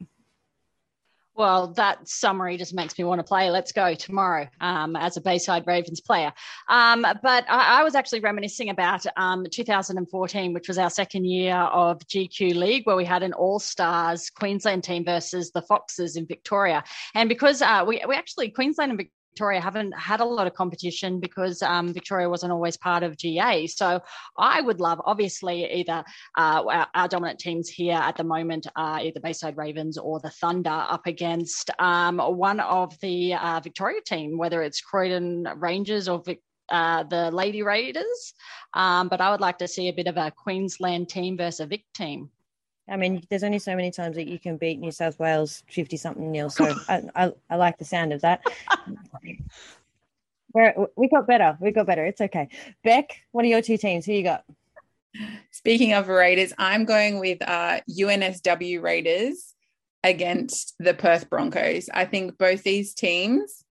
Well, 1.37 1.67
that 1.73 2.07
summary 2.09 2.57
just 2.57 2.73
makes 2.73 2.97
me 2.97 3.03
want 3.05 3.19
to 3.19 3.23
play. 3.23 3.51
Let's 3.51 3.71
go 3.71 3.93
tomorrow 3.93 4.47
um, 4.59 4.95
as 4.95 5.17
a 5.17 5.21
Bayside 5.21 5.67
Ravens 5.67 6.01
player. 6.01 6.33
Um, 6.67 7.03
but 7.03 7.45
I, 7.47 7.81
I, 7.81 7.83
was 7.83 7.93
actually 7.93 8.21
reminiscing 8.21 8.71
about 8.71 9.05
um, 9.17 9.45
2014, 9.51 10.51
which 10.51 10.67
was 10.67 10.79
our 10.79 10.89
second 10.89 11.25
year 11.25 11.55
of 11.55 11.99
GQ 12.07 12.55
League, 12.55 12.87
where 12.87 12.95
we 12.95 13.05
had 13.05 13.21
an 13.21 13.33
All 13.33 13.59
Stars 13.59 14.31
Queensland 14.31 14.83
team 14.83 15.05
versus 15.05 15.51
the 15.51 15.61
Foxes 15.61 16.15
in 16.15 16.25
Victoria. 16.25 16.83
And 17.13 17.29
because 17.29 17.61
uh, 17.61 17.83
we, 17.85 18.03
we 18.07 18.15
actually, 18.15 18.49
Queensland 18.49 18.89
and 18.89 18.97
Victoria 18.97 19.16
haven't 19.39 19.91
had 19.93 20.19
a 20.19 20.25
lot 20.25 20.47
of 20.47 20.53
competition 20.53 21.19
because 21.19 21.61
um, 21.61 21.93
Victoria 21.93 22.29
wasn't 22.29 22.51
always 22.51 22.77
part 22.77 23.03
of 23.03 23.17
GA. 23.17 23.67
So 23.67 24.01
I 24.37 24.61
would 24.61 24.79
love, 24.79 25.01
obviously, 25.05 25.71
either 25.71 26.03
uh, 26.37 26.63
our, 26.67 26.87
our, 26.93 27.07
dominant 27.07 27.39
teams 27.39 27.69
here 27.69 27.95
at 27.95 28.17
the 28.17 28.23
moment 28.23 28.67
are 28.75 28.99
either 28.99 29.19
Bayside 29.19 29.57
Ravens 29.57 29.97
or 29.97 30.19
the 30.19 30.29
Thunder 30.29 30.69
up 30.69 31.07
against 31.07 31.69
um, 31.79 32.17
one 32.19 32.59
of 32.59 32.99
the 32.99 33.33
uh, 33.33 33.59
Victoria 33.63 34.01
team, 34.05 34.37
whether 34.37 34.61
it's 34.61 34.81
Croydon 34.81 35.47
Rangers 35.55 36.07
or 36.07 36.21
uh, 36.69 37.03
the 37.03 37.31
Lady 37.31 37.63
Raiders. 37.63 38.33
Um, 38.73 39.07
but 39.07 39.21
I 39.21 39.31
would 39.31 39.41
like 39.41 39.57
to 39.59 39.67
see 39.67 39.87
a 39.87 39.93
bit 39.93 40.07
of 40.07 40.17
a 40.17 40.31
Queensland 40.31 41.09
team 41.09 41.37
versus 41.37 41.61
a 41.61 41.65
Vic 41.65 41.85
team. 41.93 42.29
I 42.89 42.95
mean, 42.95 43.21
there's 43.29 43.43
only 43.43 43.59
so 43.59 43.75
many 43.75 43.91
times 43.91 44.15
that 44.15 44.27
you 44.27 44.39
can 44.39 44.57
beat 44.57 44.79
New 44.79 44.91
South 44.91 45.19
Wales 45.19 45.63
50 45.69 45.97
something 45.97 46.31
nil. 46.31 46.49
So 46.49 46.73
I, 46.87 47.03
I, 47.15 47.31
I, 47.49 47.55
like 47.57 47.77
the 47.77 47.85
sound 47.85 48.13
of 48.13 48.21
that. 48.21 48.41
We're, 50.57 50.87
we 50.95 51.07
got 51.07 51.27
better. 51.27 51.55
We 51.61 51.69
got 51.69 51.85
better. 51.85 52.03
It's 52.03 52.19
okay. 52.19 52.49
Bec, 52.83 53.15
what 53.31 53.45
are 53.45 53.47
your 53.47 53.61
two 53.61 53.77
teams? 53.77 54.07
Who 54.07 54.13
you 54.13 54.23
got? 54.23 54.43
Speaking 55.51 55.93
of 55.93 56.07
Raiders, 56.07 56.51
I'm 56.57 56.85
going 56.85 57.19
with 57.19 57.47
uh, 57.47 57.81
UNSW 57.87 58.81
Raiders 58.81 59.53
against 60.03 60.73
the 60.79 60.95
Perth 60.95 61.29
Broncos. 61.29 61.91
I 61.93 62.05
think 62.05 62.39
both 62.39 62.63
these 62.63 62.95
teams, 62.95 63.63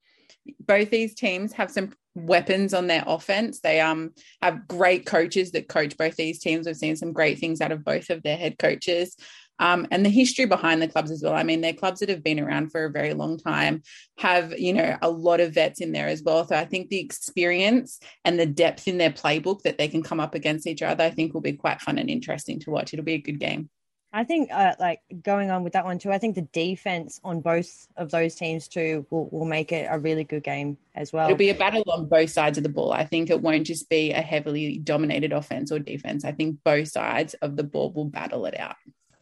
both 0.59 0.91
these 0.91 1.15
teams 1.15 1.53
have 1.53 1.71
some 1.71 1.93
weapons 2.13 2.71
on 2.71 2.85
their 2.85 3.03
offense. 3.07 3.61
They 3.61 3.81
um 3.81 4.11
have 4.43 4.67
great 4.67 5.07
coaches 5.07 5.53
that 5.53 5.67
coach 5.67 5.97
both 5.97 6.15
these 6.15 6.37
teams. 6.37 6.67
We've 6.67 6.77
seen 6.77 6.95
some 6.95 7.13
great 7.13 7.39
things 7.39 7.61
out 7.61 7.71
of 7.71 7.83
both 7.83 8.11
of 8.11 8.21
their 8.21 8.37
head 8.37 8.59
coaches. 8.59 9.17
Um, 9.57 9.87
and 9.89 10.05
the 10.05 10.09
history 10.09 10.45
behind 10.45 10.81
the 10.81 10.87
clubs 10.87 11.11
as 11.11 11.23
well. 11.23 11.33
I 11.33 11.43
mean, 11.43 11.61
they're 11.61 11.73
clubs 11.73 12.01
that 12.01 12.09
have 12.09 12.23
been 12.23 12.39
around 12.39 12.71
for 12.71 12.85
a 12.85 12.91
very 12.91 13.13
long 13.13 13.37
time, 13.37 13.83
have, 14.17 14.57
you 14.59 14.73
know, 14.73 14.97
a 15.01 15.09
lot 15.09 15.39
of 15.39 15.53
vets 15.53 15.79
in 15.79 15.93
there 15.93 16.07
as 16.07 16.21
well. 16.21 16.45
So 16.45 16.55
I 16.55 16.65
think 16.65 16.89
the 16.89 16.99
experience 16.99 17.99
and 18.25 18.37
the 18.37 18.45
depth 18.45 18.87
in 18.87 18.97
their 18.97 19.11
playbook 19.11 19.61
that 19.61 19.77
they 19.77 19.87
can 19.87 20.03
come 20.03 20.19
up 20.19 20.35
against 20.35 20.67
each 20.67 20.81
other, 20.81 21.03
I 21.03 21.09
think 21.09 21.33
will 21.33 21.41
be 21.41 21.53
quite 21.53 21.81
fun 21.81 21.97
and 21.97 22.09
interesting 22.09 22.59
to 22.61 22.69
watch. 22.69 22.93
It'll 22.93 23.05
be 23.05 23.13
a 23.13 23.21
good 23.21 23.39
game. 23.39 23.69
I 24.11 24.23
think, 24.23 24.49
uh, 24.49 24.75
like 24.79 25.01
going 25.23 25.51
on 25.51 25.63
with 25.65 25.73
that 25.73 25.83
one 25.83 25.99
too, 25.99 26.09
I 26.09 26.19
think 26.19 26.35
the 26.35 26.47
defense 26.53 27.19
on 27.21 27.41
both 27.41 27.85
of 27.97 28.11
those 28.11 28.35
teams 28.35 28.69
too 28.69 29.05
will, 29.09 29.27
will 29.29 29.45
make 29.45 29.73
it 29.73 29.87
a 29.89 29.99
really 29.99 30.23
good 30.23 30.43
game 30.43 30.77
as 30.95 31.11
well. 31.11 31.25
It'll 31.25 31.37
be 31.37 31.49
a 31.49 31.55
battle 31.55 31.83
on 31.87 32.07
both 32.07 32.29
sides 32.29 32.57
of 32.57 32.63
the 32.63 32.69
ball. 32.69 32.93
I 32.93 33.05
think 33.05 33.29
it 33.29 33.41
won't 33.41 33.67
just 33.67 33.89
be 33.89 34.11
a 34.11 34.21
heavily 34.21 34.77
dominated 34.77 35.33
offense 35.33 35.69
or 35.69 35.79
defense. 35.79 36.23
I 36.23 36.31
think 36.31 36.59
both 36.63 36.87
sides 36.87 37.33
of 37.35 37.57
the 37.57 37.63
ball 37.63 37.91
will 37.91 38.05
battle 38.05 38.45
it 38.45 38.57
out. 38.57 38.77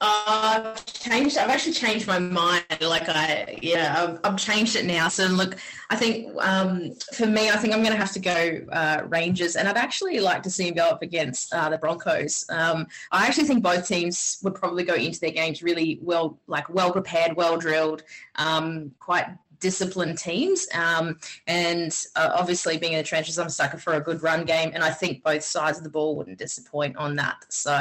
I've 0.06 0.86
changed. 0.86 1.38
I've 1.38 1.50
actually 1.50 1.74
changed 1.74 2.08
my 2.08 2.20
mind. 2.20 2.66
Like 2.82 3.08
I, 3.08 3.58
yeah, 3.62 3.96
I've, 3.98 4.20
I've 4.24 4.38
changed 4.38 4.76
it 4.76 4.86
now. 4.86 5.08
So 5.08 5.28
look, 5.28 5.56
I 5.90 5.96
think 5.96 6.36
um, 6.42 6.94
for 7.14 7.26
me, 7.26 7.50
I 7.50 7.56
think 7.56 7.74
I'm 7.74 7.82
going 7.82 7.94
to 7.94 7.98
have 7.98 8.12
to 8.12 8.20
go 8.20 8.60
uh, 8.72 9.04
Rangers, 9.08 9.56
and 9.56 9.68
I'd 9.68 9.78
actually 9.78 10.20
like 10.20 10.44
to 10.44 10.50
see 10.50 10.68
him 10.68 10.74
go 10.74 10.90
up 10.90 11.02
against 11.02 11.54
uh, 11.54 11.70
the 11.70 11.78
Broncos. 11.78 12.46
Um, 12.50 12.88
I 13.12 13.26
actually 13.26 13.46
think 13.46 13.64
both 13.64 13.88
teams 13.88 14.40
would 14.44 14.56
probably 14.56 14.84
go 14.84 14.96
into 14.96 15.22
their 15.22 15.32
games 15.32 15.64
really 15.64 16.00
well, 16.02 16.38
like 16.48 16.70
well 16.70 16.92
prepared, 16.92 17.38
well 17.38 17.58
drilled, 17.58 18.04
um, 18.36 18.92
quite 19.00 19.28
disciplined 19.60 20.18
teams. 20.18 20.68
Um, 20.74 21.18
and 21.48 21.98
uh, 22.18 22.32
obviously, 22.36 22.78
being 22.78 22.92
in 22.92 22.98
the 22.98 23.06
trenches, 23.06 23.40
I'm 23.40 23.48
a 23.48 23.50
sucker 23.50 23.78
for 23.78 23.94
a 23.94 24.02
good 24.02 24.22
run 24.22 24.44
game, 24.44 24.72
and 24.74 24.84
I 24.84 24.92
think 24.92 25.24
both 25.24 25.44
sides 25.44 25.78
of 25.78 25.86
the 25.86 25.90
ball 25.90 26.18
wouldn't 26.18 26.38
disappoint 26.38 26.98
on 26.98 27.16
that. 27.16 27.46
So 27.50 27.72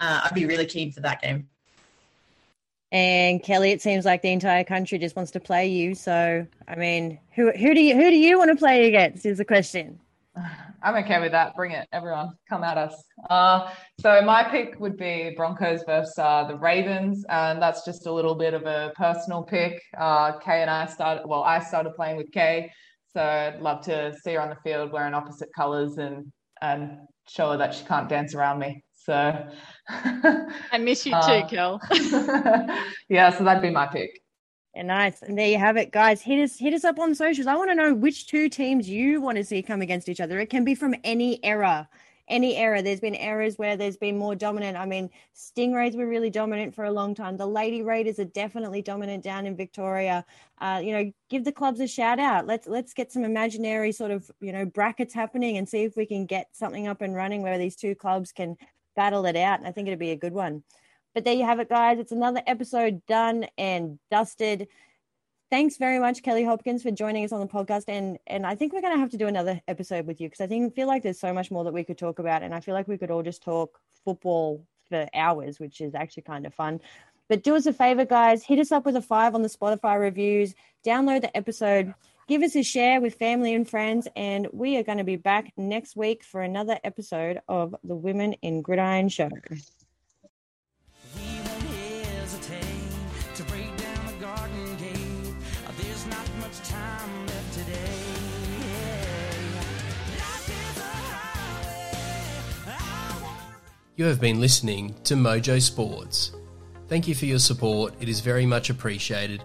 uh, 0.00 0.20
I'd 0.24 0.34
be 0.34 0.44
really 0.44 0.66
keen 0.66 0.92
for 0.92 1.00
that 1.00 1.22
game. 1.22 1.48
And 2.94 3.42
Kellie, 3.42 3.72
it 3.72 3.82
seems 3.82 4.04
like 4.04 4.22
the 4.22 4.30
entire 4.30 4.62
country 4.62 4.98
just 4.98 5.16
wants 5.16 5.32
to 5.32 5.40
play 5.40 5.66
you. 5.66 5.96
So, 5.96 6.46
I 6.68 6.76
mean, 6.76 7.18
who 7.34 7.50
who 7.50 7.74
do 7.74 7.80
you 7.80 7.96
who 7.96 8.08
do 8.08 8.16
you 8.16 8.38
want 8.38 8.52
to 8.52 8.56
play 8.56 8.86
against? 8.86 9.26
Is 9.26 9.38
the 9.38 9.44
question. 9.44 9.98
I'm 10.80 10.94
okay 11.02 11.18
with 11.18 11.32
that. 11.32 11.56
Bring 11.56 11.72
it, 11.72 11.88
everyone. 11.92 12.30
Come 12.48 12.62
at 12.62 12.78
us. 12.78 12.94
Uh, 13.28 13.68
so 13.98 14.22
my 14.22 14.44
pick 14.44 14.78
would 14.78 14.96
be 14.96 15.32
Broncos 15.36 15.82
versus 15.84 16.16
uh, 16.18 16.44
the 16.44 16.56
Ravens, 16.56 17.24
and 17.30 17.60
that's 17.60 17.84
just 17.84 18.06
a 18.06 18.12
little 18.12 18.36
bit 18.36 18.54
of 18.54 18.64
a 18.64 18.92
personal 18.94 19.42
pick. 19.42 19.82
Uh, 19.98 20.38
Kay 20.38 20.62
and 20.62 20.70
I 20.70 20.86
started. 20.86 21.26
Well, 21.26 21.42
I 21.42 21.58
started 21.58 21.94
playing 21.96 22.16
with 22.16 22.30
Kay, 22.30 22.70
so 23.12 23.20
I'd 23.20 23.60
love 23.60 23.84
to 23.86 24.14
see 24.22 24.34
her 24.34 24.40
on 24.40 24.50
the 24.50 24.56
field 24.62 24.92
wearing 24.92 25.14
opposite 25.14 25.48
colours 25.52 25.98
and 25.98 26.30
and 26.62 26.98
show 27.28 27.50
her 27.50 27.56
that 27.56 27.74
she 27.74 27.84
can't 27.86 28.08
dance 28.08 28.36
around 28.36 28.60
me. 28.60 28.84
So 29.04 29.46
I 29.88 30.78
miss 30.78 31.04
you 31.04 31.12
too, 31.12 31.18
uh, 31.18 31.48
Kel. 31.48 31.80
yeah, 33.08 33.30
so 33.36 33.44
that'd 33.44 33.62
be 33.62 33.70
my 33.70 33.86
pick. 33.86 34.22
Yeah, 34.74 34.82
nice. 34.82 35.22
And 35.22 35.38
there 35.38 35.48
you 35.48 35.58
have 35.58 35.76
it, 35.76 35.92
guys. 35.92 36.22
Hit 36.22 36.42
us 36.42 36.58
hit 36.58 36.72
us 36.72 36.84
up 36.84 36.98
on 36.98 37.14
socials. 37.14 37.46
I 37.46 37.54
want 37.54 37.70
to 37.70 37.74
know 37.74 37.94
which 37.94 38.26
two 38.26 38.48
teams 38.48 38.88
you 38.88 39.20
want 39.20 39.36
to 39.36 39.44
see 39.44 39.62
come 39.62 39.82
against 39.82 40.08
each 40.08 40.20
other. 40.20 40.40
It 40.40 40.48
can 40.48 40.64
be 40.64 40.74
from 40.74 40.94
any 41.04 41.44
era. 41.44 41.88
Any 42.28 42.56
era. 42.56 42.80
There's 42.82 43.00
been 43.00 43.14
eras 43.14 43.58
where 43.58 43.76
there's 43.76 43.98
been 43.98 44.16
more 44.16 44.34
dominant. 44.34 44.78
I 44.78 44.86
mean, 44.86 45.10
Stingrays 45.36 45.94
were 45.94 46.08
really 46.08 46.30
dominant 46.30 46.74
for 46.74 46.86
a 46.86 46.90
long 46.90 47.14
time. 47.14 47.36
The 47.36 47.46
Lady 47.46 47.82
Raiders 47.82 48.18
are 48.18 48.24
definitely 48.24 48.80
dominant 48.80 49.22
down 49.22 49.46
in 49.46 49.54
Victoria. 49.54 50.24
Uh, 50.58 50.80
you 50.82 50.92
know, 50.92 51.12
give 51.28 51.44
the 51.44 51.52
clubs 51.52 51.80
a 51.80 51.86
shout 51.86 52.18
out. 52.18 52.46
Let's 52.46 52.66
let's 52.66 52.94
get 52.94 53.12
some 53.12 53.24
imaginary 53.24 53.92
sort 53.92 54.10
of 54.10 54.30
you 54.40 54.52
know 54.52 54.64
brackets 54.64 55.12
happening 55.12 55.58
and 55.58 55.68
see 55.68 55.82
if 55.82 55.94
we 55.94 56.06
can 56.06 56.24
get 56.24 56.48
something 56.56 56.88
up 56.88 57.02
and 57.02 57.14
running 57.14 57.42
where 57.42 57.58
these 57.58 57.76
two 57.76 57.94
clubs 57.94 58.32
can 58.32 58.56
battle 58.94 59.26
it 59.26 59.36
out. 59.36 59.58
And 59.58 59.68
I 59.68 59.72
think 59.72 59.88
it'd 59.88 59.98
be 59.98 60.10
a 60.10 60.16
good 60.16 60.32
one. 60.32 60.62
But 61.14 61.24
there 61.24 61.34
you 61.34 61.44
have 61.44 61.60
it, 61.60 61.68
guys. 61.68 61.98
It's 61.98 62.12
another 62.12 62.42
episode 62.46 63.04
done 63.06 63.46
and 63.56 63.98
dusted. 64.10 64.68
Thanks 65.50 65.76
very 65.76 66.00
much, 66.00 66.22
Kellie 66.22 66.44
Hopkins, 66.44 66.82
for 66.82 66.90
joining 66.90 67.24
us 67.24 67.30
on 67.30 67.40
the 67.40 67.46
podcast. 67.46 67.84
And 67.86 68.18
and 68.26 68.44
I 68.44 68.56
think 68.56 68.72
we're 68.72 68.80
going 68.80 68.94
to 68.94 69.00
have 69.00 69.10
to 69.10 69.16
do 69.16 69.28
another 69.28 69.60
episode 69.68 70.06
with 70.06 70.20
you 70.20 70.28
because 70.28 70.40
I 70.40 70.48
think 70.48 70.74
feel 70.74 70.88
like 70.88 71.02
there's 71.02 71.20
so 71.20 71.32
much 71.32 71.50
more 71.50 71.62
that 71.64 71.72
we 71.72 71.84
could 71.84 71.98
talk 71.98 72.18
about, 72.18 72.42
and 72.42 72.54
I 72.54 72.60
feel 72.60 72.74
like 72.74 72.88
we 72.88 72.98
could 72.98 73.10
all 73.10 73.22
just 73.22 73.42
talk 73.42 73.78
football 74.04 74.66
for 74.88 75.06
hours, 75.14 75.60
which 75.60 75.80
is 75.80 75.94
actually 75.94 76.24
kind 76.24 76.46
of 76.46 76.54
fun. 76.54 76.80
But 77.28 77.42
do 77.42 77.54
us 77.54 77.66
a 77.66 77.72
favor, 77.72 78.04
guys. 78.04 78.42
Hit 78.42 78.58
us 78.58 78.72
up 78.72 78.84
with 78.84 78.96
a 78.96 79.02
five 79.02 79.34
on 79.34 79.42
the 79.42 79.48
Spotify 79.48 79.98
reviews. 79.98 80.54
Download 80.84 81.20
the 81.20 81.34
episode 81.36 81.94
give 82.28 82.42
us 82.42 82.56
a 82.56 82.62
share 82.62 83.00
with 83.00 83.14
family 83.14 83.54
and 83.54 83.68
friends. 83.68 84.08
And 84.16 84.48
we 84.52 84.76
are 84.76 84.82
going 84.82 84.98
to 84.98 85.04
be 85.04 85.16
back 85.16 85.52
next 85.56 85.96
week 85.96 86.24
for 86.24 86.42
another 86.42 86.78
episode 86.84 87.40
of 87.48 87.74
the 87.84 87.94
Women 87.94 88.34
in 88.42 88.62
Gridiron 88.62 89.08
Show. 89.08 89.30
You 103.96 104.06
have 104.06 104.20
been 104.20 104.40
listening 104.40 104.92
to 105.04 105.14
Mojo 105.14 105.62
Sports. 105.62 106.32
Thank 106.88 107.06
you 107.06 107.14
for 107.14 107.26
your 107.26 107.38
support. 107.38 107.94
It 108.00 108.08
is 108.08 108.18
very 108.18 108.44
much 108.44 108.68
appreciated 108.68 109.44